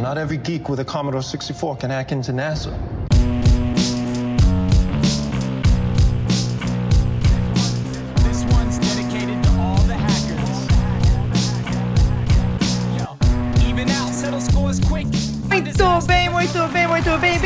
Not 0.00 0.16
every 0.16 0.38
geek 0.38 0.70
with 0.70 0.80
a 0.80 0.84
Commodore 0.84 1.22
64 1.22 1.76
can 1.76 1.90
hack 1.90 2.10
into 2.10 2.32
NASA. 2.32 2.70
Muito 15.50 16.06
bem, 16.06 16.30
muito 16.30 16.68
bem, 16.72 16.86
muito 16.86 17.18
bem. 17.18 17.38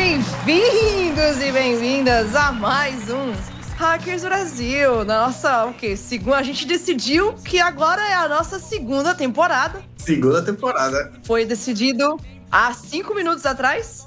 Bem-vindos 0.45 1.43
e 1.43 1.51
bem-vindas 1.51 2.37
a 2.37 2.53
mais 2.53 3.11
um 3.11 3.33
Hackers 3.77 4.23
Brasil. 4.23 5.05
Na 5.05 5.27
nossa, 5.27 5.67
o 5.67 5.75
quê? 5.75 5.97
Segunda, 5.97 6.37
a 6.37 6.43
gente 6.45 6.67
decidiu 6.67 7.33
que 7.33 7.59
agora 7.59 8.01
é 8.09 8.15
a 8.15 8.29
nossa 8.29 8.61
segunda 8.61 9.13
temporada. 9.13 9.83
Segunda 9.97 10.41
temporada. 10.41 11.13
Foi 11.25 11.45
decidido 11.45 12.17
há 12.51 12.73
cinco 12.73 13.15
minutos 13.15 13.45
atrás. 13.47 14.07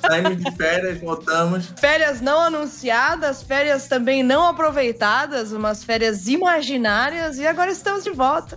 Saímos 0.00 0.36
de 0.36 0.50
férias, 0.56 1.00
voltamos. 1.00 1.72
Férias 1.78 2.20
não 2.20 2.40
anunciadas, 2.40 3.42
férias 3.42 3.86
também 3.86 4.22
não 4.22 4.48
aproveitadas, 4.48 5.52
umas 5.52 5.84
férias 5.84 6.26
imaginárias 6.26 7.38
e 7.38 7.46
agora 7.46 7.70
estamos 7.70 8.02
de 8.02 8.10
volta. 8.10 8.56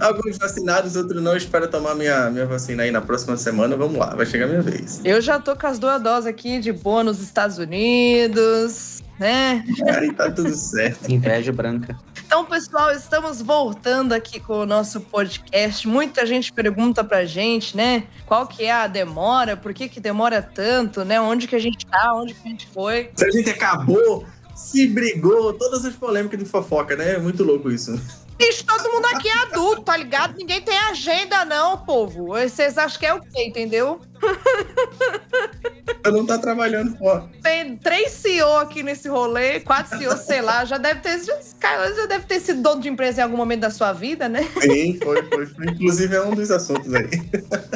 Alguns 0.00 0.38
vacinados, 0.38 0.96
outros 0.96 1.22
não. 1.22 1.36
Espero 1.36 1.68
tomar 1.68 1.94
minha, 1.94 2.30
minha 2.30 2.46
vacina 2.46 2.82
aí 2.82 2.90
na 2.90 3.00
próxima 3.00 3.36
semana. 3.36 3.76
Vamos 3.76 3.98
lá, 3.98 4.14
vai 4.14 4.26
chegar 4.26 4.46
a 4.46 4.48
minha 4.48 4.62
vez. 4.62 5.00
Eu 5.04 5.20
já 5.20 5.38
tô 5.38 5.56
com 5.56 5.66
as 5.66 5.78
duas 5.78 6.00
doses 6.02 6.26
aqui 6.26 6.58
de 6.58 6.72
boa 6.72 7.04
nos 7.04 7.20
Estados 7.20 7.58
Unidos, 7.58 9.02
né? 9.18 9.64
Aí 9.88 10.12
tá 10.12 10.30
tudo 10.30 10.54
certo. 10.54 11.10
Inveja 11.10 11.52
branca. 11.52 11.96
Então, 12.32 12.46
pessoal, 12.46 12.90
estamos 12.90 13.42
voltando 13.42 14.14
aqui 14.14 14.40
com 14.40 14.60
o 14.60 14.64
nosso 14.64 15.02
podcast. 15.02 15.86
Muita 15.86 16.24
gente 16.24 16.50
pergunta 16.50 17.04
pra 17.04 17.26
gente, 17.26 17.76
né? 17.76 18.04
Qual 18.24 18.46
que 18.46 18.64
é 18.64 18.72
a 18.72 18.86
demora? 18.86 19.54
Por 19.54 19.74
que 19.74 19.86
que 19.86 20.00
demora 20.00 20.40
tanto, 20.40 21.04
né? 21.04 21.20
Onde 21.20 21.46
que 21.46 21.54
a 21.54 21.58
gente 21.58 21.84
tá? 21.84 22.14
Onde 22.14 22.32
que 22.32 22.48
a 22.48 22.50
gente 22.50 22.66
foi? 22.68 23.10
Se 23.14 23.26
a 23.26 23.30
gente 23.30 23.50
acabou, 23.50 24.24
se 24.56 24.86
brigou, 24.86 25.52
todas 25.52 25.84
as 25.84 25.94
polêmicas 25.94 26.38
de 26.38 26.46
fofoca, 26.46 26.96
né? 26.96 27.16
É 27.16 27.18
muito 27.18 27.44
louco 27.44 27.70
isso. 27.70 28.00
Bicho, 28.38 28.64
todo 28.64 28.92
mundo 28.92 29.06
aqui 29.14 29.28
é 29.28 29.38
adulto, 29.42 29.82
tá 29.82 29.96
ligado? 29.96 30.36
Ninguém 30.36 30.60
tem 30.60 30.76
agenda, 30.76 31.44
não, 31.44 31.78
povo. 31.78 32.26
Vocês 32.26 32.76
acham 32.78 32.98
que 32.98 33.06
é 33.06 33.14
o 33.14 33.20
quê, 33.20 33.44
entendeu? 33.44 34.00
Eu 36.04 36.12
não 36.12 36.26
tá 36.26 36.38
trabalhando, 36.38 36.96
pô. 36.96 37.20
Tem 37.42 37.76
três 37.76 38.12
CEO 38.12 38.56
aqui 38.58 38.82
nesse 38.82 39.08
rolê, 39.08 39.60
quatro 39.60 39.96
CEO, 39.98 40.16
sei 40.16 40.40
lá. 40.40 40.64
Já 40.64 40.78
deve 40.78 41.00
ter. 41.00 41.24
Já, 41.24 41.36
cara, 41.60 41.92
já 41.94 42.06
deve 42.06 42.26
ter 42.26 42.40
sido 42.40 42.62
dono 42.62 42.80
de 42.80 42.88
empresa 42.88 43.20
em 43.20 43.24
algum 43.24 43.36
momento 43.36 43.60
da 43.60 43.70
sua 43.70 43.92
vida, 43.92 44.28
né? 44.28 44.48
Sim, 44.60 44.98
foi, 45.02 45.22
foi, 45.24 45.46
foi. 45.46 45.66
Inclusive 45.66 46.14
é 46.14 46.22
um 46.22 46.34
dos 46.34 46.50
assuntos 46.50 46.92
aí. 46.94 47.08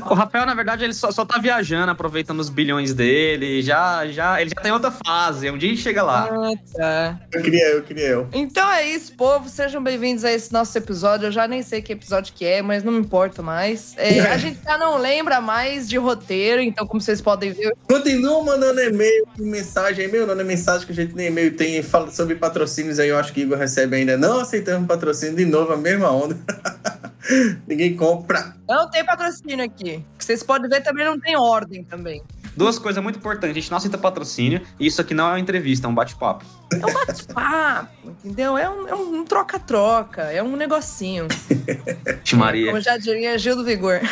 O 0.08 0.14
Rafael, 0.14 0.46
na 0.46 0.54
verdade, 0.54 0.84
ele 0.84 0.94
só, 0.94 1.10
só 1.10 1.24
tá 1.24 1.38
viajando, 1.38 1.90
aproveitando 1.90 2.40
os 2.40 2.48
bilhões 2.48 2.94
dele. 2.94 3.62
Já, 3.62 4.06
já, 4.08 4.40
ele 4.40 4.50
já 4.50 4.60
tem 4.60 4.72
outra 4.72 4.90
fase. 4.90 5.50
Um 5.50 5.58
dia 5.58 5.68
ele 5.68 5.78
chega 5.78 6.02
lá. 6.02 6.28
Ah, 6.30 6.52
tá. 6.76 7.20
Eu 7.32 7.42
queria 7.42 7.68
eu, 7.70 7.82
queria 7.82 8.06
eu. 8.08 8.28
Então 8.32 8.68
é 8.70 8.86
isso, 8.86 9.12
povo. 9.14 9.48
Sejam 9.48 9.82
bem-vindos 9.82 10.24
a 10.24 10.32
esse 10.32 10.45
nosso 10.52 10.76
episódio. 10.76 11.26
Eu 11.26 11.32
já 11.32 11.46
nem 11.46 11.62
sei 11.62 11.82
que 11.82 11.92
episódio 11.92 12.32
que 12.34 12.44
é, 12.44 12.62
mas 12.62 12.82
não 12.82 12.92
me 12.92 13.00
importa 13.00 13.42
mais. 13.42 13.94
É, 13.96 14.20
a 14.28 14.38
gente 14.38 14.58
já 14.62 14.76
não 14.78 14.98
lembra 14.98 15.40
mais 15.40 15.88
de 15.88 15.96
roteiro, 15.96 16.60
então, 16.62 16.86
como 16.86 17.00
vocês 17.00 17.20
podem 17.20 17.52
ver, 17.52 17.74
Continua 17.88 18.42
mandando 18.42 18.80
e-mail, 18.80 19.26
mensagem, 19.38 20.06
e-mail 20.06 20.26
não, 20.26 20.38
é 20.38 20.44
mensagem 20.44 20.86
que 20.86 20.92
a 20.92 20.94
gente 20.94 21.14
nem 21.14 21.28
e-mail 21.28 21.56
tem 21.56 21.82
fala 21.82 22.10
sobre 22.10 22.34
patrocínios 22.34 22.98
aí, 22.98 23.08
eu 23.08 23.18
acho 23.18 23.32
que 23.32 23.42
Igor 23.42 23.58
recebe 23.58 23.96
ainda. 23.96 24.16
Não 24.16 24.40
aceitamos 24.40 24.86
patrocínio, 24.86 25.36
de 25.36 25.44
novo, 25.44 25.72
a 25.72 25.76
mesma 25.76 26.10
onda. 26.10 26.36
Ninguém 27.66 27.96
compra. 27.96 28.54
não 28.68 28.88
tem 28.88 29.04
patrocínio 29.04 29.64
aqui. 29.64 30.04
Que 30.16 30.24
vocês 30.24 30.42
podem 30.42 30.70
ver 30.70 30.82
também 30.82 31.04
não 31.04 31.18
tem 31.18 31.36
ordem 31.36 31.82
também. 31.82 32.22
Duas 32.56 32.78
coisas 32.78 33.02
muito 33.02 33.18
importantes. 33.18 33.50
A 33.50 33.60
gente 33.60 33.70
não 33.70 33.78
aceita 33.78 33.98
patrocínio. 33.98 34.62
E 34.80 34.86
isso 34.86 35.00
aqui 35.00 35.12
não 35.12 35.26
é 35.26 35.32
uma 35.32 35.40
entrevista, 35.40 35.86
é 35.86 35.90
um 35.90 35.94
bate-papo. 35.94 36.44
É 36.72 36.76
um 36.76 36.94
bate-papo, 37.06 38.16
entendeu? 38.24 38.56
É 38.56 38.68
um 38.68 38.88
é 38.88 38.94
um 38.94 39.24
troca-troca, 39.24 40.22
é 40.22 40.42
um 40.42 40.56
negocinho. 40.56 41.28
Timaria. 42.24 42.66
Como 42.70 42.80
já 42.80 42.96
diria 42.96 43.38
Gil 43.38 43.56
do 43.56 43.64
Vigor. 43.64 44.00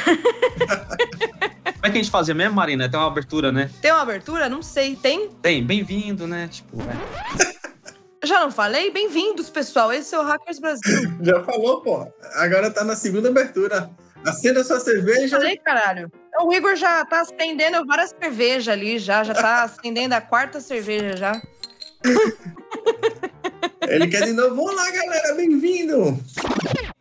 Como 1.64 1.86
é 1.86 1.90
que 1.90 1.98
a 1.98 2.02
gente 2.02 2.10
fazia 2.10 2.34
mesmo, 2.34 2.54
Marina? 2.54 2.88
Tem 2.88 2.98
uma 2.98 3.06
abertura, 3.06 3.52
né? 3.52 3.70
Tem 3.82 3.92
uma 3.92 4.00
abertura? 4.00 4.48
Não 4.48 4.62
sei. 4.62 4.96
Tem? 4.96 5.28
Tem, 5.42 5.62
bem-vindo, 5.62 6.26
né? 6.26 6.48
Tipo, 6.50 6.78
é. 6.80 8.26
Já 8.26 8.40
não 8.40 8.50
falei? 8.50 8.90
Bem-vindos, 8.90 9.50
pessoal. 9.50 9.92
Esse 9.92 10.14
é 10.14 10.18
o 10.18 10.22
Hackers 10.22 10.58
Brasil. 10.58 11.12
Já 11.20 11.44
falou, 11.44 11.82
pô. 11.82 12.10
Agora 12.36 12.70
tá 12.70 12.84
na 12.84 12.96
segunda 12.96 13.28
abertura. 13.28 13.90
Acenda 14.24 14.64
sua 14.64 14.80
cerveja. 14.80 15.36
Falei, 15.36 15.58
caralho. 15.58 16.10
O 16.40 16.52
Igor 16.52 16.74
já 16.76 17.04
tá 17.04 17.20
acendendo 17.20 17.86
várias 17.86 18.14
cervejas 18.20 18.68
ali, 18.68 18.98
já. 18.98 19.22
Já 19.22 19.34
tá 19.34 19.62
acendendo 19.62 20.14
a 20.14 20.20
quarta 20.20 20.60
cerveja 20.60 21.16
já. 21.16 21.40
Ele 23.82 24.08
quer 24.08 24.24
de 24.24 24.32
novo. 24.32 24.56
Vamos 24.56 24.74
lá, 24.74 24.90
galera. 24.90 25.34
Bem-vindo. 25.34 26.18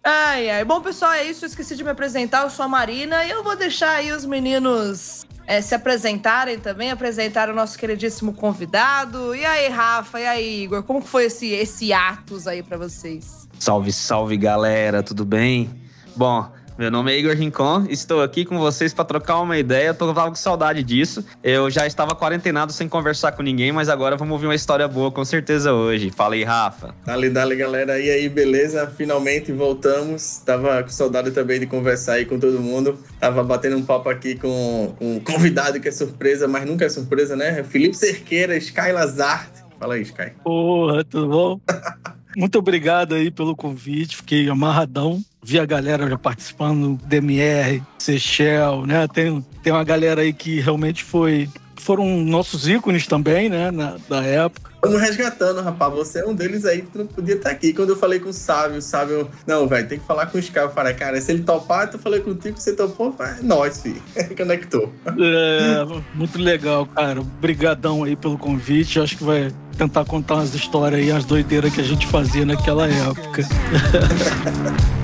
Ai, 0.03 0.49
ai. 0.49 0.65
Bom, 0.65 0.81
pessoal, 0.81 1.13
é 1.13 1.23
isso. 1.23 1.45
Eu 1.45 1.49
esqueci 1.49 1.75
de 1.75 1.83
me 1.83 1.89
apresentar. 1.89 2.43
Eu 2.43 2.49
sou 2.49 2.65
a 2.65 2.67
Marina 2.67 3.25
e 3.25 3.31
eu 3.31 3.43
vou 3.43 3.55
deixar 3.55 3.91
aí 3.91 4.11
os 4.11 4.25
meninos 4.25 5.25
é, 5.47 5.61
se 5.61 5.73
apresentarem 5.73 6.59
também, 6.59 6.91
apresentar 6.91 7.49
o 7.49 7.53
nosso 7.53 7.77
queridíssimo 7.77 8.33
convidado. 8.33 9.33
E 9.33 9.45
aí, 9.45 9.67
Rafa? 9.69 10.19
E 10.19 10.25
aí, 10.25 10.63
Igor? 10.63 10.83
Como 10.83 11.01
que 11.01 11.07
foi 11.07 11.25
esse, 11.25 11.47
esse 11.51 11.91
atos 11.91 12.47
aí 12.47 12.61
pra 12.61 12.77
vocês? 12.77 13.47
Salve, 13.57 13.91
salve, 13.91 14.37
galera. 14.37 15.01
Tudo 15.01 15.25
bem? 15.25 15.69
Bom, 16.15 16.51
meu 16.77 16.89
nome 16.89 17.13
é 17.13 17.19
Igor 17.19 17.35
Rincon. 17.35 17.85
Estou 17.87 18.23
aqui 18.23 18.43
com 18.45 18.57
vocês 18.57 18.93
para 18.93 19.05
trocar 19.05 19.39
uma 19.39 19.57
ideia. 19.57 19.89
Eu 19.89 19.93
tava 19.93 20.29
com 20.29 20.35
saudade 20.35 20.83
disso. 20.83 21.23
Eu 21.43 21.69
já 21.69 21.85
estava 21.85 22.15
quarentenado 22.15 22.73
sem 22.73 22.89
conversar 22.89 23.33
com 23.33 23.43
ninguém, 23.43 23.71
mas 23.71 23.89
agora 23.89 24.15
vamos 24.17 24.33
ouvir 24.33 24.47
uma 24.47 24.55
história 24.55 24.87
boa 24.87 25.11
com 25.11 25.23
certeza 25.23 25.73
hoje. 25.73 26.09
Fala 26.09 26.33
aí, 26.33 26.43
Rafa. 26.43 26.95
Dale, 27.05 27.29
dale, 27.29 27.55
galera. 27.55 27.99
E 27.99 28.09
aí, 28.09 28.27
beleza? 28.27 28.87
Finalmente 28.87 29.51
voltamos. 29.51 30.37
Tava 30.45 30.81
com 30.81 30.89
saudade 30.89 31.31
também 31.31 31.59
de 31.59 31.67
conversar 31.67 32.13
aí 32.13 32.25
com 32.25 32.39
todo 32.39 32.59
mundo. 32.59 32.97
Tava 33.19 33.43
batendo 33.43 33.77
um 33.77 33.83
papo 33.83 34.09
aqui 34.09 34.35
com, 34.35 34.95
com 34.97 35.17
um 35.17 35.19
convidado 35.19 35.79
que 35.79 35.87
é 35.87 35.91
surpresa, 35.91 36.47
mas 36.47 36.65
nunca 36.65 36.85
é 36.85 36.89
surpresa, 36.89 37.35
né? 37.35 37.63
Felipe 37.63 37.95
Cerqueira, 37.95 38.57
Sky 38.57 38.91
Lazarte. 38.91 39.63
Fala 39.79 39.93
aí, 39.93 40.01
Sky. 40.01 40.31
Porra, 40.43 41.03
tudo 41.03 41.27
bom? 41.27 41.59
Muito 42.35 42.57
obrigado 42.57 43.13
aí 43.13 43.29
pelo 43.29 43.55
convite, 43.55 44.17
fiquei 44.17 44.49
amarradão. 44.49 45.21
Vi 45.43 45.59
a 45.59 45.65
galera 45.65 46.09
já 46.09 46.17
participando, 46.17 46.97
DMR, 47.05 47.83
Seychelles, 47.97 48.87
né? 48.87 49.07
Tem, 49.07 49.45
tem 49.61 49.73
uma 49.73 49.83
galera 49.83 50.21
aí 50.21 50.31
que 50.31 50.59
realmente 50.59 51.03
foi. 51.03 51.49
Foram 51.75 52.05
nossos 52.23 52.67
ícones 52.67 53.07
também, 53.07 53.49
né? 53.49 53.69
Na, 53.69 53.97
da 54.07 54.23
época. 54.23 54.71
Vamos 54.83 55.01
resgatando, 55.01 55.61
rapaz. 55.61 55.93
Você 55.93 56.19
é 56.19 56.25
um 56.25 56.33
deles 56.33 56.65
aí 56.65 56.81
que 56.81 56.97
não 56.97 57.07
podia 57.07 57.35
estar 57.35 57.49
aqui. 57.49 57.73
Quando 57.73 57.89
eu 57.89 57.95
falei 57.95 58.19
com 58.19 58.29
o 58.29 58.33
Sávio, 58.33 58.77
o 58.77 58.81
Sávio, 58.81 59.29
não, 59.47 59.67
velho, 59.67 59.87
tem 59.87 59.97
que 59.97 60.05
falar 60.05 60.25
com 60.27 60.37
o 60.37 60.39
Sky. 60.39 60.59
Eu 60.59 60.71
falei, 60.71 60.93
cara, 60.93 61.19
se 61.21 61.31
ele 61.31 61.43
topar, 61.43 61.89
eu 61.91 61.99
falei 61.99 62.19
contigo, 62.19 62.57
você 62.57 62.73
topou, 62.73 63.15
é 63.19 63.41
nós, 63.41 63.81
filho. 63.81 64.01
Conectou. 64.37 64.93
É, 65.07 66.01
muito 66.13 66.37
legal, 66.37 66.85
cara. 66.85 67.21
Obrigadão 67.21 68.03
aí 68.03 68.15
pelo 68.15 68.37
convite. 68.37 68.99
Acho 68.99 69.17
que 69.17 69.23
vai 69.23 69.51
tentar 69.77 70.05
contar 70.05 70.35
umas 70.35 70.53
histórias 70.53 71.01
aí, 71.01 71.11
as 71.11 71.25
doideiras 71.25 71.73
que 71.73 71.81
a 71.81 71.85
gente 71.85 72.05
fazia 72.07 72.45
naquela 72.45 72.87
época. 72.87 73.43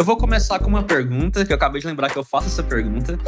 Eu 0.00 0.04
vou 0.04 0.16
começar 0.16 0.58
com 0.58 0.66
uma 0.66 0.82
pergunta, 0.82 1.44
que 1.44 1.52
eu 1.52 1.56
acabei 1.56 1.78
de 1.78 1.86
lembrar 1.86 2.08
que 2.08 2.16
eu 2.16 2.24
faço 2.24 2.46
essa 2.46 2.62
pergunta. 2.62 3.18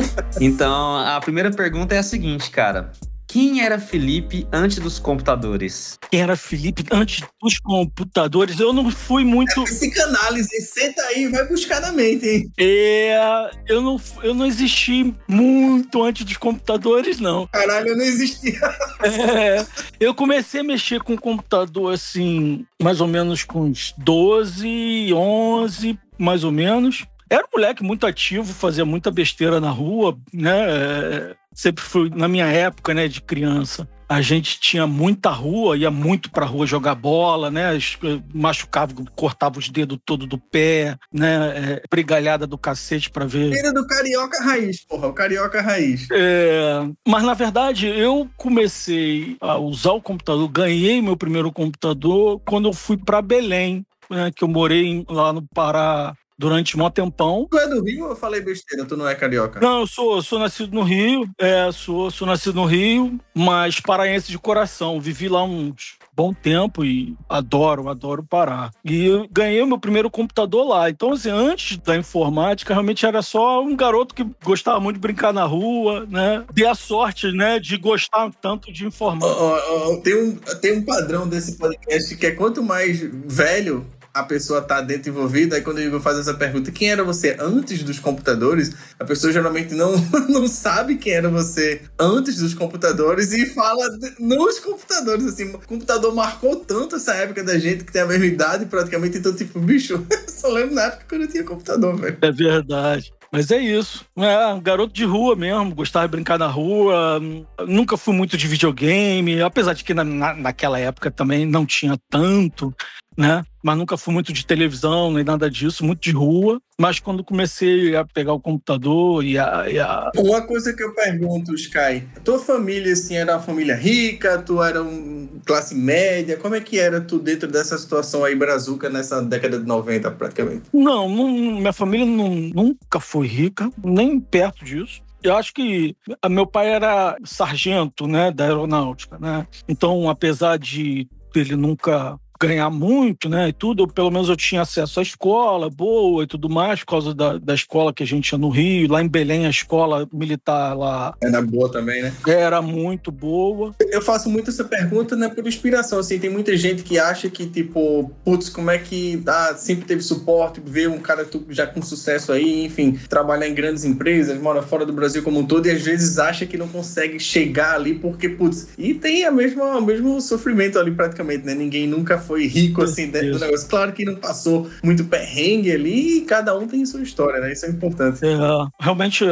Então, 0.40 0.96
a 0.96 1.20
primeira 1.20 1.50
pergunta 1.50 1.94
é 1.94 1.98
a 1.98 2.02
seguinte, 2.02 2.48
cara. 2.48 2.90
Quem 3.28 3.62
era 3.62 3.78
Felipe 3.78 4.46
antes 4.50 4.78
dos 4.78 4.98
computadores? 4.98 5.98
Quem 6.10 6.22
era 6.22 6.34
Felipe 6.34 6.84
antes 6.90 7.24
dos 7.42 7.58
computadores? 7.58 8.58
Eu 8.58 8.72
não 8.72 8.90
fui 8.90 9.22
muito. 9.22 9.64
Psicanálise, 9.64 10.60
senta 10.62 11.02
aí 11.02 11.24
e 11.24 11.28
vai 11.28 11.46
buscar 11.46 11.80
na 11.82 11.92
mente, 11.92 12.26
hein? 12.26 12.52
É, 12.58 13.50
eu, 13.68 13.82
não, 13.82 14.00
eu 14.22 14.32
não 14.32 14.46
existi 14.46 15.14
muito 15.28 16.02
antes 16.02 16.24
dos 16.24 16.38
computadores, 16.38 17.20
não. 17.20 17.46
Caralho, 17.48 17.88
eu 17.88 17.96
não 17.98 18.04
existia. 18.04 18.60
É, 19.02 19.66
eu 19.98 20.14
comecei 20.14 20.60
a 20.60 20.64
mexer 20.64 21.00
com 21.00 21.18
computador 21.18 21.92
assim, 21.92 22.64
mais 22.80 23.00
ou 23.00 23.08
menos 23.08 23.42
com 23.42 23.62
uns 23.62 23.92
12, 23.98 25.12
11, 25.12 25.98
mais 26.22 26.44
ou 26.44 26.52
menos. 26.52 27.04
Era 27.28 27.44
um 27.44 27.58
moleque 27.58 27.82
muito 27.82 28.06
ativo, 28.06 28.52
fazia 28.52 28.84
muita 28.84 29.10
besteira 29.10 29.58
na 29.60 29.70
rua, 29.70 30.16
né? 30.32 30.52
É, 30.68 31.34
Sempre 31.54 31.84
fui, 31.84 32.08
na 32.14 32.28
minha 32.28 32.46
época, 32.46 32.94
né, 32.94 33.06
de 33.06 33.20
criança, 33.20 33.86
a 34.08 34.22
gente 34.22 34.58
tinha 34.58 34.86
muita 34.86 35.28
rua, 35.28 35.76
ia 35.76 35.90
muito 35.90 36.30
pra 36.30 36.46
rua 36.46 36.66
jogar 36.66 36.94
bola, 36.94 37.50
né? 37.50 37.76
Es- 37.76 37.98
Machucava, 38.32 38.94
cortava 39.14 39.58
os 39.58 39.68
dedos 39.68 39.98
todo 40.04 40.26
do 40.26 40.38
pé, 40.38 40.96
né? 41.12 41.74
É, 41.74 41.82
brigalhada 41.90 42.46
do 42.46 42.56
cacete 42.56 43.10
pra 43.10 43.26
ver. 43.26 43.52
Feira 43.52 43.70
do 43.70 43.86
Carioca 43.86 44.42
Raiz, 44.42 44.82
porra. 44.82 45.08
O 45.08 45.12
Carioca 45.12 45.60
Raiz. 45.60 46.08
É, 46.10 46.86
mas 47.06 47.22
na 47.22 47.34
verdade 47.34 47.86
eu 47.86 48.26
comecei 48.38 49.36
a 49.38 49.58
usar 49.58 49.92
o 49.92 50.00
computador, 50.00 50.48
ganhei 50.48 51.02
meu 51.02 51.18
primeiro 51.18 51.52
computador 51.52 52.40
quando 52.46 52.66
eu 52.68 52.72
fui 52.72 52.96
pra 52.96 53.20
Belém, 53.20 53.84
né? 54.12 54.30
Que 54.34 54.44
eu 54.44 54.48
morei 54.48 54.84
em- 54.86 55.06
lá 55.08 55.32
no 55.32 55.42
Pará 55.54 56.14
durante 56.38 56.76
um 56.76 56.90
tempão. 56.90 57.46
Tu 57.50 57.58
é 57.58 57.68
do 57.68 57.84
Rio 57.84 58.04
ou 58.04 58.10
eu 58.10 58.16
falei 58.16 58.40
besteira? 58.40 58.84
Tu 58.84 58.96
não 58.96 59.06
é 59.06 59.14
carioca? 59.14 59.60
Não, 59.60 59.80
eu 59.80 59.86
sou, 59.86 60.20
sou 60.22 60.38
nascido 60.40 60.74
no 60.74 60.82
Rio, 60.82 61.28
é, 61.38 61.70
sou, 61.70 62.10
sou 62.10 62.26
nascido 62.26 62.54
no 62.56 62.64
Rio, 62.64 63.18
mas 63.32 63.78
paraense 63.78 64.28
de 64.30 64.38
coração. 64.38 65.00
Vivi 65.00 65.28
lá 65.28 65.44
uns 65.44 65.96
bom 66.14 66.34
tempo 66.34 66.84
e 66.84 67.16
adoro, 67.28 67.88
adoro 67.88 68.24
Pará. 68.24 68.70
E 68.84 69.06
eu 69.06 69.28
ganhei 69.30 69.62
o 69.62 69.66
meu 69.66 69.78
primeiro 69.78 70.10
computador 70.10 70.66
lá. 70.66 70.90
Então, 70.90 71.12
assim, 71.12 71.30
antes 71.30 71.78
da 71.78 71.96
informática, 71.96 72.74
realmente 72.74 73.06
era 73.06 73.22
só 73.22 73.62
um 73.62 73.76
garoto 73.76 74.14
que 74.14 74.26
gostava 74.44 74.80
muito 74.80 74.96
de 74.96 75.00
brincar 75.00 75.32
na 75.32 75.44
rua, 75.44 76.06
né? 76.10 76.44
Dei 76.52 76.66
a 76.66 76.74
sorte, 76.74 77.30
né, 77.32 77.58
de 77.60 77.76
gostar 77.76 78.30
tanto 78.42 78.72
de 78.72 78.84
informática. 78.84 79.40
ó, 79.40 79.92
ó, 79.92 79.96
tem, 79.98 80.14
um, 80.14 80.36
tem 80.60 80.78
um 80.78 80.84
padrão 80.84 81.26
desse 81.28 81.56
podcast 81.56 82.16
que 82.16 82.26
é 82.26 82.32
quanto 82.32 82.62
mais 82.62 83.00
velho 83.00 83.86
a 84.14 84.22
pessoa 84.22 84.60
tá 84.60 84.80
dentro 84.80 85.10
envolvida, 85.10 85.56
aí 85.56 85.62
quando 85.62 85.80
Igor 85.80 86.00
faz 86.00 86.18
essa 86.18 86.34
pergunta, 86.34 86.70
quem 86.70 86.90
era 86.90 87.02
você 87.02 87.36
antes 87.40 87.82
dos 87.82 87.98
computadores? 87.98 88.72
A 88.98 89.04
pessoa 89.04 89.32
geralmente 89.32 89.74
não, 89.74 89.92
não 90.28 90.46
sabe 90.46 90.96
quem 90.96 91.12
era 91.14 91.28
você 91.28 91.82
antes 91.98 92.36
dos 92.36 92.54
computadores 92.54 93.32
e 93.32 93.46
fala 93.46 93.88
nos 94.18 94.58
computadores, 94.58 95.26
assim, 95.26 95.54
o 95.54 95.58
computador 95.60 96.14
marcou 96.14 96.56
tanto 96.56 96.96
essa 96.96 97.14
época 97.14 97.42
da 97.42 97.58
gente 97.58 97.84
que 97.84 97.92
tem 97.92 98.02
a 98.02 98.06
mesma 98.06 98.26
idade 98.26 98.66
praticamente, 98.66 99.18
então 99.18 99.34
tipo, 99.34 99.58
bicho, 99.58 100.04
eu 100.10 100.28
só 100.28 100.48
lembro 100.48 100.74
na 100.74 100.82
época 100.82 101.04
que 101.08 101.14
eu 101.14 101.18
não 101.18 101.26
tinha 101.26 101.44
computador, 101.44 101.96
velho. 101.96 102.18
É 102.20 102.30
verdade. 102.32 103.12
Mas 103.32 103.50
é 103.50 103.58
isso. 103.58 104.04
É, 104.18 104.60
garoto 104.60 104.92
de 104.92 105.06
rua 105.06 105.34
mesmo, 105.34 105.74
gostava 105.74 106.06
de 106.06 106.10
brincar 106.10 106.38
na 106.38 106.48
rua. 106.48 107.18
Nunca 107.66 107.96
fui 107.96 108.14
muito 108.14 108.36
de 108.36 108.46
videogame, 108.46 109.40
apesar 109.40 109.72
de 109.72 109.82
que 109.82 109.94
na, 109.94 110.04
na- 110.04 110.34
naquela 110.34 110.78
época 110.78 111.10
também 111.10 111.46
não 111.46 111.64
tinha 111.64 111.98
tanto, 112.10 112.74
né? 113.16 113.42
Mas 113.62 113.76
nunca 113.78 113.96
fui 113.96 114.12
muito 114.12 114.32
de 114.32 114.44
televisão, 114.44 115.12
nem 115.12 115.22
nada 115.24 115.48
disso, 115.50 115.84
muito 115.84 116.00
de 116.02 116.10
rua. 116.10 116.60
Mas 116.78 116.98
quando 116.98 117.22
comecei 117.22 117.94
a 117.94 118.04
pegar 118.04 118.32
o 118.32 118.40
computador 118.40 119.24
e 119.24 119.38
a. 119.38 119.70
e 119.70 119.78
a- 119.78 120.10
Uma 120.16 120.42
coisa 120.42 120.72
que 120.74 120.82
eu 120.82 120.92
pergunto, 120.94 121.54
Sky, 121.54 122.02
tua 122.24 122.38
família, 122.38 122.92
assim, 122.92 123.14
era 123.16 123.34
uma 123.36 123.42
família 123.42 123.76
rica, 123.76 124.38
tu 124.38 124.60
era 124.62 124.82
um 124.82 125.28
classe 125.46 125.74
média, 125.74 126.36
como 126.36 126.54
é 126.56 126.60
que 126.60 126.78
era 126.78 127.00
tu 127.00 127.18
dentro 127.18 127.48
dessa 127.48 127.78
situação 127.78 128.24
aí 128.24 128.34
brazuca 128.34 128.90
nessa 128.90 129.22
década 129.22 129.58
de 129.60 129.66
90, 129.66 130.10
praticamente? 130.10 130.62
Não, 130.72 131.08
não- 131.08 131.28
minha 131.30 131.72
família 131.72 132.06
não- 132.06 132.50
nunca 132.54 132.98
foi 132.98 133.26
rica, 133.28 133.70
nem 133.84 134.18
perto 134.18 134.64
disso. 134.64 135.02
Eu 135.22 135.36
acho 135.36 135.54
que 135.54 135.94
a- 136.20 136.28
meu 136.28 136.46
pai 136.48 136.68
era 136.72 137.16
sargento, 137.24 138.08
né, 138.08 138.32
da 138.32 138.44
aeronáutica, 138.44 139.18
né? 139.20 139.46
Então, 139.68 140.10
apesar 140.10 140.58
de 140.58 141.06
ele 141.34 141.54
nunca 141.56 142.18
ganhar 142.46 142.70
muito, 142.70 143.28
né, 143.28 143.48
e 143.48 143.52
tudo, 143.52 143.86
pelo 143.86 144.10
menos 144.10 144.28
eu 144.28 144.36
tinha 144.36 144.62
acesso 144.62 144.98
à 144.98 145.02
escola 145.02 145.70
boa 145.70 146.24
e 146.24 146.26
tudo 146.26 146.48
mais, 146.48 146.80
por 146.80 146.86
causa 146.86 147.14
da, 147.14 147.38
da 147.38 147.54
escola 147.54 147.92
que 147.92 148.02
a 148.02 148.06
gente 148.06 148.28
tinha 148.28 148.38
no 148.38 148.48
Rio. 148.48 148.90
Lá 148.90 149.02
em 149.02 149.08
Belém, 149.08 149.46
a 149.46 149.50
escola 149.50 150.08
militar 150.12 150.76
lá 150.76 151.14
Era 151.20 151.40
boa 151.40 151.70
também, 151.70 152.02
né? 152.02 152.12
era 152.26 152.60
muito 152.60 153.12
boa. 153.12 153.74
Eu 153.80 154.02
faço 154.02 154.28
muito 154.28 154.50
essa 154.50 154.64
pergunta, 154.64 155.14
né, 155.14 155.28
por 155.28 155.46
inspiração, 155.46 155.98
assim, 155.98 156.18
tem 156.18 156.30
muita 156.30 156.56
gente 156.56 156.82
que 156.82 156.98
acha 156.98 157.28
que, 157.28 157.46
tipo, 157.46 158.10
putz, 158.24 158.48
como 158.48 158.70
é 158.70 158.78
que 158.78 159.22
ah, 159.26 159.54
sempre 159.56 159.84
teve 159.84 160.02
suporte, 160.02 160.60
ver 160.64 160.88
um 160.88 160.98
cara 160.98 161.26
já 161.48 161.66
com 161.66 161.80
sucesso 161.80 162.32
aí, 162.32 162.64
enfim, 162.64 162.98
trabalhar 163.08 163.48
em 163.48 163.54
grandes 163.54 163.84
empresas, 163.84 164.40
mora 164.40 164.62
fora 164.62 164.84
do 164.84 164.92
Brasil 164.92 165.22
como 165.22 165.38
um 165.38 165.46
todo, 165.46 165.66
e 165.66 165.70
às 165.70 165.82
vezes 165.82 166.18
acha 166.18 166.44
que 166.46 166.58
não 166.58 166.68
consegue 166.68 167.20
chegar 167.20 167.74
ali 167.74 167.94
porque, 167.94 168.28
putz, 168.28 168.68
e 168.76 168.94
tem 168.94 169.24
a 169.24 169.30
mesma, 169.30 169.78
o 169.78 169.82
mesmo 169.82 170.20
sofrimento 170.20 170.78
ali 170.78 170.90
praticamente, 170.90 171.44
né, 171.44 171.54
ninguém 171.54 171.86
nunca 171.86 172.18
foi 172.18 172.31
rico, 172.36 172.82
assim, 172.82 173.10
dentro 173.10 173.30
do 173.30 173.36
Isso. 173.36 173.44
negócio. 173.44 173.68
Claro 173.68 173.92
que 173.92 174.04
não 174.04 174.16
passou 174.16 174.68
muito 174.82 175.04
perrengue 175.04 175.72
ali, 175.72 176.18
e 176.18 176.20
cada 176.22 176.56
um 176.58 176.66
tem 176.66 176.84
sua 176.86 177.02
história, 177.02 177.40
né, 177.40 177.52
isso 177.52 177.66
é 177.66 177.70
importante. 177.70 178.24
É, 178.24 178.36
realmente 178.80 179.24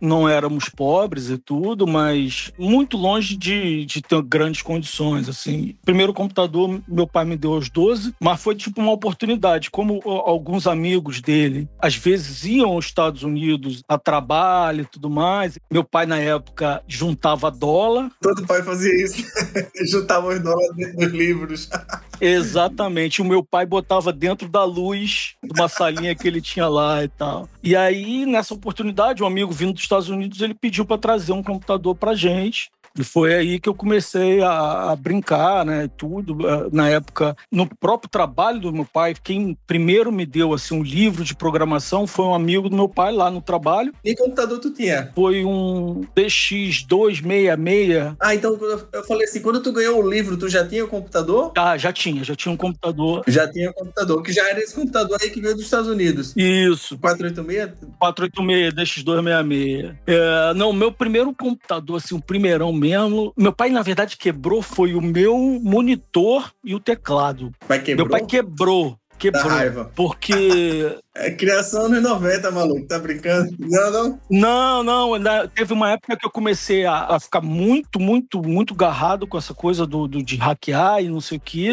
não 0.00 0.28
éramos 0.28 0.68
pobres 0.68 1.30
e 1.30 1.38
tudo, 1.38 1.86
mas 1.86 2.52
muito 2.58 2.96
longe 2.96 3.36
de, 3.36 3.84
de 3.84 4.02
ter 4.02 4.22
grandes 4.22 4.62
condições. 4.62 5.28
Assim, 5.28 5.76
primeiro 5.84 6.12
computador 6.12 6.80
meu 6.86 7.06
pai 7.06 7.24
me 7.24 7.36
deu 7.36 7.54
aos 7.54 7.68
12, 7.70 8.14
mas 8.20 8.40
foi 8.40 8.54
tipo 8.54 8.80
uma 8.80 8.92
oportunidade. 8.92 9.70
Como 9.70 10.00
alguns 10.04 10.66
amigos 10.66 11.20
dele 11.20 11.68
às 11.78 11.96
vezes 11.96 12.44
iam 12.44 12.70
aos 12.70 12.86
Estados 12.86 13.22
Unidos 13.22 13.82
a 13.88 13.98
trabalho 13.98 14.82
e 14.82 14.86
tudo 14.86 15.10
mais, 15.10 15.58
meu 15.70 15.84
pai 15.84 16.06
na 16.06 16.18
época 16.18 16.82
juntava 16.86 17.50
dólar. 17.50 18.10
Todo 18.20 18.46
pai 18.46 18.62
fazia 18.62 18.94
isso, 19.02 19.22
juntava 19.90 20.28
os 20.28 20.40
dólares 20.40 20.76
dentro 20.76 20.96
dos 20.96 21.12
livros. 21.12 21.68
Exatamente. 22.20 23.22
O 23.22 23.24
meu 23.24 23.42
pai 23.42 23.66
botava 23.66 24.12
dentro 24.12 24.48
da 24.48 24.64
luz 24.64 25.34
de 25.42 25.60
uma 25.60 25.68
salinha 25.68 26.14
que 26.14 26.26
ele 26.26 26.40
tinha 26.40 26.68
lá 26.68 27.04
e 27.04 27.08
tal. 27.08 27.48
E 27.62 27.74
aí, 27.74 28.26
nessa 28.26 28.54
oportunidade, 28.54 29.22
um 29.22 29.26
amigo 29.26 29.52
vindo 29.52 29.72
dos 29.72 29.82
Estados 29.82 30.08
Unidos, 30.08 30.40
ele 30.40 30.54
pediu 30.54 30.84
para 30.84 30.98
trazer 30.98 31.32
um 31.32 31.42
computador 31.42 31.94
pra 31.94 32.14
gente. 32.14 32.70
E 32.96 33.02
foi 33.02 33.34
aí 33.34 33.58
que 33.58 33.68
eu 33.68 33.74
comecei 33.74 34.40
a, 34.40 34.92
a 34.92 34.96
brincar, 34.96 35.66
né, 35.66 35.90
tudo. 35.96 36.48
Eh, 36.48 36.68
Na 36.72 36.88
época, 36.88 37.36
no 37.50 37.66
próprio 37.66 38.08
trabalho 38.08 38.60
do 38.60 38.72
meu 38.72 38.84
pai, 38.84 39.14
quem 39.22 39.58
primeiro 39.66 40.12
me 40.12 40.24
deu 40.24 40.52
assim 40.54 40.78
um 40.78 40.82
livro 40.82 41.24
de 41.24 41.34
programação 41.34 42.06
foi 42.06 42.24
um 42.24 42.34
amigo 42.34 42.68
do 42.68 42.76
meu 42.76 42.88
pai 42.88 43.12
lá 43.12 43.30
no 43.32 43.40
trabalho. 43.40 43.92
E 44.04 44.14
computador 44.14 44.60
tu 44.60 44.70
tinha? 44.70 45.10
Foi 45.14 45.44
um 45.44 46.02
DX266. 46.16 48.16
Ah, 48.20 48.34
então 48.34 48.54
eu- 48.60 49.04
falei 49.04 49.24
assim, 49.24 49.40
quando 49.40 49.60
tu 49.60 49.72
ganhou 49.72 50.00
o 50.02 50.08
livro, 50.08 50.36
tu 50.36 50.48
já 50.48 50.64
tinha 50.66 50.84
o 50.84 50.88
computador? 50.88 51.52
Ah, 51.56 51.76
já 51.76 51.92
tinha, 51.92 52.22
já 52.22 52.36
tinha 52.36 52.52
um 52.52 52.56
computador. 52.56 53.24
Já 53.26 53.50
tinha 53.50 53.70
o 53.70 53.74
computador, 53.74 54.22
que 54.22 54.32
já 54.32 54.48
era 54.48 54.60
esse 54.60 54.74
computador 54.74 55.18
aí 55.20 55.30
que 55.30 55.40
veio 55.40 55.54
dos 55.54 55.64
Estados 55.64 55.88
Unidos. 55.88 56.32
Isso. 56.36 56.96
486? 56.98 57.72
486, 57.98 58.72
DX266. 58.74 59.94
É, 60.06 60.54
não, 60.54 60.72
meu 60.72 60.92
primeiro 60.92 61.34
computador, 61.34 61.96
assim, 61.96 62.14
o 62.14 62.20
primeirão 62.22 62.72
mesmo, 62.88 63.32
meu 63.36 63.52
pai, 63.52 63.70
na 63.70 63.82
verdade, 63.82 64.16
quebrou 64.16 64.60
foi 64.62 64.94
o 64.94 65.00
meu 65.00 65.36
monitor 65.62 66.50
e 66.64 66.74
o 66.74 66.80
teclado. 66.80 67.50
Quebrou? 67.84 67.96
Meu 67.96 68.08
pai 68.08 68.24
quebrou, 68.26 68.90
Da 68.90 69.16
quebrou. 69.18 69.48
raiva. 69.48 69.90
Porque. 69.94 70.96
É 71.16 71.30
criação 71.30 71.88
nos 71.88 72.02
90, 72.02 72.50
maluco. 72.50 72.88
Tá 72.88 72.98
brincando? 72.98 73.54
Não, 73.56 74.18
não. 74.28 74.82
Não, 74.82 75.16
não, 75.20 75.46
teve 75.46 75.72
uma 75.72 75.92
época 75.92 76.16
que 76.16 76.26
eu 76.26 76.30
comecei 76.30 76.84
a, 76.84 77.06
a 77.14 77.20
ficar 77.20 77.40
muito, 77.40 78.00
muito, 78.00 78.42
muito 78.42 78.74
garrado 78.74 79.24
com 79.24 79.38
essa 79.38 79.54
coisa 79.54 79.86
do, 79.86 80.08
do- 80.08 80.24
de 80.24 80.34
hackear 80.34 81.04
e 81.04 81.08
não 81.08 81.20
sei 81.20 81.38
o 81.38 81.40
quê. 81.40 81.72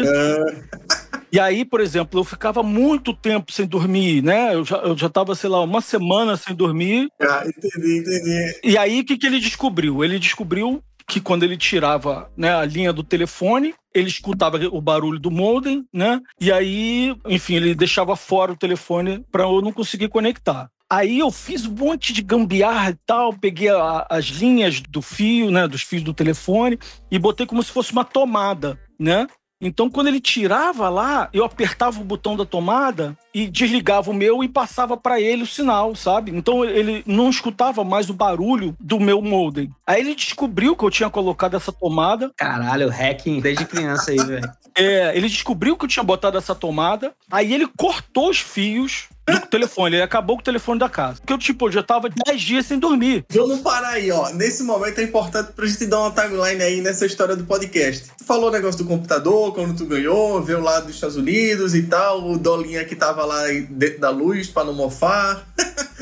E 1.32 1.40
aí, 1.40 1.64
por 1.64 1.80
exemplo, 1.80 2.20
eu 2.20 2.24
ficava 2.24 2.62
muito 2.62 3.12
tempo 3.12 3.50
sem 3.50 3.66
dormir, 3.66 4.22
né? 4.22 4.54
Eu 4.54 4.64
já, 4.64 4.76
eu 4.76 4.96
já 4.96 5.08
tava, 5.08 5.34
sei 5.34 5.50
lá, 5.50 5.60
uma 5.62 5.80
semana 5.80 6.36
sem 6.36 6.54
dormir. 6.54 7.08
Ah, 7.20 7.42
entendi, 7.46 7.98
entendi. 7.98 8.60
E 8.62 8.78
aí, 8.78 9.00
o 9.00 9.04
que, 9.04 9.16
que 9.18 9.26
ele 9.26 9.40
descobriu? 9.40 10.04
Ele 10.04 10.18
descobriu 10.20 10.80
que 11.12 11.20
quando 11.20 11.42
ele 11.42 11.58
tirava 11.58 12.30
né, 12.36 12.54
a 12.54 12.64
linha 12.64 12.90
do 12.92 13.02
telefone, 13.02 13.74
ele 13.94 14.08
escutava 14.08 14.56
o 14.70 14.80
barulho 14.80 15.18
do 15.18 15.30
modem, 15.30 15.84
né? 15.92 16.18
E 16.40 16.50
aí, 16.50 17.14
enfim, 17.28 17.56
ele 17.56 17.74
deixava 17.74 18.16
fora 18.16 18.52
o 18.52 18.56
telefone 18.56 19.22
para 19.30 19.42
eu 19.42 19.60
não 19.60 19.72
conseguir 19.72 20.08
conectar. 20.08 20.70
Aí 20.90 21.18
eu 21.18 21.30
fiz 21.30 21.66
um 21.66 21.74
monte 21.74 22.12
de 22.14 22.22
gambiarra 22.22 22.90
e 22.90 22.96
tal, 23.06 23.32
peguei 23.34 23.68
a- 23.68 24.06
as 24.08 24.24
linhas 24.26 24.80
do 24.80 25.02
fio, 25.02 25.50
né, 25.50 25.68
dos 25.68 25.82
fios 25.82 26.02
do 26.02 26.14
telefone 26.14 26.78
e 27.10 27.18
botei 27.18 27.44
como 27.46 27.62
se 27.62 27.70
fosse 27.70 27.92
uma 27.92 28.04
tomada, 28.04 28.78
né? 28.98 29.26
Então, 29.62 29.88
quando 29.88 30.08
ele 30.08 30.20
tirava 30.20 30.88
lá, 30.88 31.28
eu 31.32 31.44
apertava 31.44 32.00
o 32.00 32.04
botão 32.04 32.36
da 32.36 32.44
tomada 32.44 33.16
e 33.32 33.46
desligava 33.46 34.10
o 34.10 34.14
meu 34.14 34.42
e 34.42 34.48
passava 34.48 34.96
para 34.96 35.20
ele 35.20 35.44
o 35.44 35.46
sinal, 35.46 35.94
sabe? 35.94 36.32
Então, 36.34 36.64
ele 36.64 37.04
não 37.06 37.30
escutava 37.30 37.84
mais 37.84 38.10
o 38.10 38.14
barulho 38.14 38.76
do 38.80 38.98
meu 38.98 39.22
modem. 39.22 39.70
Aí 39.86 40.00
ele 40.00 40.16
descobriu 40.16 40.74
que 40.74 40.84
eu 40.84 40.90
tinha 40.90 41.08
colocado 41.08 41.56
essa 41.56 41.70
tomada. 41.70 42.32
Caralho, 42.36 42.88
hacking 42.88 43.40
desde 43.40 43.64
criança 43.64 44.10
aí, 44.10 44.18
velho. 44.18 44.50
É, 44.76 45.16
ele 45.16 45.28
descobriu 45.28 45.76
que 45.76 45.84
eu 45.84 45.88
tinha 45.88 46.02
botado 46.02 46.36
essa 46.36 46.54
tomada. 46.54 47.14
Aí 47.30 47.54
ele 47.54 47.68
cortou 47.76 48.30
os 48.30 48.40
fios 48.40 49.08
do 49.26 49.46
telefone. 49.46 49.96
Ele 49.96 50.02
acabou 50.02 50.36
com 50.36 50.40
o 50.40 50.44
telefone 50.44 50.78
da 50.78 50.88
casa. 50.88 51.20
Porque 51.20 51.32
eu, 51.32 51.38
tipo, 51.38 51.68
eu 51.68 51.72
já 51.72 51.82
tava 51.82 52.08
10 52.26 52.40
dias 52.40 52.66
sem 52.66 52.78
dormir. 52.78 53.24
Vamos 53.30 53.60
parar 53.60 53.90
aí, 53.90 54.10
ó. 54.10 54.30
Nesse 54.30 54.62
momento 54.62 54.98
é 54.98 55.04
importante 55.04 55.52
pra 55.52 55.66
gente 55.66 55.86
dar 55.86 56.00
uma 56.00 56.10
timeline 56.10 56.62
aí 56.62 56.80
nessa 56.80 57.06
história 57.06 57.36
do 57.36 57.44
podcast. 57.44 58.10
Tu 58.18 58.24
falou 58.24 58.48
o 58.48 58.52
negócio 58.52 58.82
do 58.82 58.88
computador, 58.88 59.54
quando 59.54 59.76
tu 59.76 59.86
ganhou, 59.86 60.42
veio 60.42 60.60
lá 60.60 60.80
dos 60.80 60.94
Estados 60.94 61.16
Unidos 61.16 61.74
e 61.74 61.82
tal, 61.82 62.30
o 62.30 62.38
dolinha 62.38 62.84
que 62.84 62.96
tava 62.96 63.24
lá 63.24 63.42
dentro 63.70 64.00
da 64.00 64.10
luz 64.10 64.48
pra 64.48 64.64
não 64.64 64.74
mofar. 64.74 65.46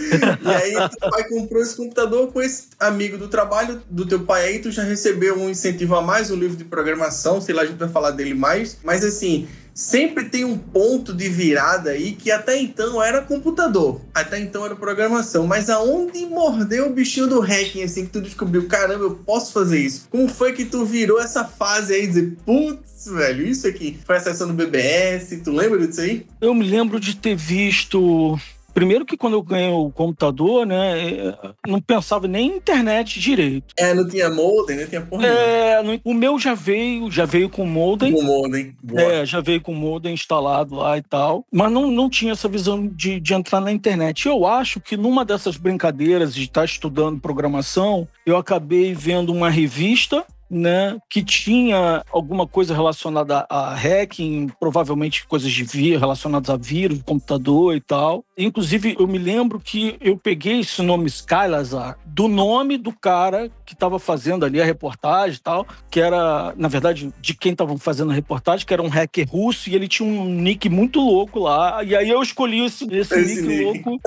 E 0.43 0.49
aí, 0.49 0.73
teu 0.73 1.11
pai 1.11 1.25
comprou 1.29 1.63
esse 1.63 1.77
computador 1.77 2.33
com 2.33 2.41
esse 2.41 2.69
amigo 2.81 3.19
do 3.19 3.29
trabalho 3.29 3.83
do 3.89 4.07
teu 4.07 4.21
pai 4.21 4.47
aí, 4.47 4.59
tu 4.59 4.71
já 4.71 4.83
recebeu 4.83 5.39
um 5.39 5.49
incentivo 5.51 5.95
a 5.95 6.03
mais, 6.03 6.31
um 6.31 6.37
livro 6.37 6.57
de 6.57 6.65
programação, 6.65 7.41
sei 7.41 7.55
lá, 7.55 7.63
a 7.63 7.67
gente 7.67 7.77
vai 7.77 7.89
falar 7.89 8.11
dele 8.13 8.35
mais. 8.35 8.79
Mas 8.83 9.05
assim, 9.05 9.47
sempre 9.75 10.25
tem 10.25 10.45
um 10.45 10.57
ponto 10.57 11.13
de 11.13 11.29
virada 11.29 11.91
aí 11.91 12.13
que 12.13 12.31
até 12.31 12.61
então 12.61 13.03
era 13.03 13.23
computador, 13.23 14.01
até 14.15 14.39
então 14.39 14.65
era 14.65 14.77
programação, 14.77 15.47
mas 15.47 15.71
aonde 15.71 16.25
mordeu 16.27 16.87
o 16.87 16.93
bichinho 16.93 17.27
do 17.27 17.41
hacking, 17.41 17.83
assim, 17.83 18.07
que 18.07 18.13
tu 18.13 18.21
descobriu, 18.21 18.67
caramba, 18.69 19.05
eu 19.05 19.15
posso 19.15 19.53
fazer 19.53 19.79
isso? 19.79 20.07
Como 20.11 20.29
foi 20.29 20.53
que 20.53 20.65
tu 20.65 20.85
virou 20.85 21.21
essa 21.21 21.45
fase 21.45 21.95
aí, 21.95 22.07
dizer, 22.07 22.37
putz, 22.45 23.07
velho, 23.07 23.47
isso 23.47 23.67
aqui 23.67 23.99
foi 24.05 24.17
a 24.17 24.21
sessão 24.21 24.49
do 24.49 24.55
BBS, 24.55 25.41
tu 25.43 25.53
lembra 25.53 25.87
disso 25.87 26.01
aí? 26.01 26.27
Eu 26.41 26.55
me 26.55 26.69
lembro 26.69 27.01
de 27.01 27.17
ter 27.17 27.37
visto. 27.37 28.39
Primeiro 28.73 29.05
que 29.05 29.17
quando 29.17 29.35
eu 29.35 29.43
ganhei 29.43 29.71
o 29.73 29.91
computador, 29.91 30.65
né, 30.67 31.01
eh, 31.09 31.35
não 31.67 31.81
pensava 31.81 32.27
nem 32.29 32.53
em 32.53 32.57
internet 32.57 33.19
direito. 33.21 33.75
É, 33.77 33.93
não 33.95 34.07
tinha 34.09 34.31
modem, 34.31 34.77
não 34.79 34.87
tinha 34.87 35.01
porra. 35.01 35.27
É, 35.27 35.83
no- 35.83 36.01
o 36.05 36.15
meu 36.15 36.39
já 36.39 36.55
veio, 36.55 37.11
já 37.11 37.25
veio 37.25 37.49
com 37.51 37.65
modem. 37.67 38.13
Com 38.13 38.23
modem. 38.23 38.75
Boa. 38.83 39.01
É, 39.03 39.27
já 39.27 39.41
veio 39.41 39.61
com 39.61 39.75
modem 39.75 40.15
instalado 40.15 40.75
lá 40.77 40.97
e 40.99 41.03
tal. 41.03 41.45
Mas 41.53 41.71
não, 41.71 41.91
não 41.91 42.09
tinha 42.09 42.33
essa 42.33 42.49
visão 42.49 42.87
de, 42.87 43.19
de 43.21 43.35
entrar 43.35 43.61
na 43.61 43.73
internet. 43.73 44.27
Eu 44.27 44.47
acho 44.47 44.81
que 44.81 44.97
numa 44.97 45.25
dessas 45.25 45.57
brincadeiras 45.57 46.35
de 46.35 46.45
estar 46.45 46.65
estudando 46.65 47.21
programação, 47.21 48.07
eu 48.25 48.37
acabei 48.37 48.95
vendo 48.95 49.33
uma 49.33 49.51
revista. 49.51 50.25
Né, 50.51 50.99
que 51.09 51.23
tinha 51.23 52.05
alguma 52.13 52.45
coisa 52.45 52.75
relacionada 52.75 53.47
a 53.49 53.73
hacking, 53.73 54.51
provavelmente 54.59 55.25
coisas 55.27 55.53
de 55.53 55.63
vírus 55.63 56.01
relacionadas 56.01 56.51
a 56.51 56.57
vírus, 56.57 57.01
computador 57.05 57.77
e 57.77 57.81
tal. 57.81 58.25
Inclusive, 58.37 58.97
eu 58.99 59.07
me 59.07 59.19
lembro 59.19 59.61
que 59.61 59.97
eu 60.01 60.17
peguei 60.17 60.61
esse 60.61 60.83
nome 60.83 61.07
Skylazar 61.07 61.99
do 62.05 62.27
nome 62.27 62.77
do 62.77 62.93
cara 62.93 63.51
que 63.65 63.75
estava 63.75 63.99
fazendo 63.99 64.45
ali 64.45 64.61
a 64.61 64.65
reportagem 64.65 65.37
e 65.37 65.41
tal, 65.41 65.67
que 65.89 66.01
era, 66.01 66.53
na 66.57 66.69
verdade, 66.69 67.13
de 67.21 67.35
quem 67.35 67.53
estava 67.53 67.79
fazendo 67.79 68.11
a 68.11 68.15
reportagem, 68.15 68.67
que 68.67 68.73
era 68.75 68.83
um 68.83 68.89
hacker 68.89 69.29
russo, 69.29 69.71
e 69.71 69.75
ele 69.75 69.87
tinha 69.87 70.09
um 70.09 70.25
nick 70.25 70.69
muito 70.69 71.01
louco 71.01 71.39
lá. 71.39 71.83
E 71.85 71.95
aí 71.95 72.09
eu 72.11 72.21
escolhi 72.21 72.65
esse, 72.65 72.85
esse, 72.93 73.15
Esse 73.15 73.43
nick, 73.43 73.49
nick. 73.49 73.65
louco 73.65 74.01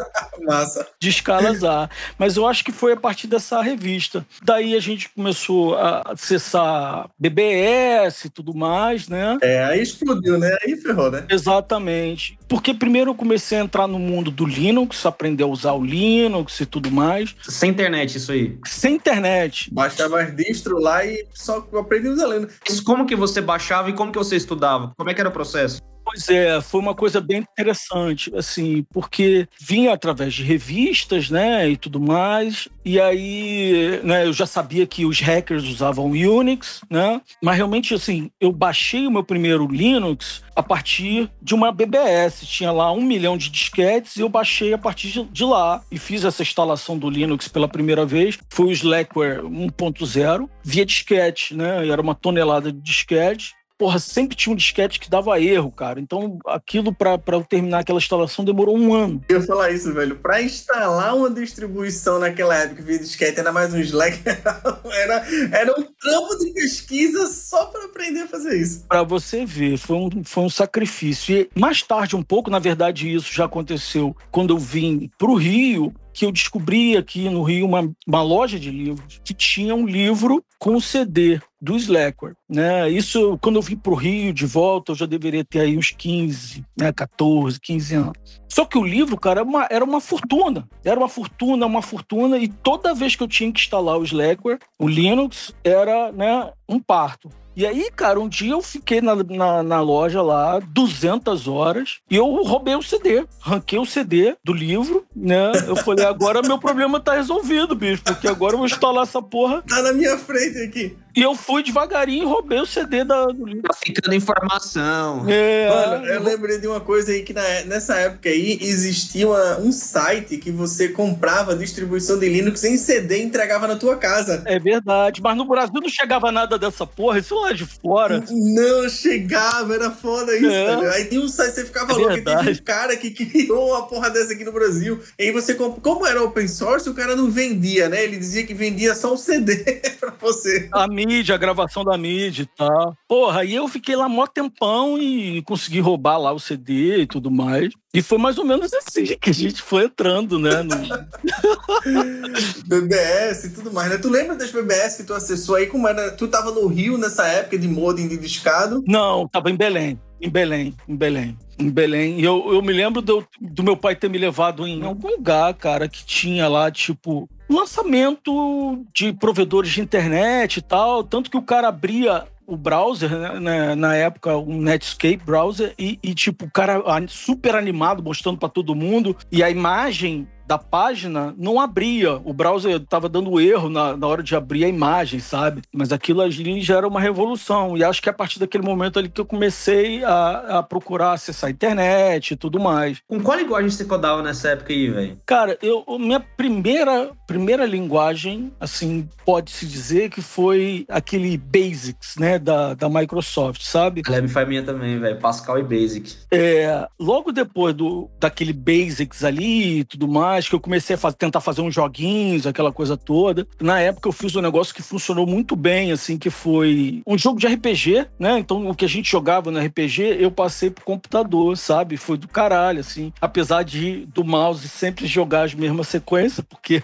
de 1.00 1.10
Escalazar. 1.10 1.90
Mas 2.18 2.36
eu 2.36 2.46
acho 2.46 2.64
que 2.64 2.72
foi 2.72 2.94
a 2.94 2.98
partir 2.98 3.28
dessa 3.28 3.62
revista. 3.62 4.26
Daí 4.44 4.76
a 4.76 4.80
gente 4.80 5.10
começou 5.10 5.76
a 5.78 6.14
acessar 6.36 7.10
BBS 7.18 8.26
e 8.26 8.30
tudo 8.30 8.54
mais, 8.56 9.08
né? 9.08 9.38
É, 9.42 9.64
aí 9.64 9.82
explodiu, 9.82 10.38
né? 10.38 10.56
Aí 10.66 10.76
ferrou, 10.76 11.12
né? 11.12 11.26
Exatamente. 11.30 12.38
Porque 12.48 12.74
primeiro 12.74 13.12
eu 13.12 13.16
comecei 13.16 13.58
a 13.58 13.62
entrar 13.62 13.88
no 13.88 14.00
mundo 14.00 14.32
do 14.32 14.46
Linux, 14.46 15.06
aprender 15.06 15.44
a 15.44 15.48
usar 15.48 15.74
o 15.74 15.84
Linux 15.84 16.60
e 16.60 16.66
tudo 16.66 16.92
mais, 16.92 17.36
Sem 17.48 17.70
internet, 17.70 18.18
isso 18.18 18.32
aí. 18.32 18.58
sem 18.66 18.96
internet. 18.96 19.74
Baixava 19.74 20.22
as 20.22 20.36
distro 20.36 20.80
lá 20.80 21.06
e 21.06 21.26
só 21.34 21.68
aprendi 21.74 22.10
usar 22.10 22.28
Linux. 22.28 22.60
Mas 22.68 22.80
como 22.80 23.06
que 23.06 23.16
você 23.16 23.42
baixava 23.42 23.90
e 23.90 23.94
como 23.94 24.12
que 24.12 24.18
você 24.18 24.36
estudava? 24.36 24.92
Como 24.98 25.10
é 25.10 25.14
que 25.14 25.20
era 25.22 25.30
o 25.30 25.34
processo? 25.34 25.82
Pois 26.06 26.28
é, 26.30 26.60
foi 26.62 26.82
uma 26.82 26.94
coisa 26.94 27.22
bem 27.22 27.38
interessante, 27.40 28.30
assim, 28.36 28.86
porque 28.92 29.48
vinha 29.60 29.94
através 29.94 30.34
de 30.34 30.44
revistas, 30.44 31.30
né, 31.30 31.70
e 31.70 31.78
tudo 31.78 32.00
mais, 32.00 32.68
e 32.84 33.00
aí, 33.00 34.00
né, 34.04 34.26
eu 34.26 34.34
já 34.34 34.46
sabia 34.46 34.86
que 34.86 35.06
os 35.06 35.22
hackers 35.22 35.64
usavam 35.64 36.12
Unix, 36.12 36.82
né, 36.90 37.22
mas 37.42 37.56
realmente, 37.56 37.94
assim, 37.94 38.30
eu 38.40 38.52
baixei 38.52 39.08
o 39.08 39.12
meu 39.12 39.24
primeiro 39.24 39.66
Linux 39.66 40.44
a 40.56 40.62
partir 40.62 41.32
de 41.42 41.56
uma 41.56 41.72
BBS, 41.72 42.46
tinha 42.46 42.72
lá 42.72 42.92
um 42.92 43.02
milhão 43.02 43.38
de 43.38 43.50
disquetes 43.50 44.18
e 44.18 44.22
eu 44.22 44.30
baixei 44.30 44.74
a 44.74 44.78
partir 44.78 45.26
de- 45.32 45.44
lá 45.44 45.82
e 45.92 45.98
fiz 45.98 46.24
essa 46.26 46.44
instalação 46.44 46.98
do 46.98 47.10
Linux 47.10 47.48
pela 47.48 47.68
primeira 47.68 48.06
vez, 48.06 48.38
foi 48.50 48.68
o 48.68 48.72
Slackware 48.72 49.42
1.0, 49.46 50.50
via 50.64 50.86
disquete, 50.86 51.56
né, 51.56 51.88
era 51.88 52.02
uma 52.02 52.14
tonelada 52.14 52.72
de 52.72 52.80
disquete, 52.82 53.54
porra, 53.78 54.00
sempre 54.00 54.36
tinha 54.36 54.54
um 54.54 54.56
disquete 54.56 55.00
que 55.00 55.10
dava 55.10 55.40
erro, 55.40 55.72
cara. 55.72 56.00
Então, 56.00 56.40
aquilo 56.48 56.94
pra 56.94 57.18
pra 57.18 57.38
eu 57.38 57.44
terminar 57.44 57.80
aquela 57.80 58.00
instalação 58.00 58.46
demorou 58.46 58.78
um 58.78 58.94
ano. 58.94 59.24
Eu 59.30 59.40
ia 59.40 59.46
falar 59.46 59.72
isso, 59.72 59.94
velho. 59.94 60.16
Pra 60.18 60.42
instalar 60.42 61.16
uma 61.16 61.30
distribuição 61.30 62.20
naquela 62.20 62.56
época 62.56 62.84
via 62.84 63.00
disquete, 63.00 63.40
ainda 63.40 63.52
mais 63.52 63.74
um 63.74 63.80
Slack, 63.80 64.20
era, 64.26 65.26
era 65.52 65.80
um 65.80 65.84
trampo 65.84 66.38
de 66.40 66.54
pesquisa 66.54 67.28
só 67.28 67.66
pra 67.66 67.86
aprender 67.86 68.22
a 68.22 68.28
fazer 68.28 68.60
isso. 68.60 68.86
Pra 68.88 69.04
você 69.04 69.46
ver, 69.46 69.78
foi 69.78 69.98
um, 69.98 70.24
foi 70.24 70.44
um 70.44 70.50
sacrifício. 70.50 71.36
E 71.36 71.60
mais 71.60 71.82
tarde, 71.82 72.16
um 72.16 72.24
pouco, 72.24 72.50
na 72.50 72.60
verdade, 72.60 73.14
isso 73.14 73.34
já 73.34 73.46
aconteceu 73.46 74.16
quando 74.32 74.54
eu 74.54 74.58
vim 74.58 75.10
pro 75.18 75.36
Rio, 75.36 75.94
que 76.14 76.26
eu 76.26 76.32
descobri 76.32 76.96
aqui 76.96 77.30
no 77.30 77.44
Rio 77.44 77.66
uma, 77.66 77.92
uma 78.08 78.22
loja 78.22 78.60
de 78.60 78.70
livros 78.70 79.20
que 79.24 79.34
tinha 79.34 79.74
um 79.74 79.86
livro 79.86 80.44
com 80.60 80.76
o 80.76 80.82
CD 80.82 81.42
do 81.60 81.76
Slackware, 81.76 82.36
né? 82.48 82.90
Isso, 82.90 83.38
quando 83.42 83.56
eu 83.56 83.62
vim 83.62 83.76
pro 83.76 83.96
Rio 83.96 84.34
de 84.34 84.46
volta, 84.46 84.92
eu 84.92 84.96
já 84.96 85.06
deveria 85.06 85.44
ter 85.44 85.62
aí 85.62 85.78
uns 85.78 85.92
15, 85.92 86.64
né? 86.78 86.92
14, 86.94 87.60
15 87.60 87.96
anos. 87.96 88.42
Só 88.48 88.66
que 88.66 88.78
o 88.78 88.84
livro, 88.84 89.18
cara, 89.18 89.42
era 89.42 89.50
uma, 89.50 89.68
era 89.70 89.84
uma 89.84 90.00
fortuna. 90.00 90.68
Era 90.84 91.00
uma 91.00 91.10
fortuna, 91.10 91.66
uma 91.66 91.82
fortuna. 91.82 92.38
E 92.38 92.48
toda 92.48 92.94
vez 92.94 93.16
que 93.16 93.24
eu 93.24 93.28
tinha 93.28 93.52
que 93.52 93.60
instalar 93.60 93.98
o 93.98 94.04
Slackware, 94.04 94.60
o 94.78 94.88
Linux, 94.88 95.54
era 95.64 96.12
né, 96.12 96.52
um 96.70 96.80
parto. 96.80 97.30
E 97.56 97.66
aí, 97.66 97.90
cara, 97.96 98.20
um 98.20 98.28
dia 98.28 98.54
eu 98.54 98.62
fiquei 98.62 99.00
na, 99.00 99.16
na, 99.16 99.64
na 99.64 99.82
loja 99.82 100.22
lá 100.22 100.60
200 100.60 101.48
horas 101.48 102.00
e 102.10 102.16
eu 102.16 102.26
roubei 102.44 102.76
o 102.76 102.82
CD. 102.82 103.26
Ranquei 103.40 103.78
o 103.78 103.86
CD 103.86 104.36
do 104.44 104.54
livro, 104.54 105.06
né? 105.16 105.52
Eu 105.68 105.76
falei, 105.76 106.06
agora 106.06 106.42
meu 106.42 106.58
problema 106.58 107.00
tá 107.00 107.14
resolvido, 107.14 107.76
bicho, 107.76 108.04
porque 108.04 108.28
agora 108.28 108.54
eu 108.54 108.58
vou 108.58 108.66
instalar 108.66 109.04
essa 109.04 109.22
porra. 109.22 109.62
Tá 109.68 109.82
na 109.82 109.94
minha 109.94 110.18
frente 110.18 110.58
aqui. 110.60 110.98
E 111.16 111.22
eu 111.22 111.36
fui 111.36 111.62
devagarinho 111.64 112.24
e 112.24 112.26
roubei 112.26 112.60
o 112.60 112.66
CD 112.66 113.04
da, 113.04 113.26
do 113.28 113.46
livro. 113.46 113.62
Tá 113.64 113.74
ficando 113.74 114.16
informação. 114.16 115.26
É, 115.30 115.70
Mano, 115.70 116.06
eu 116.08 116.24
lembrei 116.24 116.58
de 116.60 116.68
uma 116.68 116.80
coisa 116.80 117.12
aí 117.12 117.22
que 117.24 117.34
na- 117.34 117.62
nessa 117.66 117.96
época 117.98 118.30
aí 118.30 118.58
existia 118.62 119.28
uma- 119.28 119.58
um 119.60 119.72
site 119.72 120.38
que 120.38 120.52
você 120.52 120.90
comprava 120.90 121.56
distribuição 121.56 122.18
de 122.18 122.28
Linux 122.30 122.64
em 122.64 122.78
CD 122.78 123.18
e 123.20 123.24
entregava 123.24 123.68
na 123.68 123.76
tua 123.76 123.96
casa. 123.96 124.42
é 124.46 124.60
verdade, 124.60 125.22
mas 125.22 125.38
no 125.38 125.46
Brasil 125.46 125.74
não 125.82 125.90
chegava 125.90 126.32
nada 126.32 126.58
dessa 126.58 126.86
porra, 126.88 127.20
isso 127.20 127.36
lá 127.36 127.52
de 127.54 127.66
fora. 127.66 128.24
Não 128.32 128.90
chegava, 128.90 129.74
era 129.76 129.92
foda 129.92 130.36
isso, 130.36 130.48
É. 130.48 130.96
Aí 130.96 131.06
tinha 131.06 131.22
um 131.22 131.28
site, 131.28 131.54
você 131.56 131.66
ficava 131.66 131.92
É 131.92 131.96
louco, 131.96 132.12
e 132.12 132.22
teve 132.22 132.24
verdade. 132.36 132.60
um 132.60 132.64
cara 132.64 132.96
que 132.98 133.12
criou 133.12 133.70
uma 133.70 133.88
porra 133.88 134.10
dessa 134.10 134.34
aqui 134.34 134.44
no 134.44 134.52
Brasil. 134.52 135.00
E 135.20 135.24
aí 135.26 135.32
você, 135.32 135.54
comp- 135.54 135.80
como 135.82 136.06
era 136.08 136.22
open 136.24 136.48
source, 136.48 136.90
o 136.90 136.94
cara 136.94 137.16
não 137.16 137.30
vendia, 137.30 137.88
né? 137.90 138.04
Ele 138.04 138.18
dizia 138.18 138.46
que 138.46 138.54
vendia 138.54 138.96
só 138.96 139.14
o 139.14 139.18
CD 139.18 139.56
pra 140.00 140.14
você. 140.20 140.68
A 140.72 140.88
mídia, 141.06 141.36
a 141.36 141.38
gravação 141.38 141.84
da 141.84 141.98
mídia 141.98 142.44
e 142.44 142.46
tal. 142.46 142.96
Porra, 143.08 143.42
aí 143.42 143.54
eu 143.56 143.68
fiquei 143.68 143.96
lá 143.96 144.08
mó 144.10 144.26
tempão 144.28 144.98
e 144.98 145.42
consegui 145.44 145.80
roubar 145.80 146.18
lá 146.18 146.32
o 146.32 146.40
CD 146.40 147.02
e 147.02 147.08
tudo 147.08 147.30
mais. 147.32 147.70
E 147.94 148.02
foi 148.02 148.18
mais 148.18 148.38
ou 148.38 148.46
menos 148.46 148.74
assim 148.74 149.04
que 149.22 149.30
a 149.30 149.34
gente 149.34 149.62
foi 149.62 149.86
entrando, 149.86 150.40
né? 150.40 150.64
no- 150.64 150.74
BBS 152.66 153.46
e 153.46 153.50
tudo 153.52 153.72
mais, 153.72 153.90
né? 153.90 153.98
Tu 153.98 154.10
lembra 154.10 154.36
das 154.36 154.52
BBS 154.52 154.98
que 154.98 155.04
tu 155.04 155.14
acessou 155.14 155.56
aí? 155.56 155.68
Como 155.68 155.88
era? 155.88 156.12
Tu 156.12 156.28
tava 156.28 156.52
no 156.52 156.66
Rio 156.68 156.98
nessa 156.98 157.26
época 157.28 157.58
de 157.58 157.68
modem 157.68 158.08
de 158.08 158.18
discado? 158.18 158.84
Não, 158.88 159.28
tava 159.28 159.50
em 159.50 159.56
Belém. 159.56 160.00
Em 160.22 160.30
Belém, 160.30 160.74
em 160.88 160.96
Belém. 160.96 161.38
Em 161.60 161.70
Belém. 161.70 162.20
E 162.20 162.24
eu, 162.24 162.54
eu 162.54 162.62
me 162.62 162.72
lembro 162.72 163.02
do, 163.02 163.28
do 163.42 163.62
meu 163.62 163.76
pai 163.76 163.96
ter 163.96 164.10
me 164.10 164.18
levado 164.18 164.66
em 164.66 164.82
algum 164.84 165.10
lugar, 165.10 165.54
cara, 165.54 165.88
que 165.90 166.06
tinha 166.06 166.48
lá, 166.48 166.72
tipo, 166.72 167.30
lançamento 167.50 168.86
de 168.94 169.14
provedores 169.14 169.72
de 169.72 169.82
internet 169.82 170.58
e 170.58 170.62
tal. 170.62 171.04
Tanto 171.04 171.30
que 171.30 171.38
o 171.38 171.42
cara 171.42 171.68
abria 171.68 172.26
o 172.46 172.58
browser, 172.58 173.10
né, 173.10 173.40
né, 173.40 173.76
na 173.76 173.96
época, 173.96 174.38
um 174.38 174.62
Netscape 174.62 175.22
browser, 175.26 175.74
e, 175.80 175.98
e, 176.04 176.14
tipo, 176.14 176.46
o 176.46 176.52
cara 176.52 176.84
super 177.08 177.56
animado, 177.56 178.04
mostrando 178.04 178.38
pra 178.38 178.50
todo 178.50 178.76
mundo, 178.76 179.16
e 179.32 179.42
a 179.42 179.50
imagem 179.50 180.28
da 180.46 180.58
página 180.58 181.34
não 181.38 181.60
abria. 181.60 182.16
O 182.24 182.34
browser 182.34 182.80
tava 182.82 183.08
dando 183.10 183.40
erro 183.40 183.70
na, 183.70 183.96
na 183.96 184.08
hora 184.08 184.24
de 184.24 184.36
abrir 184.36 184.66
a 184.66 184.68
imagem, 184.68 185.20
sabe? 185.20 185.62
Mas 185.74 185.92
aquilo 185.92 186.22
ali 186.22 186.62
já 186.62 186.78
era 186.78 186.88
uma 186.88 187.00
revolução. 187.00 187.78
E 187.78 187.84
acho 187.84 188.02
que 188.02 188.10
é 188.10 188.12
a 188.12 188.16
partir 188.16 188.40
daquele 188.40 188.64
momento 188.64 189.00
ali 189.00 189.10
que 189.10 189.22
eu 189.22 189.26
comecei 189.26 190.04
a, 190.04 190.60
a 190.60 190.64
procurar 190.64 191.14
acessar 191.14 191.48
a 191.48 191.52
internet 191.52 192.32
e 192.32 192.36
tudo 192.36 192.60
mais. 192.60 193.00
Com 193.08 193.22
qual 193.22 193.38
linguagem 193.38 193.70
você 193.70 193.86
codava 193.86 194.22
nessa 194.22 194.50
época 194.50 194.74
aí, 194.74 194.90
velho? 194.90 195.18
Cara, 195.26 195.58
eu, 195.62 195.84
minha 196.00 196.20
primeira, 196.20 197.12
primeira 197.28 197.66
linguagem, 197.66 198.52
assim, 198.60 199.08
pode-se 199.26 199.66
dizer 199.66 200.10
que 200.10 200.22
foi 200.22 200.86
aquele 200.90 201.38
Basics, 201.38 202.16
né, 202.18 202.40
da, 202.40 202.74
da 202.74 202.90
Microsoft, 202.90 203.62
sabe? 203.64 204.02
Leve 204.08 204.28
foi 204.28 204.46
minha 204.46 204.64
também, 204.64 205.00
velho. 205.00 205.20
Pascal 205.20 205.60
e 205.60 205.64
Basic. 205.64 206.16
É, 206.32 206.88
logo 207.00 207.32
depois 207.32 207.74
do, 207.74 208.10
daquele 208.20 208.54
Basics 208.54 209.24
ali 209.24 209.80
e 209.80 209.84
tudo 209.84 210.08
mais, 210.08 210.33
mais, 210.34 210.50
que 210.50 210.56
eu 210.56 210.60
comecei 210.60 210.98
a 211.02 211.12
tentar 211.12 211.42
fazer 211.42 211.62
uns 211.62 211.76
joguinhos, 211.76 212.48
aquela 212.48 212.72
coisa 212.72 212.98
toda. 212.98 213.48
Na 213.62 213.80
época 213.80 214.10
eu 214.10 214.12
fiz 214.12 214.36
um 214.36 214.42
negócio 214.42 214.74
que 214.74 214.82
funcionou 214.82 215.28
muito 215.28 215.56
bem, 215.56 215.92
assim, 215.92 216.18
que 216.18 216.30
foi 216.30 217.04
um 217.06 217.18
jogo 217.18 217.40
de 217.40 217.46
RPG, 217.46 218.08
né? 218.18 218.40
Então 218.40 218.68
o 218.68 218.76
que 218.76 218.86
a 218.86 218.90
gente 218.90 219.12
jogava 219.12 219.52
no 219.52 219.60
RPG, 219.60 220.18
eu 220.20 220.32
passei 220.32 220.72
pro 220.72 220.84
computador, 220.84 221.56
sabe? 221.56 221.98
Foi 221.98 222.18
do 222.18 222.28
caralho, 222.28 222.80
assim. 222.80 223.14
Apesar 223.22 223.64
de 223.64 224.08
do 224.08 224.24
mouse 224.24 224.68
sempre 224.68 225.06
jogar 225.06 225.44
as 225.44 225.54
mesmas 225.54 225.88
sequências, 225.88 226.44
porque 226.50 226.82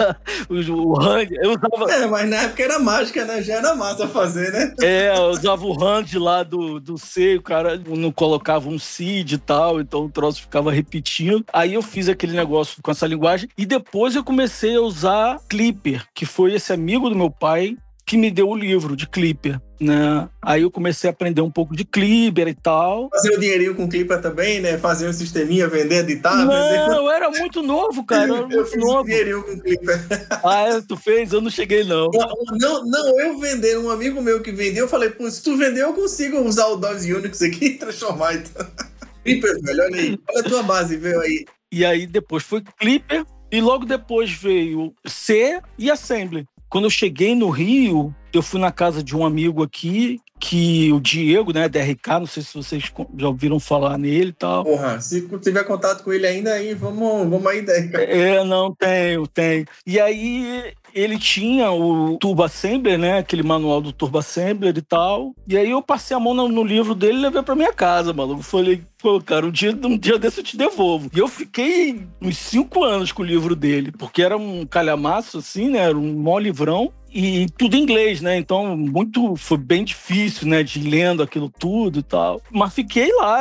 o, 0.48 0.54
o 0.54 1.00
hand, 1.00 1.28
eu 1.30 1.52
usava. 1.52 1.92
É, 1.92 2.06
mas 2.06 2.28
na 2.28 2.36
época 2.36 2.62
era 2.62 2.78
mágica, 2.78 3.24
né? 3.24 3.42
Já 3.42 3.54
era 3.54 3.74
massa 3.74 4.06
fazer, 4.08 4.52
né? 4.52 4.74
É, 4.82 5.16
eu 5.16 5.30
usava 5.30 5.64
o 5.64 5.72
hand 5.72 6.06
lá 6.16 6.42
do, 6.42 6.78
do 6.78 6.98
C, 6.98 7.36
o 7.36 7.42
cara 7.42 7.80
não 7.86 8.12
colocava 8.12 8.68
um 8.68 8.78
seed 8.78 9.32
e 9.32 9.38
tal, 9.38 9.80
então 9.80 10.04
o 10.04 10.10
troço 10.10 10.42
ficava 10.42 10.70
repetindo. 10.70 11.44
Aí 11.50 11.74
eu 11.74 11.82
fiz 11.82 12.08
aquele 12.08 12.36
negócio 12.36 12.82
com 12.90 12.92
essa 12.92 13.06
linguagem 13.06 13.48
e 13.56 13.64
depois 13.64 14.16
eu 14.16 14.24
comecei 14.24 14.74
a 14.74 14.80
usar 14.80 15.38
Clipper, 15.48 16.04
que 16.12 16.26
foi 16.26 16.54
esse 16.54 16.72
amigo 16.72 17.08
do 17.08 17.14
meu 17.14 17.30
pai 17.30 17.76
que 18.04 18.16
me 18.16 18.28
deu 18.28 18.48
o 18.48 18.56
livro 18.56 18.96
de 18.96 19.08
Clipper, 19.08 19.60
né? 19.80 20.28
Aí 20.42 20.62
eu 20.62 20.70
comecei 20.70 21.08
a 21.08 21.12
aprender 21.12 21.42
um 21.42 21.50
pouco 21.50 21.76
de 21.76 21.84
Clipper 21.84 22.48
e 22.48 22.54
tal. 22.54 23.08
Fazer 23.10 23.36
o 23.36 23.38
dinheirinho 23.38 23.76
com 23.76 23.88
Clipper 23.88 24.20
também, 24.20 24.60
né? 24.60 24.76
Fazer 24.76 25.08
um 25.08 25.12
sisteminha, 25.12 25.68
vender, 25.68 25.98
editar, 25.98 26.34
vender. 26.38 26.88
Não, 26.88 27.04
eu 27.04 27.10
era 27.12 27.30
muito 27.30 27.62
novo, 27.62 28.04
cara. 28.04 28.26
Eu 28.26 28.36
Eu 28.42 28.48
muito 28.48 28.66
fiz 28.66 28.82
um 28.82 28.86
novo. 28.86 29.04
dinheirinho 29.04 29.44
com 29.44 29.60
Clipper. 29.60 30.00
Ah, 30.42 30.62
é, 30.62 30.80
tu 30.80 30.96
fez? 30.96 31.32
Eu 31.32 31.40
não 31.40 31.50
cheguei, 31.50 31.84
não. 31.84 32.10
Não, 32.58 32.84
não, 32.84 33.20
eu 33.20 33.38
vender, 33.38 33.78
um 33.78 33.90
amigo 33.90 34.20
meu 34.20 34.40
que 34.40 34.50
vendeu, 34.50 34.86
eu 34.86 34.88
falei, 34.88 35.10
pô, 35.10 35.30
se 35.30 35.40
tu 35.40 35.56
vender, 35.56 35.82
eu 35.82 35.92
consigo 35.92 36.40
usar 36.40 36.66
o 36.66 36.76
DOS 36.76 37.04
Unix 37.04 37.40
aqui 37.40 37.66
e 37.66 37.78
transformar. 37.78 38.34
Então. 38.34 38.66
Clipper, 39.22 39.60
velho, 39.62 39.82
olha 39.84 39.96
aí. 39.96 40.18
Olha 40.30 40.40
a 40.40 40.48
tua 40.48 40.62
base, 40.64 40.96
veio 40.96 41.20
aí. 41.20 41.44
E 41.72 41.84
aí 41.84 42.06
depois 42.06 42.42
foi 42.42 42.62
Clipper 42.78 43.24
e 43.50 43.60
logo 43.60 43.84
depois 43.84 44.30
veio 44.30 44.94
C 45.06 45.60
e 45.78 45.90
Assembly. 45.90 46.46
Quando 46.68 46.84
eu 46.84 46.90
cheguei 46.90 47.34
no 47.34 47.50
Rio, 47.50 48.14
eu 48.32 48.42
fui 48.42 48.60
na 48.60 48.70
casa 48.70 49.02
de 49.02 49.16
um 49.16 49.26
amigo 49.26 49.62
aqui, 49.62 50.20
que 50.38 50.92
o 50.92 51.00
Diego, 51.00 51.52
né, 51.52 51.68
DRK, 51.68 52.20
não 52.20 52.26
sei 52.26 52.42
se 52.42 52.54
vocês 52.54 52.82
já 53.18 53.28
ouviram 53.28 53.58
falar 53.58 53.98
nele 53.98 54.30
e 54.30 54.32
tal. 54.32 54.64
Porra, 54.64 55.00
se 55.00 55.28
tiver 55.38 55.64
contato 55.64 56.04
com 56.04 56.12
ele 56.12 56.26
ainda 56.26 56.52
aí, 56.52 56.72
vamos, 56.74 57.28
vamos 57.28 57.46
aí 57.46 57.62
cara. 57.64 58.04
É, 58.04 58.44
não, 58.44 58.74
tenho, 58.74 59.26
tenho. 59.26 59.66
E 59.84 59.98
aí 60.00 60.72
ele 60.94 61.18
tinha 61.18 61.70
o 61.70 62.16
Turbo 62.18 62.42
Assembler, 62.42 62.98
né? 62.98 63.18
Aquele 63.18 63.42
manual 63.42 63.80
do 63.80 63.92
Turbo 63.92 64.18
Assembler 64.18 64.76
e 64.76 64.82
tal. 64.82 65.34
E 65.46 65.56
aí 65.56 65.70
eu 65.70 65.82
passei 65.82 66.16
a 66.16 66.20
mão 66.20 66.34
no, 66.34 66.48
no 66.48 66.64
livro 66.64 66.94
dele 66.94 67.18
e 67.18 67.22
levei 67.22 67.42
pra 67.42 67.54
minha 67.54 67.72
casa, 67.72 68.12
maluco. 68.12 68.42
Falei, 68.42 68.82
pô, 68.98 69.20
cara, 69.20 69.46
um 69.46 69.50
dia, 69.50 69.76
um 69.84 69.98
dia 69.98 70.18
desse 70.18 70.40
eu 70.40 70.44
te 70.44 70.56
devolvo. 70.56 71.10
E 71.14 71.18
eu 71.18 71.28
fiquei 71.28 72.06
uns 72.20 72.36
cinco 72.36 72.84
anos 72.84 73.12
com 73.12 73.22
o 73.22 73.26
livro 73.26 73.56
dele, 73.56 73.92
porque 73.92 74.22
era 74.22 74.36
um 74.36 74.66
calhamaço, 74.66 75.38
assim, 75.38 75.70
né? 75.70 75.78
Era 75.78 75.96
um 75.96 76.14
mó 76.14 76.38
livrão. 76.38 76.92
E 77.12 77.46
tudo 77.58 77.76
em 77.76 77.82
inglês, 77.82 78.20
né? 78.20 78.36
Então, 78.36 78.76
muito. 78.76 79.34
Foi 79.34 79.58
bem 79.58 79.82
difícil, 79.82 80.46
né? 80.46 80.62
De 80.62 80.78
lendo 80.78 81.22
aquilo 81.22 81.50
tudo 81.50 81.98
e 81.98 82.02
tal. 82.02 82.40
Mas 82.50 82.72
fiquei 82.72 83.12
lá, 83.16 83.40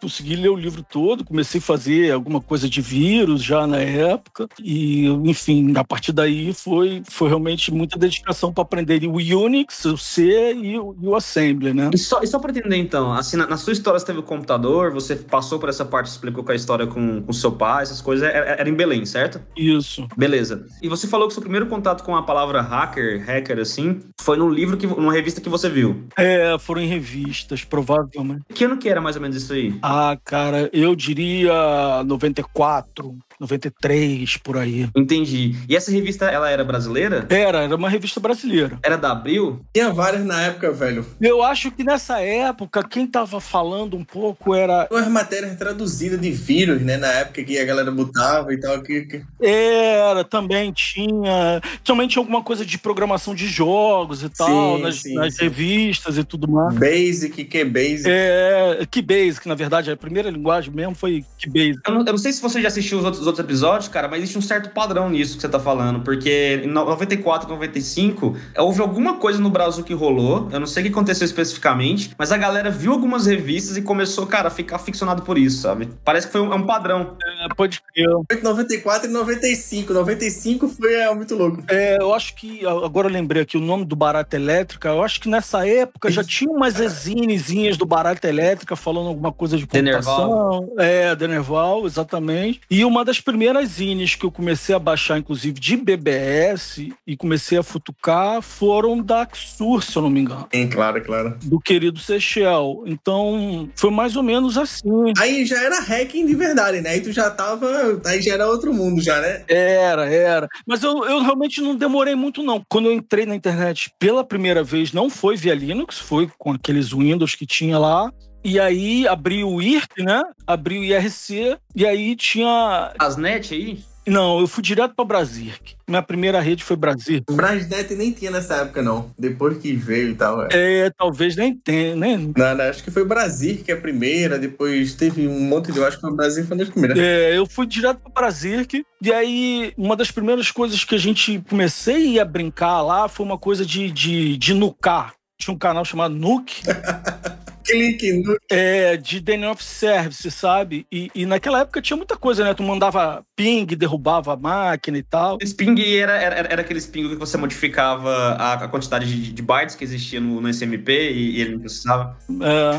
consegui 0.00 0.34
ler 0.34 0.48
o 0.48 0.56
livro 0.56 0.82
todo, 0.82 1.24
comecei 1.24 1.60
a 1.60 1.62
fazer 1.62 2.12
alguma 2.12 2.40
coisa 2.40 2.68
de 2.68 2.80
vírus 2.80 3.42
já 3.42 3.68
na 3.68 3.78
época. 3.78 4.48
E, 4.60 5.06
enfim, 5.24 5.74
a 5.76 5.84
partir 5.84 6.12
daí 6.12 6.52
foi, 6.52 6.83
foi 7.08 7.28
realmente 7.28 7.72
muita 7.72 7.98
dedicação 7.98 8.52
para 8.52 8.62
aprender 8.62 9.04
o 9.06 9.16
Unix, 9.16 9.84
o 9.84 9.96
C 9.96 10.54
e 10.54 10.78
o, 10.78 10.94
e 11.00 11.06
o 11.06 11.14
Assembly, 11.14 11.72
né? 11.72 11.90
E 11.92 11.98
só, 11.98 12.20
e 12.22 12.26
só 12.26 12.38
pra 12.38 12.50
entender, 12.50 12.76
então, 12.76 13.12
assim, 13.12 13.36
na, 13.36 13.46
na 13.46 13.56
sua 13.56 13.72
história 13.72 13.98
você 13.98 14.06
teve 14.06 14.18
o 14.18 14.22
computador, 14.22 14.92
você 14.92 15.16
passou 15.16 15.58
por 15.58 15.68
essa 15.68 15.84
parte, 15.84 16.06
explicou 16.06 16.44
com 16.44 16.52
a 16.52 16.54
história 16.54 16.86
com, 16.86 17.22
com 17.22 17.32
seu 17.32 17.52
pai, 17.52 17.82
essas 17.82 18.00
coisas, 18.00 18.28
era, 18.28 18.46
era 18.60 18.68
em 18.68 18.74
Belém, 18.74 19.04
certo? 19.04 19.40
Isso. 19.56 20.06
Beleza. 20.16 20.66
E 20.82 20.88
você 20.88 21.06
falou 21.06 21.28
que 21.28 21.34
seu 21.34 21.42
primeiro 21.42 21.66
contato 21.66 22.02
com 22.02 22.16
a 22.16 22.22
palavra 22.22 22.60
hacker, 22.60 23.24
hacker, 23.24 23.58
assim, 23.58 24.00
foi 24.20 24.36
num 24.36 24.48
livro, 24.48 24.76
que, 24.76 24.86
numa 24.86 25.12
revista 25.12 25.40
que 25.40 25.48
você 25.48 25.68
viu. 25.68 26.06
É, 26.16 26.56
foram 26.58 26.80
em 26.80 26.86
revistas, 26.86 27.64
provavelmente. 27.64 28.42
Que 28.54 28.64
ano 28.64 28.76
que 28.76 28.88
era 28.88 29.00
mais 29.00 29.16
ou 29.16 29.22
menos 29.22 29.36
isso 29.36 29.52
aí? 29.52 29.78
Ah, 29.82 30.16
cara, 30.24 30.70
eu 30.72 30.94
diria 30.94 32.02
94, 32.04 33.16
93, 33.40 34.36
por 34.38 34.56
aí. 34.56 34.88
Entendi. 34.96 35.56
E 35.68 35.76
essa 35.76 35.90
revista, 35.90 36.26
ela 36.26 36.48
era 36.48 36.64
brasileira? 36.64 37.26
Era, 37.28 37.62
era 37.62 37.76
uma 37.76 37.88
revista 37.88 38.20
brasileira. 38.20 38.78
Era 38.82 38.96
da 38.96 39.12
Abril? 39.12 39.60
Tinha 39.72 39.92
várias 39.92 40.24
na 40.24 40.40
época, 40.42 40.72
velho. 40.72 41.04
Eu 41.20 41.42
acho 41.42 41.70
que 41.70 41.84
nessa 41.84 42.20
época, 42.20 42.82
quem 42.82 43.06
tava 43.06 43.40
falando 43.40 43.96
um 43.96 44.04
pouco 44.04 44.54
era. 44.54 44.88
Umas 44.90 45.08
matérias 45.08 45.56
traduzidas 45.56 46.20
de 46.20 46.30
vírus, 46.30 46.80
né? 46.80 46.96
Na 46.96 47.08
época 47.08 47.42
que 47.44 47.58
a 47.58 47.64
galera 47.64 47.90
botava 47.90 48.52
e 48.52 48.60
tal. 48.60 48.80
Que, 48.82 49.02
que... 49.02 49.22
Era, 49.40 50.24
também 50.24 50.72
tinha. 50.72 51.60
Também 51.82 52.08
tinha 52.08 52.20
alguma 52.20 52.42
coisa 52.42 52.64
de 52.64 52.78
programação 52.78 53.34
de 53.34 53.46
jogos 53.46 54.22
e 54.22 54.28
tal, 54.28 54.76
Sim, 54.76 54.82
nas, 54.82 54.96
sim, 54.96 55.14
nas 55.14 55.34
sim. 55.34 55.44
revistas 55.44 56.18
e 56.18 56.24
tudo 56.24 56.48
mais. 56.48 56.74
Basic, 56.74 57.44
que 57.44 57.64
Basic. 57.64 58.04
É, 58.06 58.86
Keybasic, 58.90 59.48
na 59.48 59.54
verdade, 59.54 59.90
a 59.90 59.96
primeira 59.96 60.30
linguagem 60.30 60.72
mesmo 60.72 60.94
foi 60.94 61.24
Keybasic. 61.38 61.80
Eu 61.86 61.94
não, 61.94 62.00
eu 62.00 62.12
não 62.12 62.18
sei 62.18 62.32
se 62.32 62.40
você 62.40 62.60
já 62.60 62.68
assistiu 62.68 62.98
os 62.98 63.04
outros, 63.04 63.23
os 63.24 63.26
outros 63.26 63.44
episódios, 63.44 63.88
cara, 63.88 64.08
mas 64.08 64.18
existe 64.20 64.38
um 64.38 64.42
certo 64.42 64.70
padrão 64.70 65.08
nisso 65.10 65.36
que 65.36 65.40
você 65.42 65.48
tá 65.48 65.58
falando, 65.58 66.00
porque 66.00 66.60
em 66.64 66.68
no- 66.68 66.84
94, 66.84 67.48
95, 67.48 68.36
houve 68.58 68.80
alguma 68.80 69.14
coisa 69.14 69.40
no 69.40 69.50
Brasil 69.50 69.82
que 69.82 69.94
rolou, 69.94 70.48
eu 70.52 70.60
não 70.60 70.66
sei 70.66 70.82
o 70.82 70.86
que 70.86 70.92
aconteceu 70.92 71.24
especificamente, 71.24 72.12
mas 72.18 72.30
a 72.32 72.36
galera 72.36 72.70
viu 72.70 72.92
algumas 72.92 73.26
revistas 73.26 73.76
e 73.76 73.82
começou, 73.82 74.26
cara, 74.26 74.48
a 74.48 74.50
ficar 74.50 74.78
ficcionado 74.78 75.22
por 75.22 75.38
isso, 75.38 75.62
sabe? 75.62 75.88
Parece 76.04 76.26
que 76.26 76.32
foi 76.32 76.40
um, 76.40 76.52
é 76.52 76.56
um 76.56 76.66
padrão. 76.66 77.16
É, 77.24 77.54
pode 77.54 77.80
crer. 77.92 78.08
94 78.42 79.08
e 79.08 79.12
95. 79.12 79.92
95 79.92 80.68
foi 80.68 80.94
é, 80.94 81.14
muito 81.14 81.34
louco. 81.34 81.62
É, 81.68 81.96
eu 82.00 82.12
acho 82.14 82.34
que, 82.34 82.64
agora 82.66 83.08
eu 83.08 83.12
lembrei 83.12 83.42
aqui 83.42 83.56
o 83.56 83.60
nome 83.60 83.84
do 83.84 83.96
Barata 83.96 84.36
Elétrica, 84.36 84.88
eu 84.88 85.02
acho 85.02 85.20
que 85.20 85.28
nessa 85.28 85.66
época 85.66 86.10
já 86.10 86.22
tinha 86.22 86.50
umas 86.50 86.78
exinezinhas 86.78 87.76
do 87.76 87.86
Barata 87.86 88.28
Elétrica 88.28 88.76
falando 88.76 89.08
alguma 89.08 89.32
coisa 89.32 89.56
de 89.56 89.66
computação. 89.66 90.72
É, 90.78 91.14
Denerval, 91.14 91.86
exatamente. 91.86 92.60
E 92.70 92.84
uma 92.84 93.04
das 93.04 93.13
primeiras 93.20 93.68
zines 93.70 94.14
que 94.14 94.24
eu 94.24 94.30
comecei 94.30 94.74
a 94.74 94.78
baixar, 94.78 95.18
inclusive, 95.18 95.58
de 95.58 95.76
BBS 95.76 96.88
e 97.06 97.16
comecei 97.16 97.58
a 97.58 97.62
futucar 97.62 98.42
foram 98.42 99.02
da 99.02 99.22
Axur, 99.22 99.82
se 99.82 99.96
eu 99.96 100.02
não 100.02 100.10
me 100.10 100.20
engano, 100.20 100.48
Sim, 100.52 100.68
claro, 100.68 101.02
claro. 101.02 101.36
do 101.42 101.60
querido 101.60 101.98
Seychelles. 101.98 102.78
Então, 102.86 103.68
foi 103.74 103.90
mais 103.90 104.16
ou 104.16 104.22
menos 104.22 104.56
assim. 104.58 105.12
Aí 105.18 105.44
já 105.44 105.62
era 105.62 105.80
hacking 105.80 106.26
de 106.26 106.34
verdade, 106.34 106.80
né? 106.80 106.90
Aí 106.90 107.00
tu 107.00 107.12
já 107.12 107.30
tava. 107.30 108.00
Aí 108.04 108.20
já 108.20 108.34
era 108.34 108.48
outro 108.48 108.72
mundo, 108.72 109.00
já, 109.00 109.20
né? 109.20 109.44
Era, 109.48 110.08
era. 110.08 110.48
Mas 110.66 110.82
eu, 110.82 111.04
eu 111.04 111.22
realmente 111.22 111.60
não 111.60 111.74
demorei 111.76 112.14
muito, 112.14 112.42
não. 112.42 112.62
Quando 112.68 112.86
eu 112.86 112.92
entrei 112.92 113.26
na 113.26 113.34
internet 113.34 113.92
pela 113.98 114.24
primeira 114.24 114.62
vez, 114.62 114.92
não 114.92 115.08
foi 115.08 115.36
via 115.36 115.54
Linux, 115.54 115.98
foi 115.98 116.30
com 116.38 116.52
aqueles 116.52 116.92
Windows 116.92 117.34
que 117.34 117.46
tinha 117.46 117.78
lá. 117.78 118.10
E 118.44 118.60
aí 118.60 119.08
abri 119.08 119.42
o 119.42 119.60
IRC, 119.60 120.02
né? 120.02 120.22
Abri 120.46 120.78
o 120.78 120.84
IRC, 120.84 121.56
e 121.74 121.86
aí 121.86 122.14
tinha. 122.14 122.92
Asnet 122.98 123.54
aí? 123.54 123.82
Não, 124.06 124.38
eu 124.38 124.46
fui 124.46 124.62
direto 124.62 124.94
pra 124.94 125.04
Brasirc. 125.04 125.76
Minha 125.88 126.02
primeira 126.02 126.40
rede 126.40 126.62
foi 126.62 126.76
Brasirc. 126.76 127.24
Brasnet 127.30 127.94
nem 127.94 128.12
tinha 128.12 128.30
nessa 128.30 128.56
época, 128.56 128.82
não. 128.82 129.10
Depois 129.18 129.56
que 129.58 129.74
veio 129.74 130.10
e 130.10 130.14
tal. 130.14 130.42
É. 130.42 130.48
É, 130.52 130.90
talvez 130.90 131.36
nem 131.36 131.54
tenha, 131.54 131.96
né? 131.96 132.16
Não, 132.16 132.54
não, 132.54 132.64
acho 132.64 132.84
que 132.84 132.90
foi 132.90 133.04
Brasir 133.04 133.64
que 133.64 133.72
é 133.72 133.74
a 133.74 133.80
primeira, 133.80 134.38
depois 134.38 134.94
teve 134.94 135.26
um 135.26 135.40
monte 135.40 135.72
de. 135.72 135.78
Eu 135.78 135.86
acho 135.86 135.98
que 135.98 136.06
o 136.06 136.14
Brasil 136.14 136.44
foi 136.44 136.54
uma 136.54 136.64
das 136.64 136.72
primeiras. 136.72 136.98
É, 136.98 137.38
eu 137.38 137.46
fui 137.46 137.66
direto 137.66 138.00
pra 138.00 138.22
Brasirc, 138.22 138.84
e 139.00 139.12
aí 139.12 139.72
uma 139.76 139.96
das 139.96 140.10
primeiras 140.10 140.50
coisas 140.50 140.84
que 140.84 140.94
a 140.94 140.98
gente 140.98 141.42
comecei 141.48 142.20
a 142.20 142.24
brincar 142.24 142.82
lá 142.82 143.08
foi 143.08 143.24
uma 143.24 143.38
coisa 143.38 143.64
de, 143.64 143.90
de, 143.90 144.36
de 144.36 144.52
nucar. 144.52 145.14
Tinha 145.38 145.54
um 145.54 145.58
canal 145.58 145.84
chamado 145.84 146.14
Nuke, 146.14 146.62
Clique 147.64 148.12
no. 148.12 148.36
é, 148.50 148.96
de 148.96 149.20
DNF 149.20 149.52
of 149.54 149.64
Service, 149.64 150.30
sabe? 150.30 150.86
E, 150.92 151.10
e 151.14 151.26
naquela 151.26 151.60
época 151.60 151.80
tinha 151.80 151.96
muita 151.96 152.16
coisa, 152.16 152.44
né? 152.44 152.54
Tu 152.54 152.62
mandava 152.62 153.24
ping, 153.36 153.66
derrubava 153.66 154.32
a 154.34 154.36
máquina 154.36 154.98
e 154.98 155.02
tal. 155.02 155.38
Esse 155.40 155.54
ping 155.54 155.74
era, 155.96 156.12
era, 156.12 156.36
era 156.52 156.60
aqueles 156.62 156.86
ping 156.86 157.08
que 157.08 157.14
você 157.16 157.36
modificava 157.36 158.10
a, 158.10 158.52
a 158.64 158.68
quantidade 158.68 159.06
de, 159.06 159.32
de 159.32 159.42
bytes 159.42 159.74
que 159.76 159.84
existia 159.84 160.20
no, 160.20 160.40
no 160.40 160.48
SMP 160.52 161.10
e, 161.12 161.36
e 161.36 161.40
ele 161.40 161.52
não 161.52 161.60
precisava. 161.60 162.16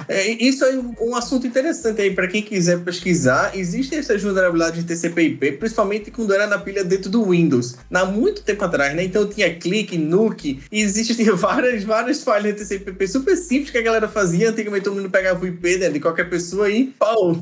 É, 0.08 0.13
É, 0.15 0.43
isso 0.43 0.63
é 0.65 0.76
um- 0.76 0.93
um 1.02 1.15
assunto 1.15 1.48
interessante 1.48 2.02
aí 2.02 2.12
para 2.13 2.28
quem 2.28 2.41
quiser 2.41 2.80
pesquisar. 2.84 3.56
Existem 3.58 4.00
essas 4.00 4.21
vulnerabilidades 4.21 4.82
de 4.82 4.86
TCP/IP, 4.88 5.54
principalmente 5.54 6.12
quando 6.12 6.34
era 6.34 6.48
na 6.48 6.58
pilha 6.58 6.84
dentro 6.84 7.10
do 7.10 7.24
Windows, 7.30 7.78
há 7.93 8.06
muito 8.06 8.43
tempo 8.43 8.63
atrás, 8.63 8.95
né? 8.95 9.04
Então 9.04 9.28
tinha 9.28 9.54
clique, 9.56 9.98
nuke, 9.98 10.62
e 10.71 10.82
existem 10.82 11.26
várias, 11.32 11.84
várias 11.84 12.24
falhas 12.24 12.54
de 12.54 12.60
TCP/IP 12.60 13.08
super 13.08 13.36
simples 13.38 13.69
que 13.71 13.78
a 13.78 13.82
galera 13.82 14.08
fazia. 14.08 14.50
Antigamente 14.50 14.74
todo 14.81 14.95
mundo 14.95 15.09
pegava 15.09 15.43
o 15.43 15.47
IP 15.47 15.77
né, 15.77 15.89
de 15.89 15.99
qualquer 15.99 16.29
pessoa 16.29 16.69
e 16.69 16.88
pau, 16.88 17.35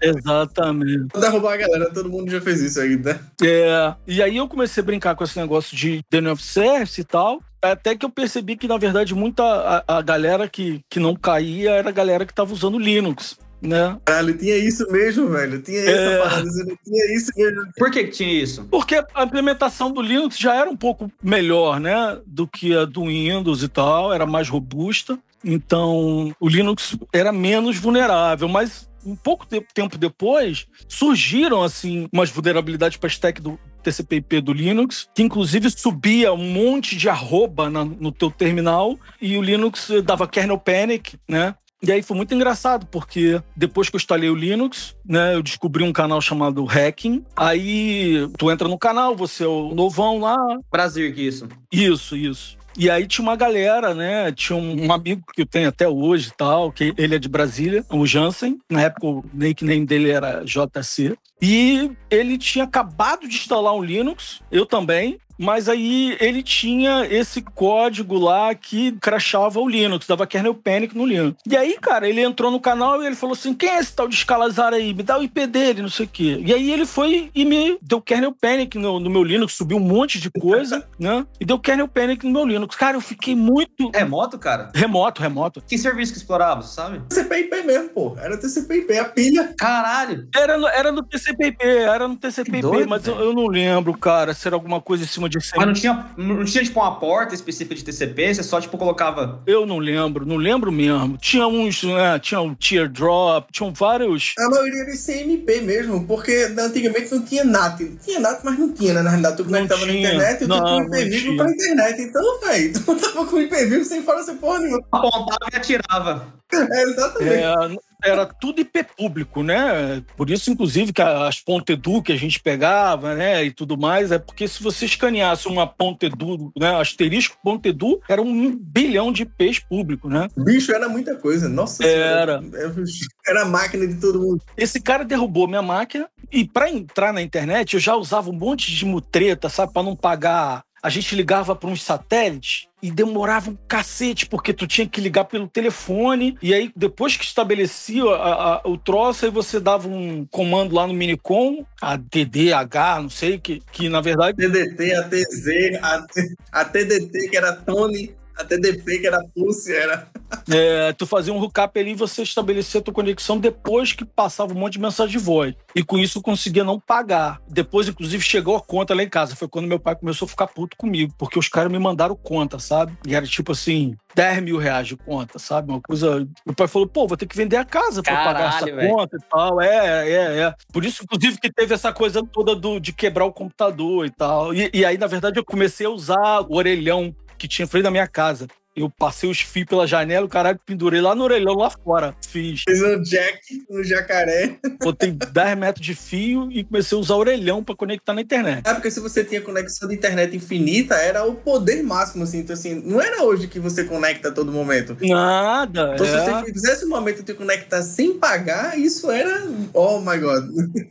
exatamente. 0.00 1.06
derrubar 1.18 1.54
a 1.54 1.56
galera. 1.56 1.90
Todo 1.92 2.08
mundo 2.08 2.30
já 2.30 2.40
fez 2.40 2.60
isso 2.60 2.80
aí, 2.80 2.96
né? 2.96 3.18
É, 3.42 3.94
e 4.06 4.22
aí 4.22 4.36
eu 4.36 4.48
comecei 4.48 4.82
a 4.82 4.86
brincar 4.86 5.14
com 5.14 5.24
esse 5.24 5.38
negócio 5.38 5.76
de 5.76 6.02
DNF 6.10 6.32
of 6.34 6.42
Service 6.42 7.00
e 7.00 7.04
tal. 7.04 7.40
Até 7.62 7.96
que 7.96 8.04
eu 8.04 8.10
percebi 8.10 8.56
que, 8.56 8.68
na 8.68 8.76
verdade, 8.76 9.14
muita 9.14 9.42
a, 9.88 9.98
a 9.98 10.02
galera 10.02 10.46
que, 10.48 10.82
que 10.90 11.00
não 11.00 11.14
caía 11.16 11.70
era 11.72 11.88
a 11.88 11.92
galera 11.92 12.26
que 12.26 12.32
estava 12.32 12.52
usando 12.52 12.78
Linux. 12.78 13.38
né? 13.62 13.96
Caralho, 14.04 14.36
tinha 14.36 14.56
isso 14.58 14.86
mesmo, 14.92 15.28
velho. 15.30 15.62
Tinha 15.62 15.80
essa 15.80 15.90
É. 15.90 16.18
parada, 16.18 16.42
dizendo, 16.42 16.78
tinha 16.84 17.16
isso 17.16 17.30
mesmo. 17.34 17.62
Por 17.78 17.90
que, 17.90 18.04
que 18.04 18.10
tinha 18.10 18.42
isso? 18.42 18.64
Porque 18.70 19.02
a 19.14 19.24
implementação 19.24 19.90
do 19.90 20.02
Linux 20.02 20.36
já 20.38 20.54
era 20.54 20.68
um 20.68 20.76
pouco 20.76 21.10
melhor, 21.22 21.80
né? 21.80 22.18
Do 22.26 22.46
que 22.46 22.76
a 22.76 22.84
do 22.84 23.04
Windows 23.06 23.62
e 23.62 23.68
tal, 23.68 24.12
era 24.12 24.26
mais 24.26 24.50
robusta. 24.50 25.18
Então, 25.44 26.34
o 26.40 26.48
Linux 26.48 26.96
era 27.12 27.32
menos 27.32 27.76
vulnerável, 27.78 28.48
mas 28.48 28.88
um 29.04 29.14
pouco 29.14 29.46
de- 29.48 29.60
tempo 29.74 29.98
depois 29.98 30.66
surgiram 30.88 31.62
assim 31.62 32.08
umas 32.12 32.30
vulnerabilidades 32.30 32.96
para 32.96 33.08
stack 33.08 33.40
do 33.40 33.58
TCP/IP 33.82 34.40
do 34.40 34.52
Linux, 34.54 35.06
que 35.14 35.22
inclusive 35.22 35.68
subia 35.70 36.32
um 36.32 36.50
monte 36.52 36.96
de 36.96 37.08
arroba 37.08 37.68
na- 37.68 37.84
no 37.84 38.10
teu 38.10 38.30
terminal 38.30 38.98
e 39.20 39.36
o 39.36 39.42
Linux 39.42 39.90
dava 40.04 40.26
kernel 40.26 40.56
panic, 40.58 41.18
né? 41.28 41.54
E 41.86 41.92
aí 41.92 42.00
foi 42.02 42.16
muito 42.16 42.32
engraçado, 42.34 42.86
porque 42.86 43.42
depois 43.54 43.90
que 43.90 43.96
eu 43.96 43.98
instalei 43.98 44.30
o 44.30 44.34
Linux, 44.34 44.96
né, 45.04 45.34
eu 45.34 45.42
descobri 45.42 45.84
um 45.84 45.92
canal 45.92 46.18
chamado 46.18 46.64
Hacking. 46.64 47.22
Aí 47.36 48.26
tu 48.38 48.50
entra 48.50 48.66
no 48.66 48.78
canal, 48.78 49.14
você 49.14 49.44
é 49.44 49.46
o 49.46 49.74
novão 49.74 50.18
lá, 50.18 50.34
Brasil 50.72 51.12
que 51.14 51.20
isso. 51.20 51.46
isso, 51.70 52.16
isso. 52.16 52.56
E 52.76 52.90
aí 52.90 53.06
tinha 53.06 53.22
uma 53.22 53.36
galera, 53.36 53.94
né? 53.94 54.32
Tinha 54.32 54.56
um, 54.56 54.86
um 54.86 54.92
amigo 54.92 55.22
que 55.32 55.42
eu 55.42 55.46
tenho 55.46 55.68
até 55.68 55.88
hoje 55.88 56.32
tal, 56.36 56.72
que 56.72 56.92
ele 56.96 57.14
é 57.14 57.18
de 57.18 57.28
Brasília, 57.28 57.84
o 57.90 58.06
Jansen. 58.06 58.58
Na 58.68 58.82
época 58.82 59.06
o 59.06 59.24
nickname 59.32 59.86
dele 59.86 60.10
era 60.10 60.44
JC. 60.44 61.16
E 61.40 61.90
ele 62.10 62.38
tinha 62.38 62.64
acabado 62.64 63.28
de 63.28 63.36
instalar 63.36 63.74
um 63.74 63.82
Linux, 63.82 64.40
eu 64.50 64.66
também. 64.66 65.18
Mas 65.38 65.68
aí 65.68 66.16
ele 66.20 66.42
tinha 66.42 67.06
esse 67.06 67.42
código 67.42 68.18
lá 68.18 68.54
que 68.54 68.92
crashava 69.00 69.60
o 69.60 69.68
Linux, 69.68 70.06
dava 70.06 70.26
kernel 70.26 70.54
panic 70.54 70.96
no 70.96 71.06
Linux. 71.06 71.36
E 71.48 71.56
aí, 71.56 71.76
cara, 71.80 72.08
ele 72.08 72.20
entrou 72.20 72.50
no 72.50 72.60
canal 72.60 73.02
e 73.02 73.06
ele 73.06 73.16
falou 73.16 73.34
assim: 73.34 73.54
quem 73.54 73.70
é 73.70 73.78
esse 73.78 73.94
tal 73.94 74.08
de 74.08 74.14
escalazar 74.14 74.72
aí? 74.72 74.94
Me 74.94 75.02
dá 75.02 75.18
o 75.18 75.22
IP 75.22 75.46
dele, 75.46 75.82
não 75.82 75.88
sei 75.88 76.06
o 76.06 76.08
quê. 76.08 76.42
E 76.44 76.52
aí 76.52 76.72
ele 76.72 76.86
foi 76.86 77.30
e 77.34 77.44
me 77.44 77.78
deu 77.82 78.00
kernel 78.00 78.32
panic 78.32 78.78
no, 78.78 79.00
no 79.00 79.10
meu 79.10 79.22
Linux, 79.22 79.54
subiu 79.54 79.76
um 79.76 79.80
monte 79.80 80.20
de 80.20 80.30
coisa, 80.30 80.86
né? 80.98 81.26
E 81.40 81.44
deu 81.44 81.58
kernel 81.58 81.88
panic 81.88 82.24
no 82.24 82.32
meu 82.32 82.46
Linux. 82.46 82.76
Cara, 82.76 82.96
eu 82.96 83.00
fiquei 83.00 83.34
muito. 83.34 83.90
Remoto, 83.94 84.38
cara? 84.38 84.70
Remoto, 84.74 85.22
remoto. 85.22 85.62
Que 85.66 85.76
serviço 85.76 86.12
que 86.12 86.18
explorava, 86.18 86.62
você 86.62 86.74
sabe? 86.74 87.00
TCP/IP 87.08 87.62
mesmo, 87.62 87.88
pô. 87.90 88.16
Era 88.18 88.36
TCP/IP, 88.36 88.98
a 88.98 89.04
pilha. 89.04 89.54
Caralho. 89.58 90.28
Era 90.34 90.58
no, 90.58 90.68
era 90.68 90.92
no 90.92 91.02
TCP/IP, 91.02 91.64
era 91.64 92.08
no 92.08 92.16
TCP/IP, 92.16 92.86
mas 92.88 93.06
eu, 93.06 93.18
eu 93.18 93.32
não 93.32 93.46
lembro, 93.46 93.96
cara, 93.96 94.34
se 94.34 94.46
era 94.46 94.56
alguma 94.56 94.80
coisa 94.80 95.04
em 95.04 95.06
cima 95.06 95.23
de 95.28 95.38
Mas 95.56 95.66
não 95.66 95.72
tinha, 95.72 96.06
não 96.16 96.44
tinha, 96.44 96.64
tipo, 96.64 96.80
uma 96.80 96.98
porta 96.98 97.34
específica 97.34 97.74
de 97.74 97.84
TCP, 97.84 98.34
você 98.34 98.42
só, 98.42 98.60
tipo, 98.60 98.76
colocava... 98.78 99.42
Eu 99.46 99.66
não 99.66 99.78
lembro, 99.78 100.26
não 100.26 100.36
lembro 100.36 100.70
mesmo. 100.70 101.16
Tinha 101.18 101.46
uns, 101.46 101.82
né, 101.82 102.18
tinha 102.18 102.40
um 102.40 102.54
teardrop, 102.54 103.50
tinham 103.50 103.72
vários. 103.72 104.34
A 104.38 104.48
maioria 104.48 104.82
era 104.82 104.92
CMP 104.92 105.60
mesmo, 105.60 106.06
porque 106.06 106.52
antigamente 106.58 107.12
não 107.12 107.22
tinha 107.22 107.44
NAT. 107.44 107.80
Tinha 108.04 108.20
NAT, 108.20 108.40
mas 108.44 108.58
não 108.58 108.72
tinha, 108.72 108.94
né? 108.94 109.02
Na 109.02 109.10
realidade, 109.10 109.36
tu 109.36 109.44
conectava 109.44 109.86
na 109.86 109.92
internet 109.92 110.44
e 110.44 110.46
tu 110.46 110.52
tinha 110.52 110.62
um 110.62 110.88
não 110.88 110.94
IP 110.98 111.10
vivo 111.10 111.22
tinha. 111.22 111.36
pra 111.36 111.52
internet. 111.52 112.02
Então, 112.02 112.40
velho, 112.40 112.72
tu 112.84 112.96
tava 112.96 113.26
com 113.26 113.40
IP 113.40 113.64
vivo 113.66 113.84
sem 113.84 114.02
falar 114.02 114.20
essa 114.20 114.34
porra 114.34 114.60
nenhuma. 114.60 114.84
Apontava 114.92 115.50
e 115.52 115.56
atirava. 115.56 116.26
É, 116.52 116.82
exatamente. 116.82 117.34
É, 117.34 117.76
era 118.02 118.26
tudo 118.26 118.60
IP 118.60 118.84
público, 118.96 119.42
né? 119.42 120.02
Por 120.16 120.30
isso, 120.30 120.50
inclusive, 120.50 120.92
que 120.92 121.02
as 121.02 121.42
.edu 121.68 122.02
que 122.02 122.12
a 122.12 122.16
gente 122.16 122.40
pegava, 122.40 123.14
né, 123.14 123.44
e 123.44 123.50
tudo 123.50 123.76
mais, 123.76 124.10
é 124.10 124.18
porque 124.18 124.48
se 124.48 124.62
você 124.62 124.86
escaneasse 124.86 125.48
uma 125.48 125.72
.edu, 126.00 126.52
né, 126.58 126.74
asterisco 126.80 127.36
.edu, 127.64 128.00
era 128.08 128.20
um 128.20 128.56
bilhão 128.56 129.12
de 129.12 129.22
IPs 129.22 129.60
público, 129.60 130.08
né? 130.08 130.28
Bicho, 130.36 130.72
era 130.72 130.88
muita 130.88 131.16
coisa. 131.16 131.48
Nossa 131.48 131.84
Era. 131.84 132.40
senhora. 132.40 132.84
Era 133.26 133.42
a 133.42 133.46
máquina 133.46 133.86
de 133.86 133.94
todo 133.94 134.20
mundo. 134.20 134.42
Esse 134.56 134.80
cara 134.80 135.04
derrubou 135.04 135.46
minha 135.46 135.62
máquina 135.62 136.08
e 136.32 136.44
para 136.44 136.70
entrar 136.70 137.12
na 137.12 137.22
internet 137.22 137.74
eu 137.74 137.80
já 137.80 137.94
usava 137.94 138.30
um 138.30 138.34
monte 138.34 138.70
de 138.70 138.84
mutreta, 138.84 139.48
sabe, 139.48 139.72
para 139.72 139.82
não 139.82 139.96
pagar. 139.96 140.64
A 140.84 140.90
gente 140.90 141.16
ligava 141.16 141.56
para 141.56 141.70
uns 141.70 141.82
satélites 141.82 142.68
e 142.82 142.90
demorava 142.90 143.48
um 143.50 143.56
cacete, 143.66 144.26
porque 144.26 144.52
tu 144.52 144.66
tinha 144.66 144.86
que 144.86 145.00
ligar 145.00 145.24
pelo 145.24 145.48
telefone. 145.48 146.36
E 146.42 146.52
aí, 146.52 146.70
depois 146.76 147.16
que 147.16 147.24
estabelecia 147.24 148.04
a- 148.04 148.56
a- 148.56 148.60
o 148.66 148.76
troço, 148.76 149.24
aí 149.24 149.30
você 149.30 149.58
dava 149.58 149.88
um 149.88 150.26
comando 150.30 150.74
lá 150.74 150.86
no 150.86 150.92
Minicom, 150.92 151.64
a 151.80 151.96
DDH, 151.96 153.00
não 153.00 153.08
sei, 153.08 153.38
que, 153.38 153.62
que 153.72 153.88
na 153.88 154.02
verdade. 154.02 154.36
TDT, 154.36 154.94
a 154.94 155.02
TZ, 155.08 155.46
a, 155.82 156.06
a 156.52 156.64
TDT, 156.66 157.30
que 157.30 157.36
era 157.38 157.54
Tony, 157.54 158.14
a 158.36 158.44
TDP, 158.44 158.98
que 158.98 159.06
era 159.06 159.20
Pulse, 159.34 159.74
era. 159.74 160.08
É, 160.50 160.92
tu 160.92 161.06
fazia 161.06 161.32
um 161.32 161.38
hookup 161.40 161.78
ali 161.78 161.92
e 161.92 161.94
você 161.94 162.22
estabelecia 162.22 162.80
a 162.80 162.82
tua 162.82 162.92
conexão 162.92 163.38
depois 163.38 163.92
que 163.92 164.04
passava 164.04 164.52
um 164.52 164.56
monte 164.56 164.74
de 164.74 164.80
mensagem 164.80 165.16
de 165.16 165.24
voz. 165.24 165.54
E 165.74 165.82
com 165.82 165.98
isso 165.98 166.18
eu 166.18 166.22
conseguia 166.22 166.64
não 166.64 166.80
pagar. 166.80 167.40
Depois, 167.48 167.88
inclusive, 167.88 168.22
chegou 168.22 168.56
a 168.56 168.60
conta 168.60 168.94
lá 168.94 169.02
em 169.02 169.08
casa. 169.08 169.36
Foi 169.36 169.48
quando 169.48 169.68
meu 169.68 169.78
pai 169.78 169.94
começou 169.94 170.26
a 170.26 170.28
ficar 170.28 170.48
puto 170.48 170.76
comigo, 170.76 171.14
porque 171.16 171.38
os 171.38 171.48
caras 171.48 171.70
me 171.70 171.78
mandaram 171.78 172.16
conta, 172.16 172.58
sabe? 172.58 172.96
E 173.06 173.14
era 173.14 173.26
tipo 173.26 173.52
assim. 173.52 173.96
10 174.14 174.42
mil 174.42 174.58
reais 174.58 174.86
de 174.86 174.96
conta, 174.96 175.38
sabe? 175.38 175.72
Uma 175.72 175.80
coisa. 175.80 176.26
Meu 176.46 176.54
pai 176.54 176.68
falou, 176.68 176.86
pô, 176.86 177.06
vou 177.06 177.16
ter 177.16 177.26
que 177.26 177.36
vender 177.36 177.56
a 177.56 177.64
casa 177.64 178.00
pra 178.00 178.14
pagar 178.24 178.48
essa 178.48 178.58
Caralho, 178.60 178.76
velho. 178.76 178.94
conta 178.94 179.16
e 179.16 179.20
tal. 179.28 179.60
É, 179.60 180.08
é, 180.08 180.40
é. 180.40 180.54
Por 180.72 180.84
isso, 180.84 181.02
inclusive, 181.02 181.40
que 181.40 181.52
teve 181.52 181.74
essa 181.74 181.92
coisa 181.92 182.22
toda 182.24 182.54
do, 182.54 182.78
de 182.78 182.92
quebrar 182.92 183.24
o 183.24 183.32
computador 183.32 184.06
e 184.06 184.10
tal. 184.10 184.54
E, 184.54 184.70
e 184.72 184.84
aí, 184.84 184.96
na 184.96 185.08
verdade, 185.08 185.38
eu 185.38 185.44
comecei 185.44 185.86
a 185.86 185.90
usar 185.90 186.42
o 186.48 186.56
orelhão 186.56 187.14
que 187.44 187.48
tinha 187.48 187.64
em 187.64 187.68
frente 187.68 187.84
da 187.84 187.90
minha 187.90 188.08
casa. 188.08 188.48
Eu 188.76 188.90
passei 188.90 189.30
os 189.30 189.40
fios 189.40 189.66
pela 189.66 189.86
janela, 189.86 190.26
o 190.26 190.28
caralho, 190.28 190.58
pendurei 190.66 191.00
lá 191.00 191.14
no 191.14 191.22
orelhão 191.22 191.54
lá 191.54 191.70
fora. 191.70 192.14
Fiz. 192.26 192.62
Fez 192.66 192.82
um 192.82 193.00
jack 193.02 193.38
no 193.70 193.84
jacaré. 193.84 194.56
Botei 194.82 195.12
10 195.12 195.56
metros 195.56 195.86
de 195.86 195.94
fio 195.94 196.50
e 196.50 196.64
comecei 196.64 196.98
a 196.98 197.00
usar 197.00 197.14
orelhão 197.14 197.62
pra 197.62 197.76
conectar 197.76 198.12
na 198.12 198.20
internet. 198.20 198.66
É 198.66 198.74
porque 198.74 198.90
se 198.90 198.98
você 198.98 199.22
tinha 199.22 199.40
conexão 199.40 199.88
de 199.88 199.94
internet 199.94 200.36
infinita, 200.36 200.96
era 200.96 201.24
o 201.24 201.36
poder 201.36 201.84
máximo, 201.84 202.24
assim. 202.24 202.38
Então, 202.38 202.54
assim, 202.54 202.74
não 202.84 203.00
era 203.00 203.22
hoje 203.22 203.46
que 203.46 203.60
você 203.60 203.84
conecta 203.84 204.30
a 204.30 204.32
todo 204.32 204.50
momento. 204.50 204.96
Nada. 205.00 205.92
Então, 205.94 206.06
se 206.06 206.12
é. 206.12 206.24
você 206.24 206.52
fizesse 206.52 206.84
um 206.84 206.88
momento 206.88 207.22
de 207.22 207.32
conectar 207.32 207.80
sem 207.82 208.18
pagar, 208.18 208.76
isso 208.76 209.08
era. 209.08 209.44
Oh 209.72 210.00
my 210.00 210.18
god. 210.18 210.44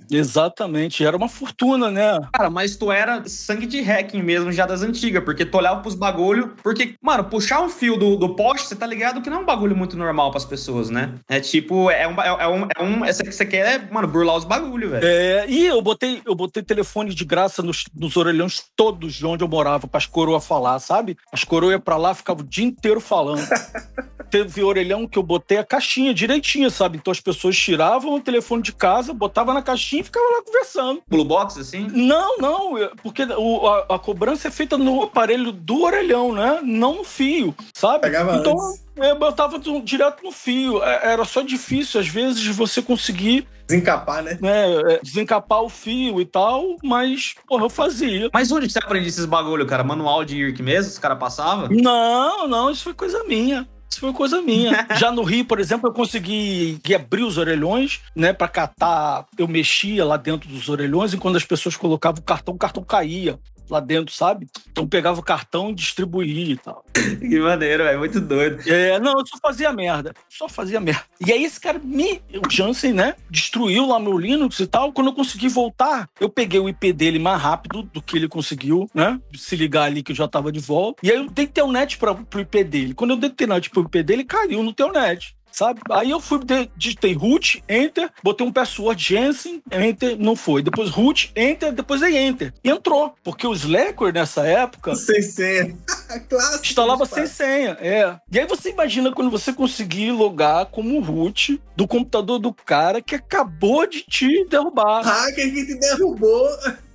Exatamente. 0.09 1.03
Era 1.03 1.17
uma 1.17 1.27
fortuna, 1.27 1.91
né? 1.91 2.17
Cara, 2.33 2.49
mas 2.49 2.77
tu 2.77 2.89
era 2.89 3.27
sangue 3.27 3.65
de 3.65 3.81
hacking 3.81 4.23
mesmo, 4.23 4.53
já 4.53 4.65
das 4.65 4.81
antigas, 4.83 5.23
porque 5.23 5.45
tu 5.45 5.57
olhava 5.57 5.81
pros 5.81 5.95
bagulho. 5.95 6.53
Porque, 6.63 6.95
mano, 7.01 7.25
puxar 7.25 7.61
um 7.61 7.72
fio 7.73 7.97
do, 7.97 8.15
do 8.15 8.29
poste, 8.35 8.67
você 8.67 8.75
tá 8.75 8.85
ligado 8.85 9.21
que 9.21 9.29
não 9.29 9.37
é 9.37 9.41
um 9.41 9.45
bagulho 9.45 9.75
muito 9.75 9.97
normal 9.97 10.31
pras 10.31 10.45
pessoas, 10.45 10.89
né? 10.89 11.13
É 11.27 11.39
tipo, 11.39 11.89
é 11.91 12.07
um. 12.07 12.21
É, 12.21 12.27
é 12.27 12.47
um, 12.47 12.67
é 12.77 12.83
um 12.83 13.05
é, 13.05 13.11
você 13.11 13.45
quer, 13.45 13.91
mano, 13.91 14.07
burlar 14.07 14.35
os 14.37 14.45
bagulho, 14.45 14.89
velho. 14.89 15.05
É, 15.05 15.45
e 15.49 15.65
eu 15.65 15.81
botei, 15.81 16.21
eu 16.25 16.33
botei 16.35 16.63
telefone 16.63 17.13
de 17.13 17.25
graça 17.25 17.61
nos, 17.61 17.83
nos 17.93 18.15
orelhões 18.15 18.63
todos 18.75 19.13
de 19.15 19.25
onde 19.25 19.43
eu 19.43 19.47
morava, 19.47 19.87
para 19.87 19.97
as 19.97 20.05
coroas 20.05 20.45
falar, 20.45 20.79
sabe? 20.79 21.17
As 21.31 21.43
coroas 21.43 21.73
iam 21.73 21.81
pra 21.81 21.97
lá, 21.97 22.13
ficavam 22.13 22.43
o 22.43 22.47
dia 22.47 22.65
inteiro 22.65 22.99
falando. 23.01 23.43
Teve 24.29 24.63
orelhão 24.63 25.07
que 25.07 25.19
eu 25.19 25.21
botei 25.23 25.59
a 25.59 25.63
caixinha 25.63 26.11
direitinho, 26.11 26.71
sabe? 26.71 26.97
Então 26.97 27.11
as 27.11 27.19
pessoas 27.19 27.55
tiravam 27.55 28.15
o 28.15 28.19
telefone 28.19 28.63
de 28.63 28.73
casa, 28.73 29.13
botavam 29.13 29.53
na 29.53 29.61
caixinha 29.61 30.01
e 30.01 30.03
ficavam 30.05 30.31
lá 30.31 30.41
conversando. 30.43 31.03
Blue 31.07 31.23
box, 31.23 31.59
assim? 31.59 31.87
Não, 31.91 32.37
não, 32.39 32.73
porque 33.03 33.23
o- 33.23 33.67
a, 33.67 33.95
a 33.95 33.99
cobrança 33.99 34.47
é 34.47 34.51
feita 34.51 34.75
no 34.75 35.03
aparelho 35.03 35.51
do 35.51 35.83
orelhão, 35.83 36.33
né? 36.33 36.61
Não 36.63 36.95
no 36.95 37.03
fio, 37.03 37.53
sabe? 37.73 38.01
Pegava 38.01 38.35
então, 38.37 38.53
antes. 38.59 38.83
eu 38.97 39.17
botava 39.19 39.59
tu- 39.59 39.81
direto 39.81 40.23
no 40.23 40.31
fio. 40.31 40.83
É- 40.83 41.11
Era 41.13 41.25
só 41.25 41.41
difícil, 41.41 41.99
às 41.99 42.07
vezes, 42.07 42.39
de 42.41 42.51
você 42.51 42.81
conseguir 42.81 43.47
Desencapar, 43.67 44.21
né? 44.23 44.37
né, 44.41 44.73
é, 44.93 44.99
desencapar 45.01 45.61
o 45.61 45.69
fio 45.69 46.19
e 46.19 46.25
tal, 46.25 46.75
mas, 46.83 47.33
porra, 47.47 47.63
eu 47.63 47.69
fazia. 47.69 48.29
Mas 48.33 48.51
onde 48.51 48.67
que 48.67 48.73
você 48.73 48.79
aprende 48.79 49.07
esses 49.07 49.25
bagulho, 49.25 49.65
cara? 49.65 49.83
Manual 49.83 50.25
de 50.25 50.35
IRC 50.37 50.61
mesmo? 50.61 50.91
Os 50.91 50.99
caras 50.99 51.17
passavam? 51.17 51.69
Não, 51.71 52.47
não, 52.47 52.69
isso 52.69 52.83
foi 52.83 52.93
coisa 52.93 53.23
minha. 53.23 53.67
Isso 53.89 53.99
foi 53.99 54.11
coisa 54.11 54.41
minha. 54.41 54.85
Já 54.97 55.11
no 55.11 55.21
Rio, 55.23 55.45
por 55.45 55.59
exemplo, 55.59 55.87
eu 55.87 55.93
consegui 55.93 56.79
abrir 56.95 57.23
os 57.23 57.37
orelhões, 57.37 58.01
né, 58.15 58.33
pra 58.33 58.47
catar. 58.47 59.25
Eu 59.37 59.47
mexia 59.47 60.03
lá 60.03 60.17
dentro 60.17 60.49
dos 60.49 60.67
orelhões 60.67 61.13
e 61.13 61.17
quando 61.17 61.35
as 61.37 61.45
pessoas 61.45 61.77
colocavam 61.77 62.19
o 62.19 62.23
cartão, 62.23 62.55
o 62.55 62.57
cartão 62.57 62.83
caía 62.83 63.39
lá 63.69 63.79
dentro, 63.79 64.13
sabe? 64.13 64.47
Então 64.71 64.87
pegava 64.87 65.19
o 65.19 65.23
cartão 65.23 65.71
e 65.71 65.75
distribuía 65.75 66.53
e 66.53 66.57
tal. 66.57 66.83
Que 66.93 67.39
maneiro, 67.39 67.83
velho. 67.83 67.99
Muito 67.99 68.19
doido. 68.19 68.61
É, 68.69 68.99
não, 68.99 69.13
eu 69.19 69.25
só 69.25 69.37
fazia 69.41 69.71
merda. 69.71 70.13
Só 70.29 70.47
fazia 70.47 70.79
merda. 70.79 71.03
E 71.25 71.31
aí 71.31 71.43
esse 71.43 71.59
cara 71.59 71.79
me, 71.79 72.21
o 72.33 72.49
Jansen, 72.49 72.93
né, 72.93 73.15
destruiu 73.29 73.87
lá 73.87 73.99
meu 73.99 74.17
Linux 74.17 74.59
e 74.59 74.67
tal. 74.67 74.91
Quando 74.91 75.07
eu 75.07 75.13
consegui 75.13 75.47
voltar, 75.47 76.09
eu 76.19 76.29
peguei 76.29 76.59
o 76.59 76.69
IP 76.69 76.93
dele 76.93 77.19
mais 77.19 77.41
rápido 77.41 77.83
do 77.83 78.01
que 78.01 78.17
ele 78.17 78.27
conseguiu, 78.27 78.89
né? 78.93 79.19
Se 79.35 79.55
ligar 79.55 79.83
ali 79.83 80.03
que 80.03 80.11
eu 80.11 80.15
já 80.15 80.27
tava 80.27 80.51
de 80.51 80.59
volta. 80.59 80.99
E 81.03 81.11
aí 81.11 81.17
eu 81.17 81.29
dei 81.29 81.47
telnet 81.47 81.97
pra, 81.97 82.13
pro 82.15 82.41
IP 82.41 82.63
dele. 82.63 82.93
Quando 82.93 83.11
eu 83.11 83.17
dei 83.17 83.29
telnet 83.29 83.69
pro 83.69 83.83
IP 83.83 84.03
dele, 84.03 84.23
caiu 84.23 84.63
no 84.63 84.73
telnet. 84.73 85.35
Sabe? 85.53 85.79
Aí 85.91 86.09
eu 86.09 86.19
fui, 86.19 86.39
de- 86.43 86.69
digitei 86.75 87.13
root, 87.13 87.63
enter, 87.69 88.09
botei 88.23 88.45
um 88.45 88.51
password 88.51 89.01
Jensen, 89.01 89.61
enter, 89.71 90.17
não 90.17 90.35
foi. 90.35 90.63
Depois 90.63 90.89
root, 90.89 91.31
enter, 91.35 91.71
depois 91.71 92.01
dei 92.01 92.17
enter. 92.17 92.51
E 92.63 92.69
entrou. 92.69 93.13
Porque 93.23 93.45
o 93.45 93.53
Slackware 93.53 94.13
nessa 94.13 94.45
época 94.47 94.95
Sem 94.95 95.21
senha. 95.21 95.77
Clássico. 96.27 96.65
Instalava 96.65 97.05
sem 97.05 97.27
senha, 97.27 97.77
é. 97.79 98.15
E 98.31 98.39
aí 98.39 98.47
você 98.47 98.69
imagina 98.71 99.11
quando 99.11 99.29
você 99.29 99.53
conseguir 99.53 100.11
logar 100.11 100.65
como 100.67 100.99
root 100.99 101.61
do 101.75 101.87
computador 101.87 102.39
do 102.39 102.53
cara 102.53 103.01
que 103.01 103.15
acabou 103.15 103.85
de 103.87 104.01
te 104.03 104.45
derrubar. 104.45 105.03
Hacker 105.03 105.53
que 105.53 105.65
te 105.65 105.75
derrubou, 105.75 106.47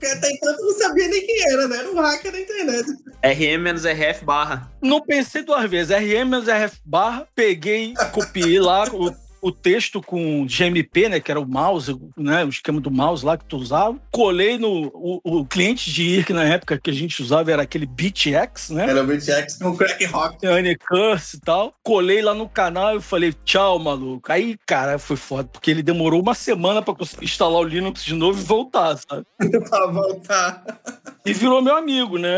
até 0.06 0.30
então 0.30 0.56
tu 0.56 0.64
não 0.64 0.72
sabia 0.74 1.08
nem 1.08 1.26
quem 1.26 1.52
era, 1.52 1.68
né? 1.68 1.78
Era 1.78 1.90
um 1.90 2.00
hacker 2.00 2.32
da 2.32 2.40
internet. 2.40 2.86
RM-RF 3.22 4.24
barra. 4.24 4.70
Não 4.80 5.00
pensei 5.00 5.42
duas 5.42 5.68
vezes. 5.68 5.96
RM 5.96 6.40
RF 6.40 6.78
barra, 6.84 7.26
peguei, 7.34 7.94
copiei 8.12 8.60
lá 8.60 8.84
o, 9.40 9.52
texto 9.52 10.00
com 10.02 10.46
GMP, 10.46 11.08
né? 11.08 11.20
Que 11.20 11.30
era 11.30 11.40
o 11.40 11.46
mouse, 11.46 11.96
né? 12.16 12.44
O 12.44 12.48
esquema 12.48 12.80
do 12.80 12.90
mouse 12.90 13.24
lá 13.24 13.36
que 13.36 13.44
tu 13.44 13.56
usava. 13.56 13.98
Colei 14.10 14.58
no. 14.58 14.90
O, 14.94 15.40
o 15.40 15.44
cliente 15.44 15.90
de 15.90 16.02
IRC 16.02 16.32
na 16.32 16.44
época 16.44 16.78
que 16.78 16.90
a 16.90 16.94
gente 16.94 17.22
usava 17.22 17.50
era 17.50 17.62
aquele 17.62 17.86
BitX, 17.86 18.70
né? 18.70 18.88
Era 18.88 19.02
o 19.02 19.06
BitX 19.06 19.58
com 19.58 19.76
crack 19.76 20.04
rock. 20.06 20.46
Unicurse 20.46 21.36
e 21.36 21.40
tal. 21.40 21.74
Colei 21.82 22.22
lá 22.22 22.34
no 22.34 22.48
canal 22.48 22.96
e 22.96 23.00
falei, 23.00 23.34
tchau, 23.44 23.78
maluco. 23.78 24.30
Aí, 24.30 24.56
cara, 24.66 24.98
foi 24.98 25.16
foda, 25.16 25.48
porque 25.48 25.70
ele 25.70 25.82
demorou 25.82 26.20
uma 26.20 26.34
semana 26.34 26.82
pra 26.82 26.94
conseguir 26.94 27.24
instalar 27.24 27.60
o 27.60 27.64
Linux 27.64 28.04
de 28.04 28.14
novo 28.14 28.40
e 28.40 28.44
voltar, 28.44 28.96
sabe? 28.96 29.24
pra 29.68 29.86
voltar. 29.86 30.64
E 31.24 31.32
virou 31.32 31.60
meu 31.60 31.76
amigo, 31.76 32.18
né? 32.18 32.30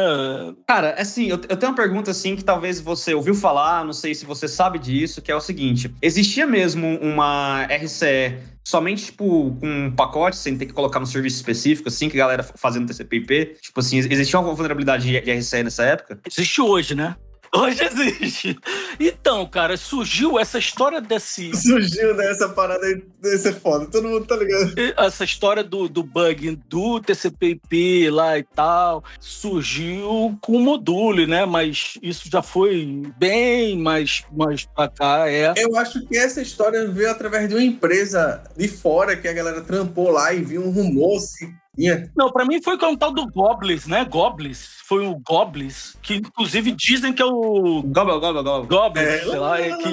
Cara, 0.66 0.94
assim, 0.98 1.26
eu, 1.26 1.40
eu 1.48 1.56
tenho 1.56 1.70
uma 1.70 1.76
pergunta 1.76 2.10
assim 2.10 2.34
que 2.34 2.42
talvez 2.42 2.80
você 2.80 3.14
ouviu 3.14 3.34
falar, 3.34 3.84
não 3.84 3.92
sei 3.92 4.14
se 4.14 4.24
você 4.24 4.48
sabe 4.48 4.78
disso, 4.78 5.22
que 5.22 5.30
é 5.30 5.36
o 5.36 5.40
seguinte: 5.40 5.94
existia 6.02 6.46
mesmo 6.46 6.89
uma 6.96 7.64
RCE 7.64 8.38
somente, 8.64 9.06
tipo, 9.06 9.56
com 9.60 9.86
um 9.86 9.90
pacote, 9.90 10.36
sem 10.36 10.56
ter 10.56 10.66
que 10.66 10.72
colocar 10.72 11.00
no 11.00 11.06
serviço 11.06 11.36
específico, 11.36 11.88
assim, 11.88 12.08
que 12.08 12.16
a 12.16 12.24
galera 12.24 12.42
fazendo 12.42 12.86
TCP/IP? 12.86 13.56
Tipo 13.60 13.80
assim, 13.80 13.98
existia 13.98 14.38
uma 14.38 14.54
vulnerabilidade 14.54 15.04
de, 15.04 15.32
RCE 15.32 15.62
nessa 15.62 15.84
época? 15.84 16.20
Existe 16.26 16.60
hoje, 16.60 16.94
né? 16.94 17.16
Hoje 17.54 17.84
existe. 17.84 18.58
Então, 18.98 19.44
cara, 19.46 19.76
surgiu 19.76 20.38
essa 20.38 20.58
história 20.58 21.00
desse. 21.00 21.54
Surgiu, 21.56 22.14
né? 22.14 22.30
Essa 22.30 22.48
parada 22.48 22.86
aí, 22.86 23.02
desse 23.20 23.48
é 23.48 23.52
foda. 23.52 23.86
Todo 23.86 24.08
mundo 24.08 24.24
tá 24.24 24.36
ligado. 24.36 24.72
Essa 24.96 25.24
história 25.24 25.64
do, 25.64 25.88
do 25.88 26.02
bug 26.02 26.56
do 26.68 27.00
TCP/IP 27.00 28.08
lá 28.10 28.38
e 28.38 28.44
tal 28.44 29.02
surgiu 29.18 30.38
com 30.40 30.52
o 30.52 30.60
module, 30.60 31.26
né? 31.26 31.44
Mas 31.44 31.98
isso 32.00 32.28
já 32.30 32.40
foi 32.42 33.02
bem 33.18 33.76
mais, 33.76 34.24
mais 34.32 34.64
pra 34.64 34.88
cá, 34.88 35.28
é. 35.28 35.52
Eu 35.56 35.76
acho 35.76 36.06
que 36.06 36.16
essa 36.16 36.40
história 36.40 36.86
veio 36.88 37.10
através 37.10 37.48
de 37.48 37.54
uma 37.54 37.64
empresa 37.64 38.44
de 38.56 38.68
fora 38.68 39.16
que 39.16 39.26
a 39.26 39.32
galera 39.32 39.60
trampou 39.60 40.10
lá 40.10 40.32
e 40.32 40.42
viu 40.42 40.62
um 40.62 40.70
rumor 40.70 41.18
se 41.18 41.52
tinha. 41.76 42.10
Não, 42.16 42.30
pra 42.32 42.44
mim 42.44 42.62
foi 42.62 42.78
com 42.78 42.92
o 42.92 42.96
tal 42.96 43.12
do 43.12 43.26
Goblins, 43.30 43.86
né? 43.86 44.04
Goblins. 44.04 44.68
Foi 44.86 45.06
o 45.06 45.14
Goblins, 45.20 45.96
que 46.02 46.16
inclusive 46.16 46.72
dizem 46.72 47.12
que 47.12 47.22
é 47.22 47.24
o 47.24 47.82
Gobble, 47.86 48.18
gobble, 48.18 48.42
gobble. 48.42 48.66
Goblins, 48.68 49.06
É, 49.06 49.18
sei 49.20 49.38
lá, 49.38 49.60
é 49.60 49.76
que 49.76 49.88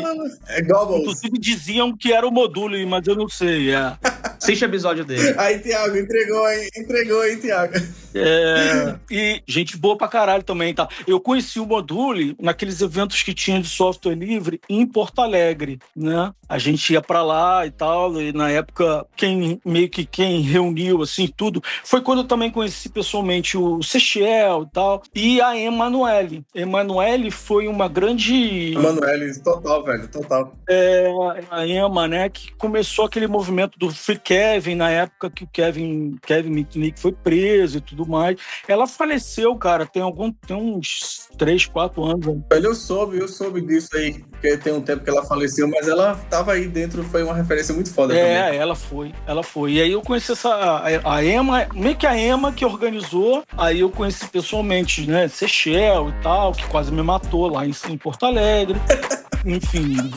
é 0.47 0.61
Gobbles. 0.63 1.01
inclusive 1.01 1.37
diziam 1.39 1.95
que 1.95 2.11
era 2.11 2.27
o 2.27 2.31
module, 2.31 2.83
mas 2.85 3.05
eu 3.05 3.15
não 3.15 3.29
sei, 3.29 3.71
é. 3.75 3.95
Assiste 4.41 4.63
o 4.63 4.65
episódio 4.65 5.03
dele. 5.03 5.35
Aí, 5.37 5.59
Thiago, 5.59 5.97
entregou, 5.97 6.47
hein? 6.49 6.69
Entregou, 6.77 7.25
hein, 7.25 7.37
Thiago? 7.39 7.73
É, 8.15 8.95
e 9.11 9.41
gente 9.47 9.77
boa 9.77 9.97
pra 9.97 10.07
caralho 10.07 10.43
também, 10.43 10.73
tá? 10.73 10.87
Eu 11.07 11.19
conheci 11.19 11.59
o 11.59 11.65
Module 11.65 12.35
naqueles 12.39 12.81
eventos 12.81 13.21
que 13.23 13.33
tinha 13.33 13.59
de 13.61 13.67
software 13.67 14.15
livre 14.15 14.59
em 14.69 14.85
Porto 14.85 15.21
Alegre, 15.21 15.79
né? 15.95 16.31
A 16.47 16.57
gente 16.57 16.93
ia 16.93 17.01
pra 17.01 17.21
lá 17.23 17.65
e 17.65 17.71
tal, 17.71 18.19
e 18.21 18.31
na 18.31 18.49
época 18.49 19.05
quem 19.15 19.59
meio 19.65 19.89
que 19.89 20.05
quem 20.05 20.41
reuniu 20.41 21.01
assim 21.01 21.27
tudo 21.35 21.61
foi 21.83 22.01
quando 22.01 22.19
eu 22.19 22.27
também 22.27 22.51
conheci 22.51 22.89
pessoalmente 22.89 23.57
o 23.57 23.81
Sechel 23.81 24.63
e 24.63 24.71
tal 24.71 25.01
e 25.15 25.41
a 25.41 25.57
Emanuele. 25.57 26.43
Emanuele 26.53 27.31
foi 27.31 27.67
uma 27.67 27.87
grande 27.87 28.73
Manoel, 28.75 29.43
total, 29.43 29.83
velho, 29.83 30.07
total. 30.07 30.53
é, 30.69 31.11
a 31.49 31.65
Emma, 31.65 32.07
né, 32.07 32.29
que 32.29 32.53
começou 32.55 33.05
aquele 33.05 33.27
movimento 33.27 33.77
do 33.77 33.89
Free 33.89 34.19
Kevin 34.19 34.75
na 34.75 34.89
época 34.89 35.29
que 35.29 35.43
o 35.43 35.47
Kevin, 35.47 36.17
Kevin 36.25 36.49
Mitnick 36.49 36.99
foi 36.99 37.11
preso 37.11 37.77
e 37.77 37.81
tudo 37.81 38.07
mais. 38.07 38.37
Ela 38.67 38.87
faleceu, 38.87 39.55
cara, 39.55 39.85
tem 39.85 40.01
algum 40.01 40.31
tem 40.31 40.55
uns 40.55 41.29
3, 41.37 41.65
4 41.65 42.03
anos. 42.03 42.25
Velho, 42.25 42.65
eu 42.65 42.75
soube, 42.75 43.17
eu 43.17 43.27
soube 43.27 43.61
disso 43.61 43.89
aí, 43.95 44.23
porque 44.31 44.57
tem 44.57 44.73
um 44.73 44.81
tempo 44.81 45.03
que 45.03 45.09
ela 45.09 45.25
faleceu, 45.25 45.67
mas 45.67 45.87
ela 45.87 46.15
tava 46.29 46.53
aí 46.53 46.67
dentro, 46.67 47.03
foi 47.03 47.23
uma 47.23 47.33
referência 47.33 47.73
muito 47.73 47.93
foda 47.93 48.13
também. 48.13 48.29
É, 48.29 48.55
ela 48.55 48.75
foi, 48.75 49.13
ela 49.25 49.43
foi. 49.43 49.73
E 49.73 49.81
aí 49.81 49.91
eu 49.91 50.01
conheci 50.01 50.31
essa 50.31 50.49
a, 50.49 51.15
a 51.15 51.23
Emma, 51.23 51.56
meio 51.73 51.95
que 51.95 52.05
a 52.05 52.17
Emma 52.17 52.51
que 52.51 52.65
organizou, 52.65 53.43
aí 53.57 53.79
eu 53.79 53.89
conheci 53.89 54.27
pessoalmente, 54.27 55.07
né, 55.07 55.27
Sechel 55.27 56.09
e 56.09 56.21
tal, 56.21 56.51
que 56.51 56.65
quase 56.67 56.91
me 56.91 57.01
matou 57.01 57.47
lá 57.49 57.65
em, 57.65 57.71
em 57.89 57.97
Porto 57.97 58.25
Alegre. 58.25 58.79
Enfim, 59.45 60.11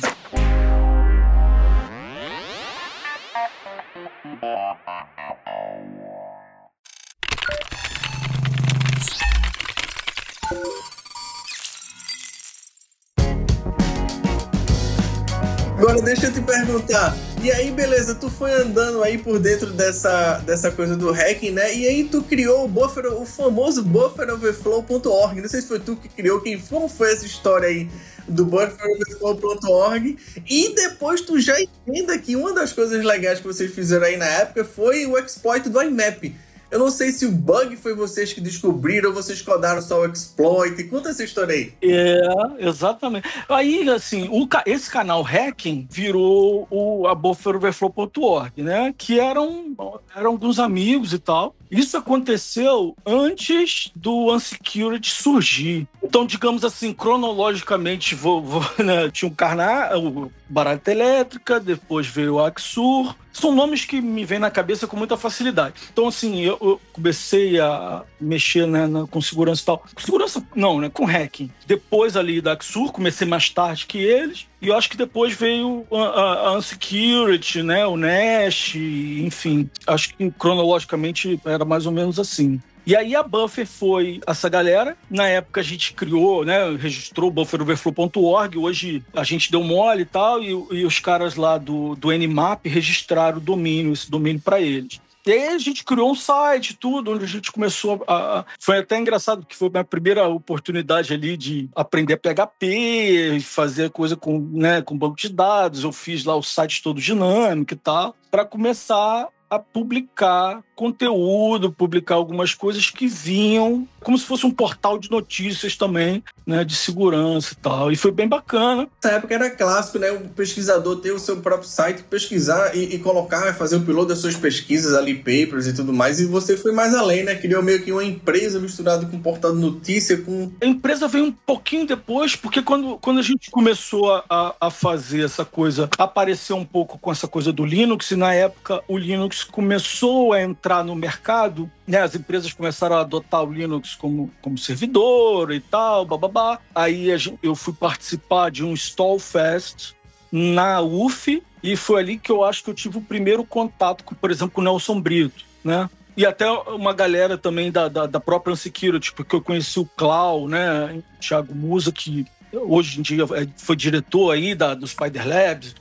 Agora 15.79 16.03
deixa 16.03 16.26
eu 16.26 16.33
te 16.35 16.42
perguntar. 16.42 17.16
E 17.42 17.50
aí, 17.50 17.70
beleza, 17.70 18.14
tu 18.14 18.29
foi 18.29 18.53
andando 18.53 19.03
aí 19.03 19.16
por 19.16 19.38
dentro 19.38 19.72
dessa, 19.72 20.38
dessa 20.40 20.70
coisa 20.70 20.94
do 20.94 21.11
hacking, 21.11 21.53
né? 21.53 21.74
E 21.74 21.88
aí 21.88 22.05
tu 22.05 22.22
criou 22.22 22.66
o 22.66 22.68
buffer, 22.68 23.07
o 23.07 23.24
famoso 23.24 23.83
bufferoverflow.org. 23.83 25.40
Não 25.40 25.48
sei 25.48 25.62
se 25.62 25.68
foi 25.68 25.81
tu 25.81 25.96
que 25.96 26.07
criou, 26.07 26.42
quem 26.42 26.61
foi, 26.61 26.87
foi 26.87 27.11
essa 27.11 27.24
história 27.24 27.68
aí 27.68 27.88
do 28.29 28.44
bufferoverflow.org. 28.44 30.18
E 30.46 30.74
depois 30.74 31.22
tu 31.22 31.40
já 31.40 31.59
entenda 31.59 32.18
que 32.18 32.37
uma 32.37 32.53
das 32.53 32.74
coisas 32.74 33.03
legais 33.03 33.40
que 33.40 33.46
vocês 33.46 33.74
fizeram 33.74 34.05
aí 34.05 34.18
na 34.18 34.26
época 34.26 34.62
foi 34.62 35.07
o 35.07 35.16
exploit 35.16 35.66
do 35.66 35.81
IMAP. 35.81 36.35
Eu 36.70 36.78
não 36.78 36.90
sei 36.90 37.11
se 37.11 37.26
o 37.26 37.33
bug 37.33 37.76
foi 37.76 37.94
vocês 37.94 38.33
que 38.33 38.40
descobriram 38.40 39.12
vocês 39.12 39.42
codaram 39.42 39.83
só 39.83 40.02
o 40.02 40.06
exploit. 40.06 40.85
Conta 40.85 41.11
essa 41.11 41.24
história 41.24 41.54
aí. 41.54 41.72
É, 41.83 42.20
exatamente. 42.59 43.28
Aí, 43.48 43.88
assim, 43.88 44.28
o 44.30 44.48
esse 44.66 44.90
canal 44.90 45.22
Hacking 45.22 45.88
virou 45.90 46.66
o, 46.70 47.06
a 47.06 47.14
bufferoverflow.org, 47.14 48.62
né? 48.62 48.94
Que 48.96 49.18
eram, 49.18 49.74
eram 50.14 50.30
alguns 50.30 50.59
amigos 50.59 51.12
e 51.12 51.18
tal. 51.18 51.54
Isso 51.70 51.96
aconteceu 51.96 52.96
antes 53.06 53.90
do 53.94 54.33
Unsecurity 54.35 55.11
surgir. 55.11 55.87
Então, 56.02 56.26
digamos 56.26 56.64
assim, 56.64 56.92
cronologicamente, 56.92 58.14
vou, 58.14 58.42
vou, 58.42 58.62
né, 58.85 59.09
tinha 59.11 59.28
um 59.30 59.35
Carná, 59.35 59.90
o 59.96 60.30
Barata 60.48 60.90
Elétrica, 60.90 61.61
depois 61.61 62.06
veio 62.06 62.35
o 62.35 62.44
Axur. 62.44 63.14
São 63.33 63.54
nomes 63.54 63.85
que 63.85 64.00
me 64.00 64.24
vêm 64.24 64.40
na 64.40 64.50
cabeça 64.50 64.87
com 64.88 64.96
muita 64.96 65.16
facilidade. 65.16 65.74
Então, 65.92 66.09
assim, 66.09 66.40
eu, 66.40 66.59
eu 66.61 66.80
comecei 66.92 67.61
a 67.61 68.02
mexer 68.20 68.66
né, 68.66 68.87
na- 68.88 69.06
com 69.06 69.20
segurança 69.20 69.62
e 69.62 69.66
tal. 69.66 69.85
Segurança, 69.96 70.44
não, 70.54 70.80
né? 70.80 70.90
Com 70.90 71.04
hacking. 71.04 71.50
Depois 71.66 72.16
ali 72.16 72.40
da 72.40 72.52
Axur, 72.52 72.90
comecei 72.92 73.26
mais 73.26 73.48
tarde 73.48 73.87
que 73.87 73.98
eles. 73.98 74.46
E 74.61 74.68
eu 74.68 74.77
acho 74.77 74.90
que 74.90 74.96
depois 74.96 75.35
veio 75.35 75.87
a, 75.90 75.96
a, 75.96 76.49
a 76.49 76.53
Unsecurity, 76.59 77.62
né? 77.62 77.87
O 77.87 77.96
Nash, 77.96 78.75
enfim. 78.77 79.70
Acho 79.87 80.14
que 80.14 80.31
cronologicamente 80.33 81.40
era 81.44 81.64
mais 81.64 81.87
ou 81.87 81.92
menos 81.92 82.18
assim. 82.18 82.61
E 82.87 82.96
aí 82.96 83.14
a 83.14 83.23
Buffer 83.23 83.66
foi 83.66 84.20
essa 84.27 84.49
galera. 84.49 84.96
Na 85.09 85.27
época 85.27 85.61
a 85.61 85.64
gente 85.64 85.92
criou, 85.94 86.44
né? 86.44 86.77
Registrou 86.77 87.31
bufferoverflow.org. 87.31 88.59
Hoje 88.59 89.03
a 89.14 89.25
gente 89.25 89.51
deu 89.51 89.62
mole 89.62 90.03
e 90.03 90.07
tal. 90.07 90.42
E, 90.42 90.49
e 90.49 90.85
os 90.85 90.99
caras 90.99 91.37
lá 91.37 91.57
do, 91.57 91.94
do 91.94 92.11
Nmap 92.11 92.66
registraram 92.66 93.38
o 93.38 93.40
domínio, 93.40 93.92
esse 93.92 94.11
domínio 94.11 94.42
para 94.42 94.61
eles. 94.61 95.01
E 95.26 95.33
aí 95.33 95.48
a 95.48 95.59
gente 95.59 95.85
criou 95.85 96.11
um 96.11 96.14
site, 96.14 96.76
tudo, 96.76 97.12
onde 97.12 97.24
a 97.24 97.28
gente 97.28 97.52
começou 97.52 98.02
a. 98.09 98.44
Foi 98.59 98.78
até 98.78 98.98
engraçado, 98.98 99.40
porque 99.40 99.54
foi 99.54 99.68
a 99.68 99.72
minha 99.72 99.85
primeira 99.85 100.26
oportunidade 100.28 101.12
ali 101.12 101.37
de 101.37 101.68
aprender 101.74 102.16
PHP, 102.16 103.40
fazer 103.42 103.90
coisa 103.90 104.16
com, 104.16 104.38
né, 104.52 104.80
com 104.83 104.96
banco 104.96 105.16
de 105.16 105.28
dados. 105.28 105.85
Eu 105.85 105.92
fiz 105.92 106.24
lá 106.24 106.35
o 106.35 106.42
site 106.42 106.83
todo 106.83 107.00
dinâmico 107.00 107.74
e 107.74 107.76
tal, 107.76 108.14
para 108.30 108.44
começar 108.44 109.28
a 109.50 109.59
publicar 109.59 110.62
conteúdo, 110.81 111.71
publicar 111.71 112.14
algumas 112.14 112.55
coisas 112.55 112.88
que 112.90 113.07
vinham 113.07 113.87
como 114.03 114.16
se 114.16 114.25
fosse 114.25 114.47
um 114.47 114.51
portal 114.51 114.99
de 114.99 115.11
notícias 115.11 115.77
também, 115.77 116.25
né, 116.47 116.64
de 116.64 116.75
segurança 116.75 117.53
e 117.53 117.57
tal. 117.57 117.93
E 117.93 117.97
foi 117.97 118.11
bem 118.11 118.27
bacana. 118.27 118.88
Nessa 119.05 119.16
época 119.16 119.35
era 119.35 119.51
clássico, 119.51 119.99
né? 119.99 120.11
O 120.11 120.21
pesquisador 120.31 120.97
ter 120.97 121.12
o 121.12 121.19
seu 121.19 121.37
próprio 121.37 121.69
site, 121.69 122.03
pesquisar 122.05 122.75
e, 122.75 122.95
e 122.95 122.99
colocar, 122.99 123.55
fazer 123.55 123.77
o 123.77 123.83
piloto 123.83 124.09
das 124.09 124.19
suas 124.19 124.35
pesquisas 124.37 124.95
ali, 124.95 125.14
papers 125.14 125.66
e 125.66 125.75
tudo 125.75 125.93
mais. 125.93 126.19
E 126.19 126.25
você 126.25 126.57
foi 126.57 126.73
mais 126.73 126.95
além, 126.95 127.25
né? 127.25 127.35
Criou 127.35 127.62
meio 127.62 127.83
que 127.83 127.93
uma 127.93 128.03
empresa 128.03 128.59
misturada 128.59 129.05
com 129.05 129.19
um 129.19 129.21
portal 129.21 129.53
de 129.55 129.61
notícia, 129.61 130.16
com. 130.16 130.51
A 130.62 130.66
empresa 130.66 131.07
veio 131.07 131.27
um 131.27 131.33
pouquinho 131.33 131.87
depois, 131.87 132.35
porque 132.35 132.62
quando, 132.62 132.97
quando 132.99 133.19
a 133.19 133.23
gente 133.23 133.51
começou 133.51 134.11
a- 134.14 134.25
a, 134.31 134.55
a 134.62 134.71
fazer 134.71 135.25
essa 135.27 135.45
coisa, 135.45 135.90
apareceu 135.99 136.57
um 136.57 136.64
pouco 136.64 136.99
com 136.99 137.12
essa 137.12 137.29
coisa 137.29 137.53
do 137.53 137.66
Linux, 137.66 138.11
e 138.12 138.16
na 138.16 138.33
época 138.33 138.83
o 138.88 138.97
Linux 138.97 139.45
começou 139.45 140.33
a 140.33 140.40
entrar 140.40 140.69
entrar 140.70 140.85
no 140.85 140.94
mercado, 140.94 141.68
né, 141.87 142.00
as 142.00 142.14
empresas 142.14 142.52
começaram 142.52 142.96
a 142.96 143.00
adotar 143.00 143.42
o 143.42 143.52
Linux 143.52 143.96
como, 143.96 144.30
como 144.40 144.56
servidor 144.56 145.52
e 145.52 145.59
tal, 145.59 146.06
bababá. 146.06 146.61
Aí 146.72 147.09
eu 147.42 147.56
fui 147.56 147.74
participar 147.74 148.50
de 148.52 148.64
um 148.64 148.72
Stallfest 148.72 149.94
na 150.30 150.80
UF 150.80 151.42
e 151.61 151.76
foi 151.76 152.00
ali 152.00 152.18
que 152.18 152.30
eu 152.30 152.44
acho 152.44 152.62
que 152.62 152.70
eu 152.70 152.74
tive 152.74 152.98
o 152.98 153.02
primeiro 153.02 153.44
contato, 153.44 154.04
com, 154.04 154.14
por 154.14 154.30
exemplo, 154.30 154.52
com 154.52 154.61
o 154.61 154.64
Nelson 154.64 155.00
Brito, 155.00 155.44
né? 155.64 155.90
E 156.16 156.24
até 156.24 156.48
uma 156.48 156.92
galera 156.92 157.37
também 157.37 157.72
da, 157.72 157.88
da, 157.88 158.06
da 158.06 158.20
própria 158.20 158.52
Unsecurity, 158.52 159.12
porque 159.12 159.35
eu 159.35 159.42
conheci 159.42 159.80
o 159.80 159.88
Clau, 159.96 160.46
né? 160.46 161.02
Thiago 161.20 161.54
Musa, 161.54 161.90
que 161.90 162.26
hoje 162.52 162.98
em 162.98 163.02
dia 163.02 163.24
é- 163.24 163.46
foi 163.56 163.76
diretor 163.76 164.30
aí 164.32 164.54
da, 164.54 164.74
do 164.74 164.86
Spider 164.86 165.26
Labs. 165.26 165.74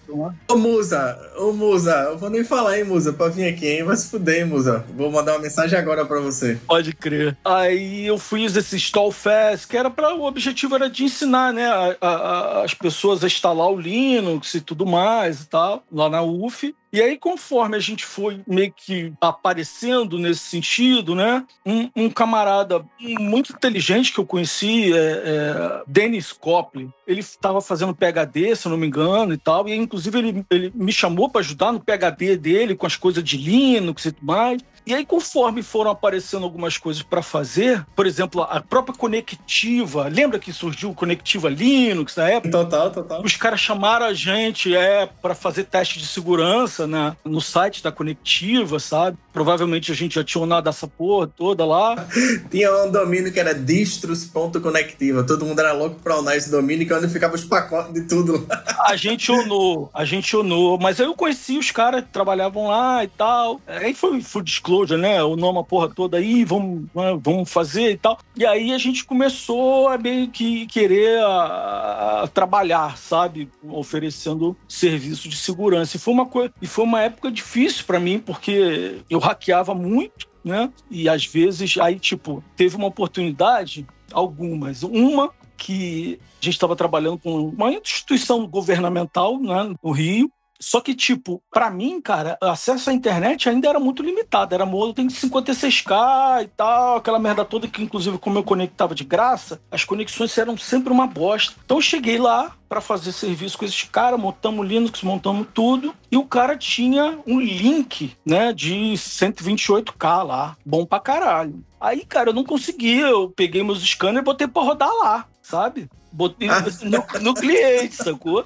Ô, 0.47 0.55
Musa, 0.58 1.19
ô, 1.38 1.51
Musa, 1.51 1.91
eu 2.10 2.17
vou 2.17 2.29
nem 2.29 2.43
falar, 2.43 2.77
hein, 2.79 2.84
Musa, 2.86 3.13
pra 3.13 3.27
vir 3.29 3.47
aqui, 3.47 3.67
hein? 3.67 3.84
Vai 3.84 3.95
se 3.95 4.10
fuder, 4.10 4.39
hein, 4.39 4.45
Musa. 4.45 4.84
Vou 4.95 5.12
mandar 5.12 5.34
uma 5.34 5.39
mensagem 5.39 5.77
agora 5.77 6.05
pra 6.05 6.19
você. 6.19 6.58
Pode 6.67 6.93
crer. 6.93 7.38
Aí 7.45 8.05
eu 8.08 8.17
fiz 8.17 8.55
esse 8.55 8.77
Stall 8.77 9.12
Fest, 9.12 9.67
que 9.67 9.77
era 9.77 9.89
para 9.89 10.15
o 10.15 10.23
objetivo 10.25 10.75
era 10.75 10.89
de 10.89 11.03
ensinar, 11.03 11.53
né, 11.53 11.65
a- 11.67 11.95
a- 12.01 12.63
as 12.63 12.73
pessoas 12.73 13.23
a 13.23 13.27
instalar 13.27 13.69
o 13.71 13.79
Linux 13.79 14.53
e 14.55 14.62
tudo 14.62 14.86
mais 14.86 15.41
e 15.41 15.47
tal, 15.47 15.84
lá 15.91 16.10
na 16.10 16.21
UF. 16.21 16.75
E 16.91 17.02
aí, 17.02 17.17
conforme 17.17 17.78
a 17.78 17.80
gente 17.80 18.04
foi 18.04 18.41
meio 18.47 18.73
que 18.75 19.13
aparecendo 19.21 20.17
nesse 20.17 20.41
sentido, 20.41 21.13
né, 21.13 21.45
um, 21.65 21.89
um 21.95 22.10
camarada 22.10 22.84
muito 22.99 23.54
inteligente 23.54 24.12
que 24.12 24.19
eu 24.19 24.25
conheci, 24.25 24.91
é, 24.91 24.97
é, 24.97 25.84
Dennis 25.86 26.32
Copley, 26.32 26.89
ele 27.06 27.19
estava 27.19 27.62
fazendo 27.62 27.95
PhD, 27.95 28.56
se 28.56 28.67
eu 28.67 28.71
não 28.71 28.78
me 28.78 28.88
engano, 28.88 29.34
e 29.34 29.38
tal, 29.38 29.67
e 29.67 29.75
inclusive 29.75 30.17
ele, 30.17 30.45
ele 30.49 30.71
me 30.73 30.91
chamou 30.91 31.30
para 31.30 31.41
ajudar 31.41 31.71
no 31.71 31.80
PhD 31.80 32.36
dele 32.36 32.75
com 32.75 32.88
as 32.88 32.95
coisas 32.95 33.23
de 33.23 33.38
Linux 33.38 34.06
e 34.06 34.12
tudo 34.12 34.25
mais. 34.25 34.62
E 34.89 34.93
aí, 34.95 35.06
conforme 35.06 35.62
foram 35.62 35.91
aparecendo 35.91 36.43
algumas 36.45 36.75
coisas 36.75 37.04
para 37.04 37.21
fazer, 37.21 37.86
por 37.95 38.08
exemplo, 38.08 38.41
a 38.41 38.60
própria 38.60 38.97
conectiva, 38.97 40.08
lembra 40.08 40.39
que 40.39 40.52
surgiu 40.52 40.95
conectiva 40.95 41.47
Linux 41.47 42.15
na 42.15 42.28
época? 42.28 42.49
Total, 42.49 42.91
total. 42.91 43.21
Os 43.23 43.36
caras 43.36 43.60
chamaram 43.60 44.08
a 44.08 44.15
gente 44.15 44.75
é 44.75 45.06
para 45.06 45.36
fazer 45.36 45.65
teste 45.65 45.99
de 45.99 46.08
segurança 46.08 46.88
na, 46.88 47.15
no 47.23 47.39
site 47.39 47.84
da 47.84 47.91
conectiva, 47.91 48.80
sabe? 48.80 49.15
Provavelmente 49.39 49.89
a 49.89 49.95
gente 49.95 50.15
já 50.15 50.23
tinha 50.23 50.43
onado 50.43 50.67
essa 50.67 50.86
porra 50.86 51.25
toda 51.25 51.65
lá. 51.65 51.95
Tinha 52.52 52.75
um 52.84 52.91
domínio 52.91 53.32
que 53.32 53.39
era 53.39 53.56
distros.conectiva. 53.56 55.23
Todo 55.23 55.45
mundo 55.45 55.58
era 55.60 55.71
louco 55.71 55.95
pra 56.04 56.19
unar 56.19 56.36
esse 56.36 56.52
domínio, 56.52 56.86
que 56.86 56.91
é 56.91 56.97
onde 56.97 57.08
ficava 57.08 57.36
os 57.36 57.45
pacotes 57.45 57.93
de 57.93 58.02
tudo. 58.02 58.45
A 58.86 58.97
gente 58.97 59.32
onou, 59.32 59.89
a 59.93 60.04
gente 60.04 60.36
onou. 60.36 60.80
Mas 60.80 60.99
aí 60.99 61.06
eu 61.06 61.13
conheci 61.13 61.60
os 61.60 61.69
caras 61.69 62.02
que 62.02 62.10
trabalhavam 62.10 62.67
lá 62.67 63.04
e 63.04 63.08
tal. 63.08 63.62
Aí 63.67 63.93
foi 63.93 64.19
full 64.19 64.41
disclosure, 64.41 64.99
né? 64.99 65.21
O 65.21 65.36
nome 65.36 65.60
a 65.60 65.63
porra 65.63 65.89
toda 65.89 66.17
aí, 66.17 66.43
vamos, 66.43 66.86
né, 66.95 67.19
vamos 67.21 67.52
fazer 67.52 67.91
e 67.91 67.97
tal. 67.97 68.17
E 68.36 68.45
aí 68.45 68.73
a 68.73 68.80
gente 68.80 69.06
começou 69.06 69.89
a 69.89 69.97
meio 69.97 70.30
que 70.30 70.65
querer 70.65 71.19
a, 71.19 72.21
a 72.23 72.28
trabalhar, 72.34 72.97
sabe? 72.97 73.47
Oferecendo 73.63 74.58
serviço 74.67 75.30
de 75.30 75.38
segurança. 75.38 75.97
E 75.97 75.99
foi 75.99 76.13
uma 76.13 76.25
coisa, 76.25 76.52
e 76.60 76.65
foi 76.65 76.86
uma 76.86 77.02
época 77.02 77.30
difícil 77.30 77.84
pra 77.86 77.99
mim, 77.99 78.17
porque 78.17 79.02
eu 79.08 79.19
hackeava 79.30 79.74
muito, 79.74 80.28
né? 80.44 80.72
E 80.89 81.08
às 81.08 81.26
vezes 81.26 81.78
aí, 81.78 82.00
tipo, 82.00 82.44
teve 82.56 82.76
uma 82.76 82.88
oportunidade, 82.88 83.86
algumas. 84.12 84.84
Uma 84.84 85.32
que 85.58 86.20
a 86.42 86.46
gente 86.46 86.54
estava 86.54 86.76
trabalhando 86.76 87.18
com 87.18 87.50
uma 87.50 87.72
instituição 87.72 88.48
governamental 88.48 89.39
né, 89.39 89.76
no 89.84 89.92
Rio. 89.92 90.32
Só 90.62 90.82
que, 90.82 90.93
tipo, 90.93 91.41
pra 91.50 91.69
mim, 91.69 92.02
cara, 92.02 92.38
acesso 92.41 92.89
à 92.89 92.93
internet 92.93 93.48
ainda 93.48 93.69
era 93.69 93.80
muito 93.80 94.04
limitado. 94.04 94.54
Era 94.54 94.65
modem 94.65 95.08
de 95.08 95.13
56k 95.15 96.43
e 96.43 96.48
tal, 96.48 96.98
aquela 96.98 97.17
merda 97.17 97.45
toda 97.45 97.67
que, 97.67 97.82
inclusive, 97.82 98.17
como 98.17 98.38
eu 98.38 98.43
conectava 98.43 98.93
de 98.93 99.04
graça, 99.04 99.62
as 99.72 99.86
conexões 99.86 100.38
eram 100.38 100.58
sempre 100.58 100.91
uma 100.91 101.08
bosta. 101.08 101.56
Então 101.63 101.78
eu 101.78 101.82
cheguei 101.82 102.17
lá 102.17 102.54
pra 102.67 102.82
fazer 102.82 103.12
serviço 103.12 103.58
com 103.58 103.65
esses 103.65 103.84
caras, 103.84 104.19
montamos 104.19 104.67
Linux, 104.67 105.02
montamos 105.02 105.48
tudo, 105.54 105.95
e 106.12 106.17
o 106.17 106.26
cara 106.26 106.56
tinha 106.56 107.17
um 107.26 107.39
link, 107.39 108.15
né, 108.24 108.54
de 108.54 108.93
128k 108.93 110.24
lá, 110.24 110.56
bom 110.63 110.86
pra 110.86 111.00
caralho. 111.00 111.63
Aí, 111.82 112.06
cara, 112.06 112.30
eu 112.30 112.34
não 112.34 112.43
conseguia, 112.43 113.08
eu 113.08 113.30
peguei 113.30 113.63
meus 113.63 113.82
scanners 113.82 114.22
e 114.22 114.26
botei 114.26 114.48
pra 114.48 114.62
rodar 114.62 114.91
lá, 114.91 115.26
sabe? 115.41 115.89
Botei 116.12 116.48
no, 116.84 117.22
no 117.22 117.34
cliente, 117.34 117.95
sacou? 117.95 118.43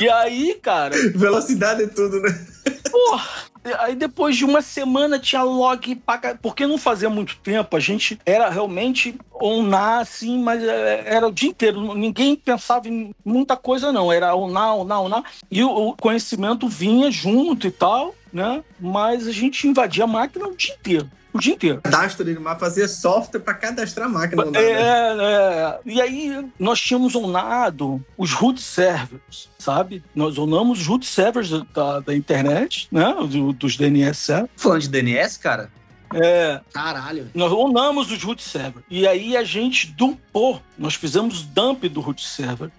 E 0.00 0.08
aí, 0.08 0.58
cara, 0.62 0.94
Velocidade 1.14 1.82
é 1.84 1.86
tudo, 1.86 2.20
né? 2.20 2.46
Porra! 2.90 3.28
Aí 3.78 3.94
depois 3.94 4.36
de 4.36 4.44
uma 4.44 4.60
semana 4.60 5.20
tinha 5.20 5.42
log 5.44 5.94
pra... 6.04 6.18
ca- 6.18 6.36
Porque 6.42 6.66
não 6.66 6.76
fazia 6.76 7.08
muito 7.08 7.36
tempo, 7.36 7.76
a 7.76 7.80
gente 7.80 8.18
era 8.26 8.48
realmente 8.50 9.14
onar, 9.32 10.00
assim, 10.00 10.42
mas 10.42 10.60
é, 10.64 11.04
era 11.06 11.28
o 11.28 11.32
dia 11.32 11.48
inteiro. 11.50 11.94
Ninguém 11.94 12.34
pensava 12.34 12.88
em 12.88 13.14
muita 13.24 13.56
coisa, 13.56 13.92
não. 13.92 14.12
Era 14.12 14.34
onar, 14.34 14.74
onar, 14.76 15.00
onar. 15.02 15.22
E 15.48 15.62
o 15.62 15.94
conhecimento 16.00 16.66
vinha 16.68 17.08
junto 17.08 17.68
e 17.68 17.70
tal, 17.70 18.14
né? 18.32 18.64
Mas 18.80 19.28
a 19.28 19.32
gente 19.32 19.68
invadia 19.68 20.04
a 20.04 20.08
máquina 20.08 20.48
o 20.48 20.56
dia 20.56 20.74
inteiro. 20.74 21.08
O 21.32 21.38
dia 21.38 21.54
inteiro. 21.54 21.80
Cadastro 21.82 22.24
de 22.24 22.38
mapa 22.38 22.60
fazia 22.60 22.86
software 22.86 23.40
pra 23.40 23.54
cadastrar 23.54 24.06
a 24.06 24.10
máquina. 24.10 24.44
não 24.44 24.52
dá, 24.52 24.60
né? 24.60 24.66
É, 24.70 24.78
é. 25.22 25.78
E 25.86 26.00
aí 26.00 26.46
nós 26.58 26.80
tínhamos 26.80 27.14
onado 27.14 28.04
os 28.18 28.32
root 28.32 28.60
servers, 28.60 29.48
sabe? 29.58 30.02
Nós 30.14 30.36
onamos 30.36 30.80
os 30.80 30.86
root 30.86 31.06
servers 31.06 31.50
da, 31.72 32.00
da 32.00 32.14
internet, 32.14 32.86
né? 32.92 33.14
Do- 33.28 33.52
dos 33.52 33.76
DNS 33.76 34.14
servers. 34.18 34.50
Falando 34.56 34.82
de 34.82 34.88
DNS, 34.88 35.38
cara? 35.38 35.70
É, 36.14 36.60
Caralho. 36.74 37.30
nós 37.34 37.50
onamos 37.50 38.10
os 38.12 38.22
root 38.22 38.42
servers. 38.42 38.84
E 38.90 39.08
aí 39.08 39.34
a 39.34 39.42
gente 39.42 39.86
dumpou, 39.86 40.60
nós 40.76 40.94
fizemos 40.94 41.42
dump 41.42 41.84
do 41.88 42.02
root 42.02 42.22
server 42.26 42.70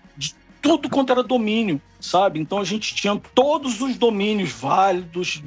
tudo 0.63 0.89
quanto 0.89 1.12
era 1.12 1.21
domínio, 1.21 1.80
sabe? 1.99 2.39
Então 2.39 2.58
a 2.58 2.63
gente 2.63 2.95
tinha 2.95 3.21
todos 3.36 3.82
os 3.82 3.97
domínios 3.97 4.49
válidos, 4.52 5.43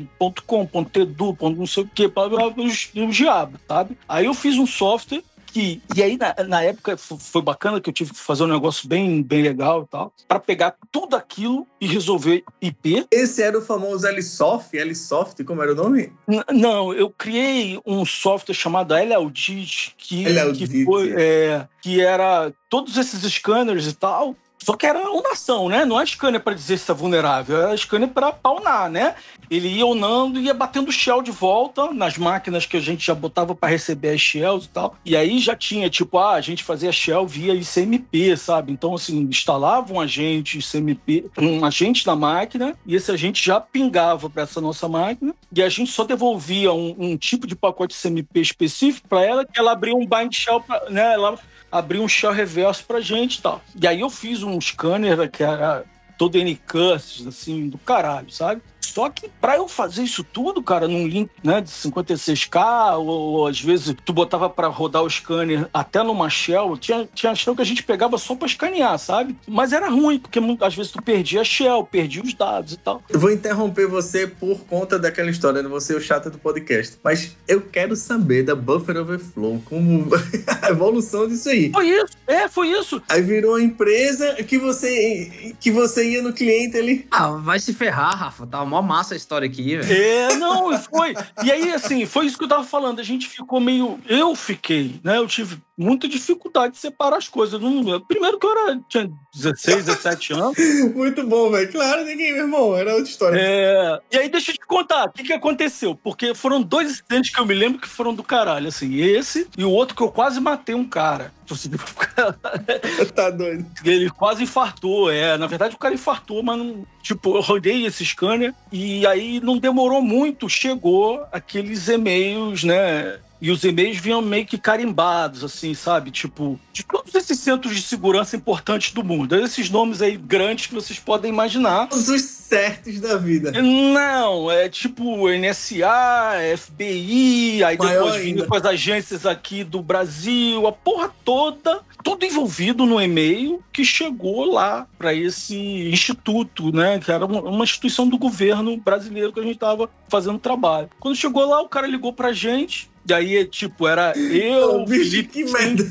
.com, 0.47 0.69
.edu, 0.95 1.35
ponto 1.35 1.59
não 1.59 1.67
sei 1.67 1.83
o 1.85 1.91
quê, 1.93 2.07
blá, 2.07 2.29
blá, 2.29 2.51
blá, 2.51 2.65
os, 2.65 2.91
os 2.95 3.17
diabos, 3.17 3.59
sabe? 3.67 3.97
Aí 4.07 4.27
eu 4.27 4.35
fiz 4.35 4.57
um 4.59 4.67
software 4.67 5.23
que... 5.47 5.81
E 5.95 6.03
aí, 6.03 6.19
na, 6.19 6.35
na 6.47 6.63
época, 6.63 6.99
foi 6.99 7.41
bacana 7.41 7.81
que 7.81 7.89
eu 7.89 7.95
tive 7.95 8.11
que 8.13 8.19
fazer 8.19 8.43
um 8.45 8.47
negócio 8.49 8.87
bem, 8.87 9.23
bem 9.23 9.41
legal 9.43 9.85
e 9.85 9.87
tal, 9.87 10.13
para 10.29 10.39
pegar 10.39 10.75
tudo 10.93 11.17
aquilo 11.17 11.67
e 11.81 11.87
resolver 11.87 12.45
IP. 12.61 13.07
Esse 13.11 13.43
era 13.43 13.59
o 13.59 13.63
famoso 13.63 14.07
Lsoft, 14.07 14.75
Lsoft, 14.77 15.43
como 15.45 15.63
era 15.63 15.73
o 15.73 15.75
nome? 15.75 16.13
N- 16.29 16.45
Não, 16.53 16.93
eu 16.93 17.09
criei 17.09 17.81
um 17.87 18.05
software 18.05 18.55
chamado 18.55 18.93
LLDIT, 18.95 19.95
que, 19.97 20.25
LLDIT. 20.29 20.69
que, 20.71 20.85
foi, 20.85 21.15
é, 21.17 21.67
que 21.81 22.03
era 22.03 22.53
todos 22.69 22.99
esses 22.99 23.23
scanners 23.33 23.87
e 23.87 23.95
tal. 23.95 24.37
Só 24.67 24.75
que 24.75 24.85
era 24.85 25.13
unação, 25.13 25.69
né? 25.69 25.85
Não 25.85 26.01
é 26.01 26.05
scanner 26.05 26.41
para 26.41 26.53
dizer 26.53 26.77
se 26.77 26.83
está 26.83 26.93
vulnerável, 26.93 27.57
era 27.57 27.77
scanner 27.77 28.09
para 28.09 28.33
paunar, 28.33 28.91
né? 28.91 29.15
Ele 29.49 29.69
ia 29.69 29.87
unando 29.87 30.41
ia 30.41 30.53
batendo 30.53 30.91
shell 30.91 31.23
de 31.23 31.31
volta 31.31 31.93
nas 31.93 32.19
máquinas 32.19 32.67
que 32.67 32.77
a 32.77 32.81
gente 32.81 33.07
já 33.07 33.15
botava 33.15 33.55
para 33.55 33.69
receber 33.69 34.09
as 34.09 34.21
shells 34.21 34.67
e 34.67 34.71
tal. 34.71 34.97
E 35.05 35.17
aí 35.17 35.39
já 35.39 35.55
tinha, 35.55 35.89
tipo, 35.89 36.19
ah, 36.19 36.33
a 36.33 36.41
gente 36.41 36.65
fazia 36.65 36.91
shell 36.91 37.25
via 37.29 37.55
ICMP, 37.55 38.37
sabe? 38.37 38.73
Então, 38.73 38.93
assim, 38.93 39.21
instalava 39.21 39.95
um 39.95 40.01
agente 40.01 40.59
ICMP, 40.59 41.27
um 41.39 41.65
agente 41.65 42.05
na 42.05 42.17
máquina, 42.17 42.77
e 42.85 42.97
esse 42.97 43.13
agente 43.13 43.47
já 43.47 43.61
pingava 43.61 44.29
para 44.29 44.43
essa 44.43 44.61
nossa 44.61 44.89
máquina, 44.89 45.33
e 45.55 45.63
a 45.63 45.69
gente 45.69 45.93
só 45.93 46.03
devolvia 46.03 46.73
um, 46.73 46.93
um 46.99 47.17
tipo 47.17 47.47
de 47.47 47.55
pacote 47.55 47.95
ICMP 47.95 48.41
específico 48.41 49.07
para 49.07 49.25
ela, 49.25 49.45
que 49.45 49.61
ela 49.61 49.71
abria 49.71 49.95
um 49.95 50.05
bind 50.05 50.35
shell, 50.35 50.61
pra, 50.61 50.91
né? 50.91 51.13
Ela 51.13 51.39
abria 51.71 52.03
um 52.03 52.09
shell 52.09 52.33
reverso 52.33 52.85
pra 52.85 53.01
gente 53.01 53.37
e 53.37 53.43
tal. 53.43 53.61
E 53.81 53.87
aí 53.87 54.01
eu 54.01 54.11
fiz 54.11 54.43
um 54.43 54.56
scanner 54.61 55.31
que 55.31 55.43
era 55.43 55.85
todo 56.19 56.37
N-Curses, 56.37 57.27
assim, 57.27 57.69
do 57.69 57.79
caralho, 57.79 58.31
sabe? 58.31 58.63
Só 58.93 59.11
que 59.11 59.29
pra 59.41 59.57
eu 59.57 59.69
fazer 59.69 60.03
isso 60.03 60.25
tudo, 60.25 60.63
cara, 60.63 60.87
num 60.87 61.07
link 61.07 61.31
né, 61.43 61.61
de 61.61 61.71
56k, 61.71 62.97
ou, 62.97 63.07
ou 63.07 63.47
às 63.47 63.61
vezes 63.61 63.95
tu 64.05 64.13
botava 64.13 64.49
pra 64.49 64.69
rodar 64.69 65.03
o 65.03 65.11
scanner 65.11 65.69
até 65.73 66.03
numa 66.03 66.31
shell, 66.31 66.77
tinha, 66.77 67.09
tinha 67.15 67.35
shell 67.35 67.55
que 67.55 67.63
a 67.63 67.67
gente 67.67 67.83
pegava 67.83 68.17
só 68.19 68.35
pra 68.35 68.47
escanear, 68.47 68.99
sabe? 68.99 69.37
Mas 69.47 69.73
era 69.73 69.89
ruim, 69.89 70.19
porque 70.19 70.39
às 70.61 70.75
vezes 70.75 70.93
tu 70.93 71.03
perdia 71.03 71.41
a 71.41 71.45
shell, 71.45 71.85
perdia 71.85 72.23
os 72.23 72.35
dados 72.35 72.75
e 72.75 72.77
tal. 72.79 73.03
Eu 73.09 73.19
vou 73.19 73.31
interromper 73.31 73.87
você 73.87 74.27
por 74.27 74.61
conta 74.61 74.99
daquela 74.99 75.31
história, 75.31 75.63
né? 75.63 75.69
Você 75.69 75.95
é 75.95 75.97
o 75.97 76.01
chato 76.01 76.31
do 76.31 76.39
podcast. 76.39 76.99
Mas 77.03 77.37
eu 77.47 77.61
quero 77.61 77.97
saber 77.97 78.45
da 78.45 78.55
Buffer 78.55 78.97
Overflow, 78.97 79.61
como 79.65 80.09
a 80.63 80.71
evolução 80.71 81.29
disso 81.29 81.49
aí. 81.49 81.71
Foi 81.73 81.89
isso, 81.89 82.17
é, 82.27 82.49
foi 82.49 82.69
isso. 82.69 83.03
Aí 83.09 83.23
virou 83.23 83.53
uma 83.53 83.63
empresa 83.63 84.35
que 84.45 84.59
você, 84.59 85.55
que 85.61 85.71
você 85.71 86.11
ia 86.11 86.23
no 86.23 86.33
cliente 86.33 86.77
ali. 86.77 87.07
Ah, 87.11 87.33
vai 87.33 87.59
se 87.59 87.73
ferrar, 87.73 88.19
Rafa. 88.19 88.47
Tá 88.47 88.65
mó 88.83 88.83
massa 88.83 89.15
a 89.15 89.17
história 89.17 89.47
aqui, 89.47 89.77
velho. 89.77 89.93
É, 89.93 90.37
não, 90.37 90.79
foi. 90.79 91.15
E 91.45 91.51
aí, 91.51 91.73
assim, 91.73 92.07
foi 92.07 92.27
isso 92.27 92.39
que 92.39 92.45
eu 92.45 92.49
tava 92.49 92.65
falando. 92.65 93.01
A 93.01 93.05
gente 93.05 93.29
ficou 93.29 93.61
meio. 93.61 93.99
Eu 94.07 94.35
fiquei, 94.35 95.01
né? 95.03 95.19
Eu 95.19 95.27
tive 95.27 95.59
muita 95.77 96.09
dificuldade 96.09 96.75
de 96.75 96.79
separar 96.79 97.17
as 97.19 97.29
coisas. 97.29 97.61
Não- 97.61 98.01
primeiro 98.01 98.39
que 98.39 98.47
eu 98.47 98.51
era, 98.69 98.81
tinha 98.89 99.11
16, 99.35 99.85
17 99.87 100.33
anos. 100.35 100.57
Muito 100.95 101.27
bom, 101.27 101.51
velho. 101.51 101.71
Claro, 101.71 102.05
ninguém, 102.05 102.33
meu 102.33 102.43
irmão. 102.43 102.77
Era 102.77 102.95
outra 102.95 103.11
história. 103.11 103.39
É, 103.39 104.01
e 104.13 104.19
aí, 104.19 104.29
deixa 104.29 104.53
eu 104.53 104.55
te 104.55 104.67
contar, 104.67 105.05
o 105.07 105.13
que, 105.13 105.25
que 105.25 105.33
aconteceu? 105.33 105.95
Porque 105.95 106.35
foram 106.35 106.63
dois 106.63 106.91
incidentes 106.91 107.31
que 107.31 107.41
eu 107.41 107.47
me 107.47 107.55
lembro 107.55 107.81
que 107.81 107.89
foram 107.89 108.15
do 108.15 108.23
caralho, 108.23 108.69
assim, 108.69 108.97
esse 108.97 109.47
e 109.57 109.65
o 109.65 109.71
outro 109.71 109.95
que 109.95 110.03
eu 110.03 110.11
quase 110.11 110.41
matei 110.41 110.75
um 110.75 110.85
cara. 110.85 111.35
tá 113.15 113.31
doido. 113.31 113.65
Ele 113.85 114.11
quase 114.11 114.43
infartou, 114.43 115.11
é. 115.11 115.37
Na 115.39 115.47
verdade, 115.47 115.75
o 115.75 115.79
cara 115.79 115.95
infartou, 115.95 116.43
mas 116.43 116.59
não. 116.59 116.85
Tipo, 117.03 117.37
eu 117.37 117.41
rodei 117.41 117.87
esse 117.87 118.05
scanner 118.05 118.53
e 118.73 119.07
aí 119.07 119.39
não 119.41 119.57
demorou 119.59 120.03
muito, 120.03 120.49
chegou 120.49 121.25
aqueles 121.31 121.87
e-mails, 121.89 122.65
né? 122.65 123.21
E 123.41 123.51
os 123.51 123.65
e-mails 123.65 123.99
vinham 123.99 124.23
meio 124.23 124.47
que 124.47 124.59
carimbados, 124.59 125.45
assim, 125.45 125.75
sabe? 125.75 126.11
Tipo, 126.11 126.59
de 126.73 126.85
todos 126.85 127.15
esses 127.15 127.39
centros 127.39 127.75
de 127.75 127.83
segurança 127.83 128.37
importantes 128.37 128.93
do 128.93 129.03
mundo. 129.03 129.37
Esses 129.37 129.69
nomes 129.71 130.01
aí 130.01 130.17
grandes 130.17 130.67
que 130.67 130.75
vocês 130.75 130.99
podem 130.99 131.31
imaginar. 131.31 131.89
Todos 131.89 132.09
os 132.09 132.23
certos 132.23 133.01
da 133.01 133.17
vida. 133.17 133.51
Não, 133.51 134.51
é 134.51 134.69
tipo 134.69 135.29
NSA, 135.29 136.37
FBI, 136.57 137.65
aí 137.65 137.77
Maior 137.77 138.05
depois 138.05 138.23
vinha 138.23 138.47
com 138.47 138.55
as 138.55 138.65
agências 138.65 139.27
aqui 139.27 139.65
do 139.65 139.83
Brasil, 139.83 140.67
a 140.67 140.73
porra 140.73 141.11
toda, 141.25 141.81
tudo 142.03 142.25
envolvido 142.25 142.87
no 142.87 143.01
e-mail 143.01 143.63
que 143.73 143.85
chegou 143.85 144.53
lá 144.53 144.87
para 144.97 145.13
esse 145.13 145.57
instituto, 145.91 146.73
né? 146.73 146.99
Que 146.99 147.11
era 147.11 147.27
uma 147.27 147.57
uma 147.57 147.65
instituição 147.65 148.09
do 148.09 148.19
governo 148.19 148.77
brasileiro 148.77 149.33
que 149.33 149.41
a 149.41 149.43
gente 149.43 149.59
tava 149.59 149.89
fazendo 150.09 150.39
trabalho. 150.39 150.89
Quando 151.01 151.17
chegou 151.17 151.45
lá, 151.49 151.61
o 151.61 151.69
cara 151.69 151.87
ligou 151.87 152.13
pra 152.13 152.33
gente. 152.33 152.91
E 153.09 153.15
aí, 153.15 153.45
tipo, 153.45 153.87
era 153.87 154.17
eu, 154.19 154.85
bicho, 154.85 155.11
Felipe 155.11 155.45
merda 155.45 155.85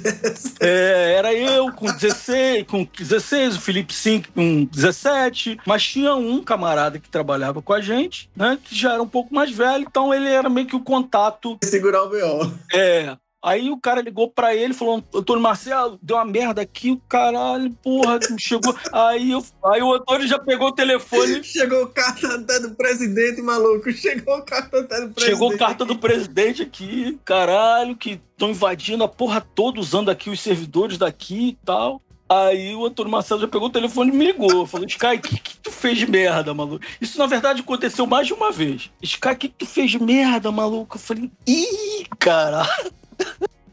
é 0.59 0.67
é, 0.67 1.13
era 1.13 1.33
eu 1.33 1.71
com 1.71 1.85
16, 1.85 2.65
com 2.67 2.83
16, 2.83 3.55
o 3.55 3.61
Felipe 3.61 3.93
5 3.93 4.31
com 4.33 4.65
17, 4.65 5.59
mas 5.65 5.83
tinha 5.83 6.13
um 6.15 6.43
camarada 6.43 6.99
que 6.99 7.09
trabalhava 7.09 7.61
com 7.61 7.73
a 7.73 7.79
gente, 7.79 8.29
né, 8.35 8.57
que 8.63 8.75
já 8.75 8.93
era 8.93 9.01
um 9.01 9.07
pouco 9.07 9.33
mais 9.33 9.51
velho, 9.51 9.85
então 9.87 10.13
ele 10.13 10.27
era 10.27 10.49
meio 10.49 10.67
que 10.67 10.75
o 10.75 10.83
contato. 10.83 11.57
Segurar 11.63 12.03
o 12.03 12.09
B.O. 12.09 12.51
É. 12.73 13.15
Aí 13.45 13.69
o 13.69 13.77
cara 13.77 14.01
ligou 14.01 14.27
pra 14.27 14.55
ele, 14.55 14.73
falou: 14.73 15.03
Antônio 15.13 15.39
Marcelo, 15.39 15.99
deu 16.01 16.17
uma 16.17 16.25
merda 16.25 16.63
aqui, 16.63 16.89
o 16.89 16.97
caralho, 17.07 17.71
porra, 17.83 18.17
chegou. 18.39 18.75
Aí, 18.91 19.29
eu, 19.29 19.45
aí 19.65 19.83
o 19.83 19.93
Antônio 19.93 20.27
já 20.27 20.39
pegou 20.39 20.69
o 20.69 20.71
telefone, 20.71 21.43
Chegou 21.43 21.85
carta 21.89 22.27
até 22.37 22.59
do 22.59 22.71
presidente, 22.71 23.43
maluco. 23.43 23.91
Chegou 23.91 24.41
carta 24.41 24.79
até 24.79 25.01
do 25.01 25.13
presidente. 25.13 25.25
Chegou 25.25 25.55
carta 25.55 25.85
do 25.85 25.95
presidente 25.95 26.63
aqui, 26.63 27.19
caralho, 27.23 27.95
que 27.95 28.19
estão 28.31 28.49
invadindo 28.49 29.03
a 29.03 29.07
porra 29.07 29.39
toda, 29.39 29.79
usando 29.79 30.09
aqui 30.09 30.31
os 30.31 30.41
servidores 30.41 30.97
daqui 30.97 31.49
e 31.49 31.57
tal. 31.63 32.01
Aí 32.27 32.73
o 32.73 32.83
Antônio 32.83 33.11
Marcelo 33.11 33.41
já 33.41 33.47
pegou 33.47 33.67
o 33.67 33.71
telefone 33.71 34.11
e 34.11 34.15
me 34.15 34.25
ligou. 34.25 34.65
Falou, 34.65 34.87
Sky, 34.87 35.17
o 35.17 35.21
que, 35.21 35.39
que 35.39 35.57
tu 35.59 35.71
fez 35.71 35.99
de 35.99 36.09
merda, 36.09 36.51
maluco? 36.51 36.83
Isso, 36.99 37.19
na 37.19 37.27
verdade, 37.27 37.61
aconteceu 37.61 38.07
mais 38.07 38.25
de 38.25 38.33
uma 38.33 38.51
vez. 38.51 38.89
Sky, 39.03 39.29
o 39.29 39.35
que, 39.35 39.49
que 39.49 39.55
tu 39.59 39.65
fez 39.67 39.91
de 39.91 40.01
merda, 40.01 40.51
maluco? 40.51 40.97
Eu 40.97 41.01
falei, 41.01 41.29
ih, 41.45 42.05
caralho. 42.17 42.91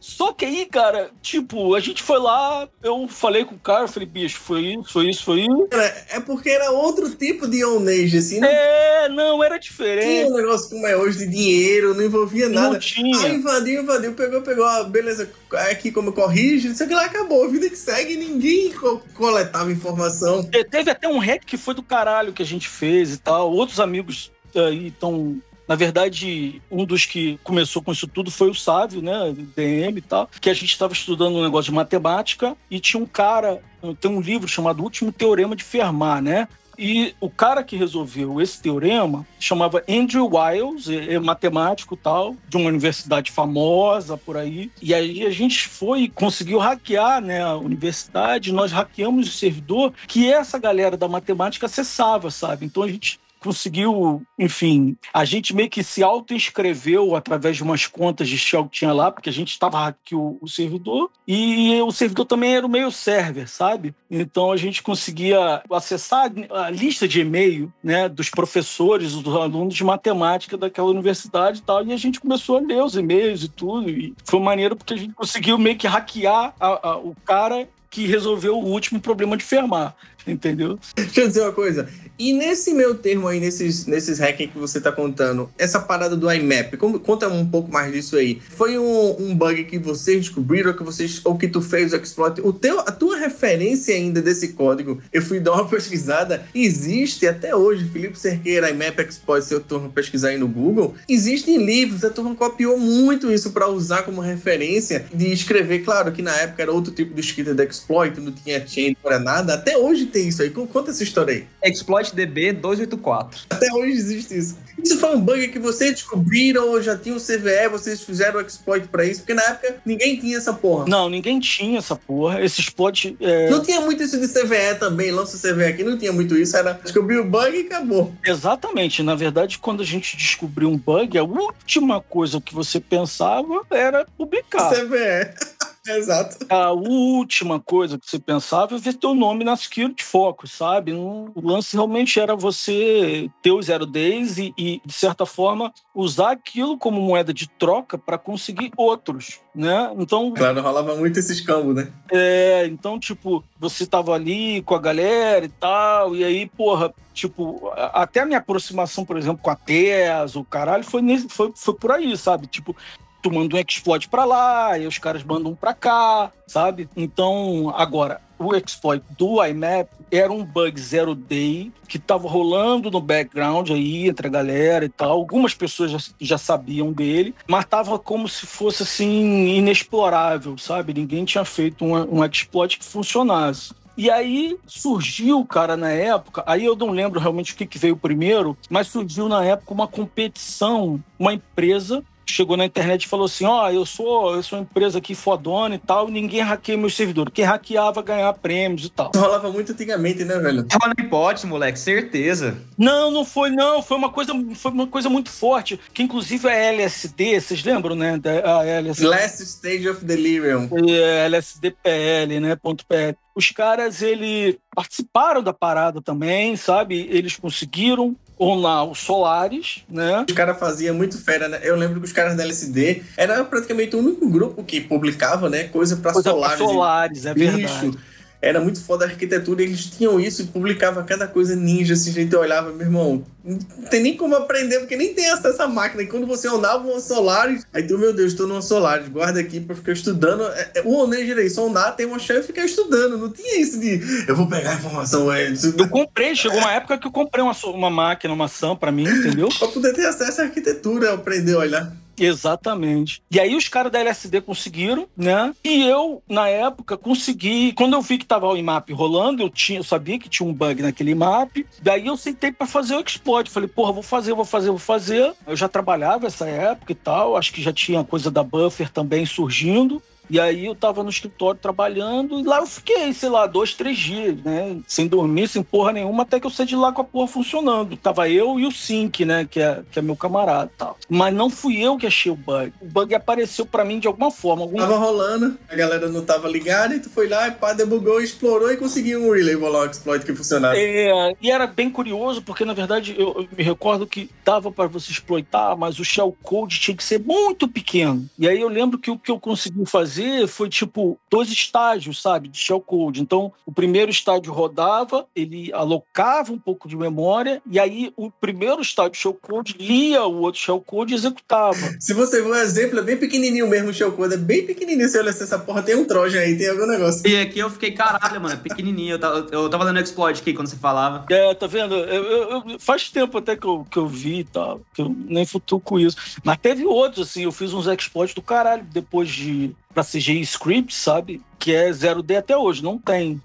Só 0.01 0.33
que 0.33 0.45
aí, 0.45 0.67
cara, 0.67 1.13
tipo, 1.23 1.77
a 1.77 1.81
gente 1.81 2.03
foi 2.03 2.19
lá, 2.19 2.69
eu 2.83 3.07
falei 3.07 3.45
com 3.45 3.55
o 3.55 3.59
cara, 3.59 3.87
falei, 3.87 4.09
bicho, 4.09 4.41
foi 4.41 4.63
isso, 4.75 4.93
foi 4.93 5.09
isso, 5.09 5.23
foi 5.25 5.41
isso. 5.43 5.69
É 6.11 6.19
porque 6.19 6.51
era 6.51 6.73
outro 6.73 7.09
tipo 7.15 7.47
de 7.47 7.65
onage, 7.65 8.19
assim. 8.19 8.41
Não 8.41 8.49
É, 8.49 9.09
não, 9.09 9.45
era 9.45 9.61
tinha 9.61 9.71
diferente. 9.71 10.29
um 10.29 10.35
negócio 10.37 10.71
como 10.71 10.85
é 10.89 10.97
hoje 10.97 11.21
de 11.21 11.29
dinheiro, 11.29 11.95
não 11.95 12.03
envolvia 12.05 12.49
Não 12.49 12.63
nada. 12.63 12.75
Aí 12.75 12.81
tinha. 12.81 13.29
invadiu, 13.29 13.83
invadiu, 13.83 14.13
pegou, 14.15 14.43
pegou, 14.43 14.65
ah, 14.65 14.83
beleza, 14.83 15.31
aqui 15.71 15.93
como 15.93 16.13
corrige, 16.13 16.69
não 16.69 16.75
sei 16.75 16.87
o 16.87 16.89
que 16.89 16.95
lá, 16.97 17.05
acabou. 17.05 17.45
A 17.45 17.49
vida 17.49 17.71
que 17.71 17.77
segue, 17.77 18.17
ninguém 18.17 18.73
co- 18.73 19.01
coletava 19.15 19.71
informação. 19.71 20.43
Te- 20.43 20.65
Teve 20.65 20.91
até 20.91 21.07
um 21.07 21.19
hack 21.21 21.45
que 21.45 21.57
foi 21.57 21.75
do 21.75 21.83
caralho 21.83 22.33
que 22.33 22.43
a 22.43 22.47
gente 22.47 22.69
fez 22.69 23.15
e 23.15 23.19
tal. 23.19 23.53
Outros 23.53 23.79
amigos 23.79 24.33
aí 24.53 24.89
estão. 24.89 25.41
Na 25.67 25.75
verdade, 25.75 26.61
um 26.71 26.85
dos 26.85 27.07
que 27.07 27.39
começou 27.43 27.83
com 27.83 27.93
isso 27.93 28.07
tudo 28.07 28.31
foi 28.31 28.51
o 28.51 28.55
Sávio, 28.55 29.01
né? 29.01 29.35
DM 29.57 29.99
e 29.99 30.03
tal. 30.03 30.29
Que 30.41 30.51
a 30.51 30.55
gente 30.55 30.73
estava 30.73 30.93
estudando 30.93 31.37
um 31.37 31.43
negócio 31.43 31.71
de 31.71 31.77
matemática 31.77 32.57
e 32.71 32.81
tinha 32.81 33.03
um 33.03 33.07
cara. 33.07 33.63
Tem 34.01 34.11
um 34.11 34.21
livro 34.21 34.49
chamado 34.49 34.83
Último 34.83 35.13
Teorema 35.13 35.57
de 35.57 35.65
Fermat, 35.65 36.23
né? 36.23 36.49
E 36.79 37.15
o 37.21 37.29
cara 37.29 37.63
que 37.63 37.77
resolveu 37.77 38.41
esse 38.41 38.61
teorema 38.61 39.27
chamava 39.39 39.85
Andrew 39.89 40.29
Wiles, 40.29 40.89
é, 40.89 41.15
é 41.15 41.19
matemático 41.19 41.97
tal, 41.97 42.35
de 42.49 42.57
uma 42.57 42.69
universidade 42.69 43.31
famosa 43.31 44.17
por 44.17 44.37
aí. 44.37 44.71
E 44.81 44.95
aí 44.95 45.25
a 45.25 45.31
gente 45.31 45.69
foi 45.69 46.11
conseguiu 46.13 46.59
hackear 46.59 47.21
né, 47.21 47.43
a 47.43 47.57
universidade, 47.57 48.53
nós 48.53 48.73
hackeamos 48.73 49.29
o 49.29 49.33
servidor 49.33 49.93
que 50.09 50.33
essa 50.33 50.59
galera 50.59 50.97
da 50.97 51.09
matemática 51.09 51.67
acessava, 51.67 52.31
sabe? 52.31 52.67
Então 52.67 52.83
a 52.83 52.89
gente 52.89 53.21
conseguiu, 53.43 54.23
enfim, 54.39 54.97
a 55.13 55.25
gente 55.25 55.55
meio 55.55 55.69
que 55.69 55.83
se 55.83 56.03
auto-inscreveu 56.03 57.15
através 57.17 57.57
de 57.57 57.63
umas 57.63 57.87
contas 57.87 58.29
de 58.29 58.39
shell 58.39 58.65
que 58.65 58.79
tinha 58.79 58.93
lá, 58.93 59.11
porque 59.11 59.29
a 59.29 59.33
gente 59.33 59.51
estava 59.51 59.79
hackeando 59.79 60.39
o 60.41 60.49
servidor, 60.49 61.11
e 61.27 61.81
o 61.83 61.91
servidor 61.93 62.25
também 62.27 62.55
era 62.55 62.67
o 62.67 62.71
meio 62.71 62.91
server, 62.91 63.49
sabe? 63.49 63.95
Então 64.11 64.53
a 64.53 64.57
gente 64.57 64.83
conseguia 64.83 65.63
acessar 65.71 66.31
a 66.51 66.71
lista 66.71 67.07
de 67.09 67.21
e-mail, 67.21 67.73
né, 67.83 68.09
dos 68.09 68.29
professores, 68.31 69.15
dos 69.15 69.35
alunos 69.35 69.75
de 69.75 69.85
matemática 69.85 70.57
daquela 70.57 70.89
universidade 70.91 71.59
e 71.59 71.63
tal, 71.63 71.85
e 71.87 71.93
a 71.93 71.97
gente 71.97 72.21
começou 72.21 72.59
a 72.59 72.61
ler 72.61 72.83
os 72.83 72.97
e-mails 72.97 73.43
e 73.45 73.49
tudo, 73.49 73.89
e 73.91 74.15
foi 74.25 74.41
maneiro 74.41 74.77
porque 74.77 74.95
a 74.95 74.97
gente 74.97 75.15
conseguiu 75.15 75.59
meio 75.59 75.77
que 75.77 75.87
hackear 75.87 76.55
a- 76.61 76.91
a- 76.91 76.97
o 76.99 77.15
cara 77.25 77.69
que 77.91 78.07
resolveu 78.07 78.59
o 78.59 78.65
último 78.71 78.99
problema 79.01 79.37
de 79.37 79.45
Fermat, 79.45 79.95
entendeu? 80.27 80.79
Deixa 80.95 81.21
eu 81.23 81.29
dizer 81.29 81.41
uma 81.43 81.53
coisa. 81.53 81.89
E 82.19 82.33
nesse 82.33 82.73
meu 82.73 82.95
termo 82.95 83.27
aí, 83.27 83.41
nesses, 83.41 83.87
nesses 83.87 84.19
hacking 84.19 84.49
que 84.49 84.59
você 84.59 84.81
tá 84.81 84.93
contando, 84.93 85.51
essa 85.59 85.81
parada 85.81 86.15
do 86.15 86.31
IMAP, 86.31 86.77
como- 86.77 87.01
conta 87.01 87.27
um 87.29 87.45
pouco 87.47 87.73
mais 87.73 87.93
disso 87.93 88.17
aí. 88.17 88.41
Foi 88.51 88.79
um, 88.79 89.17
um 89.19 89.35
bug 89.35 89.65
que 89.65 89.79
vocês 89.79 90.19
descobriram, 90.27 90.73
que 90.73 90.85
vocês, 90.85 91.21
ou 91.25 91.37
que 91.37 91.49
tu 91.49 91.61
fez 91.61 91.93
o 91.93 91.97
exploit? 91.97 92.41
O 92.43 92.53
teu, 92.53 92.79
a 92.81 92.93
tua 92.93 93.17
referência 93.19 93.95
ainda 93.95 94.21
desse 94.23 94.49
código, 94.49 95.01
eu 95.13 95.23
fui 95.23 95.41
dar 95.41 95.53
uma 95.53 95.67
pesquisada, 95.69 96.45
existe 96.55 97.27
até 97.27 97.57
hoje, 97.57 97.89
Felipe 97.89 98.19
Cerqueira, 98.19 98.71
IMAP 98.71 99.01
exploit, 99.01 99.45
se 99.45 99.55
eu 99.55 99.61
turma 99.61 99.89
pesquisar 99.89 100.29
aí 100.29 100.39
no 100.39 100.47
Google, 100.47 100.95
existem 101.09 101.65
livros, 101.65 102.05
a 102.05 102.11
turma 102.11 102.35
copiou 102.37 102.79
muito 102.79 103.33
isso 103.33 103.51
para 103.51 103.69
usar 103.69 104.03
como 104.03 104.21
referência 104.21 105.07
de 105.13 105.33
escrever, 105.33 105.81
claro 105.81 106.13
que 106.13 106.23
na 106.23 106.35
época 106.37 106.63
era 106.63 106.73
outro 106.73 106.93
tipo 106.93 107.15
de 107.15 107.21
escrita 107.21 107.55
de 107.55 107.65
exploit, 107.65 108.21
não 108.21 108.31
tinha 108.33 108.65
chain, 108.67 108.97
não 109.03 109.11
era 109.11 109.19
nada, 109.21 109.55
até 109.55 109.77
hoje 109.77 110.07
tem 110.13 110.29
isso 110.29 110.43
aí. 110.43 110.51
Conta 110.51 110.91
essa 110.91 111.03
história 111.03 111.47
aí. 111.63 111.71
Exploit 111.71 112.15
DB 112.15 112.53
284. 112.53 113.41
Até 113.51 113.73
hoje 113.73 113.93
existe 113.93 114.37
isso. 114.37 114.59
Isso 114.83 114.99
foi 114.99 115.15
um 115.15 115.21
bug 115.21 115.49
que 115.49 115.59
vocês 115.59 115.93
descobriram 115.93 116.69
ou 116.71 116.83
já 116.83 116.97
tinha 116.97 117.15
um 117.15 117.19
CVE, 117.19 117.69
vocês 117.71 118.03
fizeram 118.03 118.41
o 118.41 118.43
exploit 118.43 118.89
pra 118.89 119.05
isso? 119.05 119.21
Porque 119.21 119.35
na 119.35 119.43
época 119.43 119.77
ninguém 119.85 120.19
tinha 120.19 120.37
essa 120.37 120.53
porra. 120.53 120.87
Não, 120.89 121.09
ninguém 121.09 121.39
tinha 121.39 121.79
essa 121.79 121.95
porra. 121.95 122.43
Esse 122.43 122.61
exploit. 122.61 123.17
é, 123.21 123.49
Não 123.51 123.63
tinha 123.63 123.81
muito 123.81 124.03
isso 124.03 124.19
de 124.19 124.27
CVE 124.29 124.79
também, 124.81 125.11
lança 125.13 125.37
o 125.37 125.41
CVE 125.41 125.65
aqui, 125.65 125.85
não 125.85 125.97
tinha 125.97 126.13
muito 126.13 126.37
isso, 126.37 126.57
era 126.57 126.73
descobrir 126.73 127.19
o 127.19 127.25
bug 127.25 127.57
e 127.57 127.61
acabou. 127.67 128.13
Exatamente. 128.25 129.03
Na 129.03 129.15
verdade, 129.15 129.59
quando 129.59 129.83
a 129.83 129.87
gente 129.87 130.17
descobriu 130.17 130.69
um 130.69 130.77
bug, 130.77 131.17
a 131.17 131.23
última 131.23 132.01
coisa 132.01 132.41
que 132.41 132.55
você 132.55 132.81
pensava 132.81 133.63
era 133.71 134.05
publicar. 134.19 134.71
CVE. 134.71 135.62
Exato. 135.87 136.47
A 136.49 136.71
última 136.73 137.59
coisa 137.59 137.99
que 137.99 138.09
você 138.09 138.19
pensava 138.19 138.77
é 138.77 138.79
ver 138.79 138.95
teu 138.95 139.15
nome 139.15 139.45
na 139.45 139.57
Security 139.57 140.05
Focus, 140.05 140.53
sabe? 140.53 140.93
O 140.93 141.33
lance 141.43 141.75
realmente 141.75 142.21
era 142.21 142.37
você 142.37 143.29
ter 143.43 143.51
os 143.51 143.67
zero 143.67 143.85
days 143.85 144.39
e, 144.39 144.55
e, 144.57 144.81
de 144.85 144.93
certa 144.93 145.27
forma, 145.27 145.73
usar 145.95 146.33
aquilo 146.33 146.79
como 146.79 147.01
moeda 147.01 147.35
de 147.35 147.49
troca 147.49 147.99
para 147.99 148.17
conseguir 148.17 148.71
outros, 148.77 149.41
né? 149.55 149.93
Então, 149.99 150.33
Claro, 150.33 150.63
rolava 150.63 150.95
muito 150.97 151.19
esses 151.19 151.41
cambos, 151.41 151.75
né? 151.75 151.93
É, 152.11 152.67
então, 152.67 152.99
tipo, 152.99 153.45
você 153.59 153.85
tava 153.87 154.13
ali 154.15 154.63
com 154.63 154.75
a 154.75 154.81
galera 154.81 155.45
e 155.45 155.49
tal, 155.49 156.15
e 156.15 156.25
aí, 156.25 156.47
porra, 156.47 156.95
tipo, 157.13 157.71
até 157.93 158.21
a 158.21 158.27
minha 158.27 158.39
aproximação, 158.39 159.05
por 159.05 159.17
exemplo, 159.17 159.43
com 159.43 159.51
a 159.51 159.57
TES, 159.57 160.37
o 160.37 160.45
caralho, 160.45 160.85
foi, 160.85 161.03
nesse, 161.03 161.29
foi, 161.29 161.53
foi 161.55 161.75
por 161.75 161.91
aí, 161.91 162.17
sabe? 162.17 162.47
Tipo, 162.47 162.77
tu 163.23 163.33
manda 163.33 163.57
um 163.57 163.59
exploit 163.59 164.09
pra 164.09 164.25
lá, 164.25 164.77
e 164.79 164.87
os 164.87 164.99
caras 164.99 165.23
mandam 165.23 165.53
um 165.53 165.55
pra 165.55 165.73
cá, 165.73 166.33
sabe? 166.47 166.89
Então, 166.97 167.73
agora, 167.77 168.21
o 168.39 168.55
exploit 168.55 169.03
do 169.17 169.43
IMAP 169.43 169.89
era 170.11 170.33
um 170.33 170.45
bug 170.45 170.79
zero 170.79 171.15
day 171.15 171.73
que 171.89 171.99
tava 171.99 172.29
rolando 172.29 172.91
no 172.91 173.01
background 173.01 173.71
aí 173.71 174.09
entre 174.09 174.27
a 174.27 174.31
galera 174.31 174.85
e 174.85 174.89
tal. 174.89 175.13
Algumas 175.13 175.55
pessoas 175.55 175.91
já, 175.93 175.99
já 176.21 176.39
sabiam 176.39 176.93
dele, 176.93 177.35
mas 177.47 177.65
tava 177.65 177.99
como 177.99 178.29
se 178.29 178.45
fosse 178.45 178.83
assim 178.83 179.47
inexplorável, 179.57 180.59
sabe? 180.59 180.93
Ninguém 180.93 181.25
tinha 181.25 181.45
feito 181.45 181.85
um, 181.85 182.19
um 182.19 182.25
exploit 182.25 182.79
que 182.79 182.85
funcionasse. 182.85 183.73
E 183.97 184.11
aí 184.11 184.57
surgiu, 184.67 185.45
cara, 185.45 185.77
na 185.77 185.91
época, 185.91 186.43
aí 186.47 186.65
eu 186.65 186.75
não 186.75 186.91
lembro 186.91 187.21
realmente 187.21 187.53
o 187.53 187.57
que, 187.57 187.67
que 187.67 187.79
veio 187.79 187.97
primeiro, 187.97 188.57
mas 188.71 188.89
surgiu 188.89 189.29
na 189.29 189.45
época 189.45 189.75
uma 189.75 189.87
competição, 189.87 191.03
uma 191.19 191.35
empresa 191.35 192.03
chegou 192.27 192.57
na 192.57 192.65
internet 192.65 193.05
e 193.05 193.09
falou 193.09 193.27
assim: 193.27 193.45
Ó, 193.45 193.71
eu 193.71 193.85
sou, 193.85 194.35
eu 194.35 194.43
sou 194.43 194.59
uma 194.59 194.63
empresa 194.63 194.99
aqui 194.99 195.15
fodona 195.15 195.75
e 195.75 195.79
tal, 195.79 196.09
e 196.09 196.13
ninguém 196.13 196.41
hackeia 196.41 196.79
meus 196.79 196.95
servidores. 196.95 197.33
Quem 197.35 197.45
hackeava 197.45 198.03
ganhar 198.03 198.33
prêmios 198.35 198.87
e 198.87 198.91
tal. 198.91 199.11
Rolava 199.15 199.51
muito 199.51 199.73
antigamente, 199.73 200.25
né, 200.25 200.39
velho? 200.39 200.65
Tava 200.65 200.93
no 200.97 201.09
pote, 201.09 201.47
moleque, 201.47 201.79
certeza. 201.79 202.57
Não, 202.79 203.11
não 203.11 203.25
foi, 203.25 203.51
não. 203.51 203.83
Foi 203.83 203.97
uma 203.97 204.11
coisa, 204.11 204.33
foi 204.55 204.71
uma 204.71 204.87
coisa 204.87 205.09
muito 205.09 205.31
forte. 205.31 205.79
Que 205.93 206.03
inclusive 206.03 206.49
a 206.49 206.55
LSD, 206.55 207.41
vocês 207.41 207.65
lembram, 207.65 207.95
né? 207.95 208.19
Da, 208.19 208.61
a 208.61 208.67
LSD. 208.67 209.07
Last 209.07 209.43
Stage 209.43 209.89
of 209.89 210.05
Delirium. 210.05 210.69
É, 210.89 211.27
LSDPL, 211.27 212.41
né? 212.41 212.57
Ponto 212.57 212.87
PL. 212.87 213.17
Os 213.35 213.51
caras, 213.51 214.03
ele 214.03 214.59
participaram 214.75 215.43
da 215.43 215.55
parada 215.55 216.03
também, 216.03 216.55
sabe? 216.55 217.09
Eles 217.11 217.37
conseguiram 217.37 218.15
lá 218.39 218.85
os 218.85 218.99
Solares, 218.99 219.85
né? 219.89 220.25
Os 220.29 220.35
caras 220.35 220.59
faziam 220.59 220.95
muito 220.95 221.17
fera, 221.23 221.49
né? 221.49 221.61
Eu 221.63 221.77
lembro 221.77 222.01
que 222.01 222.07
os 222.07 222.13
caras 222.13 222.37
da 222.37 222.43
LSD 222.43 223.03
era 223.17 223.45
praticamente 223.45 223.95
o 223.95 224.01
único 224.01 224.29
grupo 224.29 224.65
que 224.65 224.81
publicava, 224.81 225.49
né? 225.49 225.65
Coisa 225.65 225.97
pra 225.97 226.13
Coisa 226.13 226.31
pra 226.31 226.57
Solares. 226.57 226.59
Solares, 226.59 227.27
é 227.27 227.35
verdade. 227.35 227.99
Era 228.43 228.61
muito 228.61 228.83
foda 228.85 229.05
a 229.05 229.09
arquitetura, 229.09 229.63
eles 229.63 229.87
tinham 229.87 230.19
isso 230.19 230.43
e 230.43 230.47
publicava 230.47 231.05
cada 231.05 231.29
coisa 231.29 231.55
ninja, 231.55 231.95
assim, 231.95 232.11
gente 232.11 232.35
olhava, 232.35 232.73
meu 232.73 232.85
irmão, 232.87 233.25
não 233.45 233.57
tem 233.89 234.03
nem 234.03 234.17
como 234.17 234.35
aprender, 234.35 234.81
porque 234.81 234.97
nem 234.97 235.15
tem 235.15 235.31
acesso 235.31 235.63
à 235.63 235.69
máquina. 235.69 236.03
E 236.03 236.07
quando 236.09 236.27
você 236.27 236.49
ondava 236.49 236.85
uma 236.87 236.99
Solaris, 237.01 237.65
aí 237.73 237.85
tu, 237.87 237.97
meu 237.97 238.13
Deus, 238.13 238.35
tô 238.35 238.47
numa 238.49 238.61
Solaris, 238.61 239.09
guarda 239.09 239.39
aqui 239.39 239.61
pra 239.61 239.77
ficar 239.77 239.93
estudando. 239.93 240.43
É, 240.49 240.71
é, 240.77 240.83
O 240.85 240.93
Oneger 240.95 241.39
aí, 241.39 241.49
sondar, 241.49 241.95
tem 241.95 242.05
uma 242.05 242.19
chave 242.19 242.41
e 242.41 242.43
ficar 242.45 242.65
estudando. 242.65 243.17
Não 243.17 243.31
tinha 243.31 243.61
isso 243.61 243.79
de 243.79 244.01
eu 244.27 244.35
vou 244.35 244.49
pegar 244.49 244.73
a 244.73 244.75
informação, 244.75 245.33
é, 245.33 245.49
isso- 245.49 245.75
Eu 245.79 245.89
comprei, 245.89 246.35
chegou 246.35 246.59
uma 246.59 246.73
época 246.73 246.99
que 246.99 247.07
eu 247.07 247.13
comprei 247.13 247.45
uma, 247.45 247.55
uma 247.67 247.91
máquina, 247.91 248.35
uma 248.35 248.49
SAM 248.49 248.75
pra 248.75 248.91
mim, 248.91 249.05
entendeu? 249.05 249.49
pra 249.57 249.69
poder 249.69 249.93
ter 249.93 250.07
acesso 250.07 250.41
à 250.41 250.45
arquitetura, 250.45 251.15
aprender 251.15 251.55
a 251.55 251.59
olhar. 251.59 251.93
Exatamente. 252.19 253.23
E 253.31 253.41
aí 253.41 253.55
os 253.55 253.69
caras 253.69 253.91
da 253.91 253.99
LSD 253.99 254.41
conseguiram, 254.41 255.09
né? 255.17 255.55
E 255.65 255.83
eu, 255.83 256.23
na 256.29 256.49
época, 256.49 256.97
consegui. 256.97 257.73
Quando 257.73 257.95
eu 257.95 258.03
vi 258.03 258.19
que 258.19 258.27
tava 258.27 258.47
o 258.47 258.57
IMAP 258.57 258.93
rolando, 258.93 259.43
eu, 259.43 259.51
tinha, 259.51 259.79
eu 259.79 259.85
sabia 259.85 260.19
que 260.19 260.29
tinha 260.29 260.49
um 260.49 260.53
bug 260.53 260.83
naquele 260.83 261.13
IMAP. 261.13 261.67
Daí 261.81 262.07
eu 262.07 262.17
sentei 262.17 262.53
pra 262.53 262.67
fazer 262.67 262.97
o 262.97 263.01
exploit. 263.01 263.51
Falei, 263.51 263.69
porra, 263.69 263.93
vou 263.93 264.03
fazer, 264.03 264.35
vou 264.35 264.45
fazer, 264.45 264.71
vou 264.71 264.79
fazer. 264.79 265.35
Eu 265.47 265.57
já 265.57 265.69
trabalhava 265.69 266.27
essa 266.27 266.47
época 266.47 266.93
e 266.93 266.97
tal. 266.97 267.37
Acho 267.37 267.53
que 267.53 267.63
já 267.63 267.73
tinha 267.73 268.05
coisa 268.05 268.31
da 268.31 268.43
buffer 268.43 268.91
também 268.91 269.25
surgindo. 269.27 270.03
E 270.33 270.41
aí 270.41 270.65
eu 270.65 270.75
tava 270.75 271.03
no 271.03 271.11
escritório 271.11 271.61
trabalhando 271.61 272.41
e 272.41 272.43
lá 272.43 272.61
eu 272.61 272.67
fiquei, 272.67 273.13
sei 273.13 273.29
lá, 273.29 273.47
dois, 273.47 273.75
três 273.75 273.99
dias, 273.99 274.35
né? 274.43 274.79
Sem 274.87 275.07
dormir, 275.07 275.47
sem 275.47 275.63
porra 275.63 275.93
nenhuma, 275.93 276.23
até 276.23 276.41
que 276.41 276.47
eu 276.47 276.51
saí 276.51 276.65
de 276.65 276.75
lá 276.75 276.91
com 276.91 277.03
a 277.03 277.05
porra 277.05 277.29
funcionando. 277.29 277.99
Tava 277.99 278.31
eu 278.31 278.59
e 278.59 278.65
o 278.65 278.73
Sync, 278.73 279.27
né? 279.27 279.47
Que 279.49 279.61
é, 279.61 279.83
que 279.93 279.99
é 279.99 280.03
meu 280.03 280.17
camarada 280.17 280.71
e 280.75 280.79
tal. 280.79 280.97
Mas 281.07 281.35
não 281.35 281.51
fui 281.51 281.83
eu 281.83 281.99
que 281.99 282.07
achei 282.07 282.33
o 282.33 282.35
bug. 282.35 282.73
O 282.81 282.87
bug 282.87 283.15
apareceu 283.15 283.67
pra 283.67 283.85
mim 283.85 283.99
de 283.99 284.07
alguma 284.07 284.31
forma. 284.31 284.63
Algum... 284.63 284.79
Tava 284.79 284.97
rolando, 284.97 285.59
a 285.69 285.77
galera 285.77 286.09
não 286.09 286.25
tava 286.25 286.49
ligada, 286.49 286.95
e 286.95 287.01
tu 287.01 287.11
foi 287.11 287.29
lá, 287.29 287.49
e 287.49 287.51
pá, 287.51 287.75
debugou, 287.75 288.19
explorou 288.19 288.73
e 288.73 288.79
conseguiu 288.79 289.23
um 289.23 289.35
relay 289.35 289.55
rolar 289.55 289.87
um 289.87 289.91
exploit 289.91 290.25
que 290.25 290.35
funcionava. 290.35 290.79
É, 290.79 291.37
e 291.43 291.51
era 291.51 291.67
bem 291.67 291.91
curioso, 291.91 292.41
porque 292.41 292.65
na 292.65 292.73
verdade 292.73 293.15
eu, 293.19 293.35
eu 293.37 293.49
me 293.55 293.63
recordo 293.63 294.07
que 294.07 294.31
dava 294.43 294.73
para 294.73 294.89
você 294.89 295.13
exploitar, 295.13 295.77
mas 295.77 295.99
o 295.99 296.05
shellcode 296.07 296.81
tinha 296.81 296.97
que 296.97 297.05
ser 297.05 297.21
muito 297.21 297.69
pequeno. 297.69 298.27
E 298.39 298.49
aí 298.49 298.59
eu 298.59 298.69
lembro 298.69 298.99
que 298.99 299.11
o 299.11 299.19
que 299.19 299.31
eu 299.31 299.39
consegui 299.39 299.85
fazer 299.85 300.22
foi 300.49 300.69
tipo 300.69 301.19
dois 301.31 301.49
estágios, 301.51 302.21
sabe, 302.21 302.49
de 302.49 302.59
shellcode. 302.59 303.21
Então 303.23 303.53
o 303.67 303.73
primeiro 303.73 304.11
estágio 304.11 304.53
rodava, 304.53 305.27
ele 305.35 305.73
alocava 305.73 306.53
um 306.53 306.59
pouco 306.59 306.89
de 306.89 306.97
memória, 306.97 307.63
e 307.71 307.79
aí 307.79 308.13
o 308.17 308.31
primeiro 308.31 308.81
estágio 308.83 309.13
de 309.13 309.19
shellcode 309.19 309.77
lia 309.79 310.25
o 310.25 310.41
outro 310.41 310.61
shellcode 310.61 311.13
e 311.13 311.17
executava. 311.17 311.77
Se 312.01 312.13
você 312.15 312.43
ver 312.43 312.49
um 312.51 312.55
exemplo, 312.55 312.99
é 312.99 313.03
bem 313.03 313.17
pequenininho 313.17 313.69
mesmo 313.69 313.91
o 313.91 313.95
shellcode, 313.95 314.35
é 314.35 314.39
bem 314.39 314.67
pequenininho. 314.67 315.09
Você 315.09 315.19
olha 315.19 315.31
assim, 315.31 315.45
essa 315.45 315.59
porra 315.59 315.83
tem 315.83 315.95
um 315.97 316.05
trojan 316.05 316.41
aí, 316.41 316.57
tem 316.57 316.69
algum 316.69 316.87
negócio. 316.87 317.27
E 317.27 317.37
aqui 317.41 317.59
eu 317.59 317.71
fiquei, 317.71 317.93
caralho, 317.93 318.41
mano, 318.41 318.55
é 318.55 318.57
pequenininho. 318.59 319.15
Eu 319.15 319.19
tava, 319.19 319.47
eu 319.51 319.69
tava 319.71 319.85
dando 319.85 320.01
exploit 320.01 320.41
aqui 320.41 320.53
quando 320.53 320.69
você 320.69 320.77
falava. 320.77 321.25
É, 321.31 321.55
tá 321.55 321.67
vendo? 321.67 321.95
Eu- 321.95 322.25
eu- 322.25 322.49
eu- 322.71 322.79
faz 322.79 323.09
tempo 323.11 323.39
até 323.39 323.57
que 323.57 323.67
eu, 323.67 323.87
que 323.91 323.99
eu 323.99 324.07
vi 324.07 324.41
e 324.41 324.45
tal, 324.45 324.81
que 324.95 325.03
eu 325.03 325.09
nem 325.27 325.45
futuco 325.47 325.83
com 325.85 325.99
isso. 325.99 326.17
Mas 326.45 326.59
teve 326.59 326.85
outros, 326.85 327.29
assim, 327.29 327.43
eu 327.45 327.53
fiz 327.53 327.73
uns 327.73 327.87
exploits 327.87 328.35
do 328.35 328.43
caralho 328.43 328.85
depois 328.93 329.29
de. 329.29 329.75
Pra 329.93 330.05
CGI 330.05 330.41
Script, 330.41 330.95
sabe? 330.95 331.43
Que 331.59 331.75
é 331.75 331.91
0D 331.91 332.37
até 332.37 332.57
hoje, 332.57 332.83
não 332.83 332.99
tem. 332.99 333.41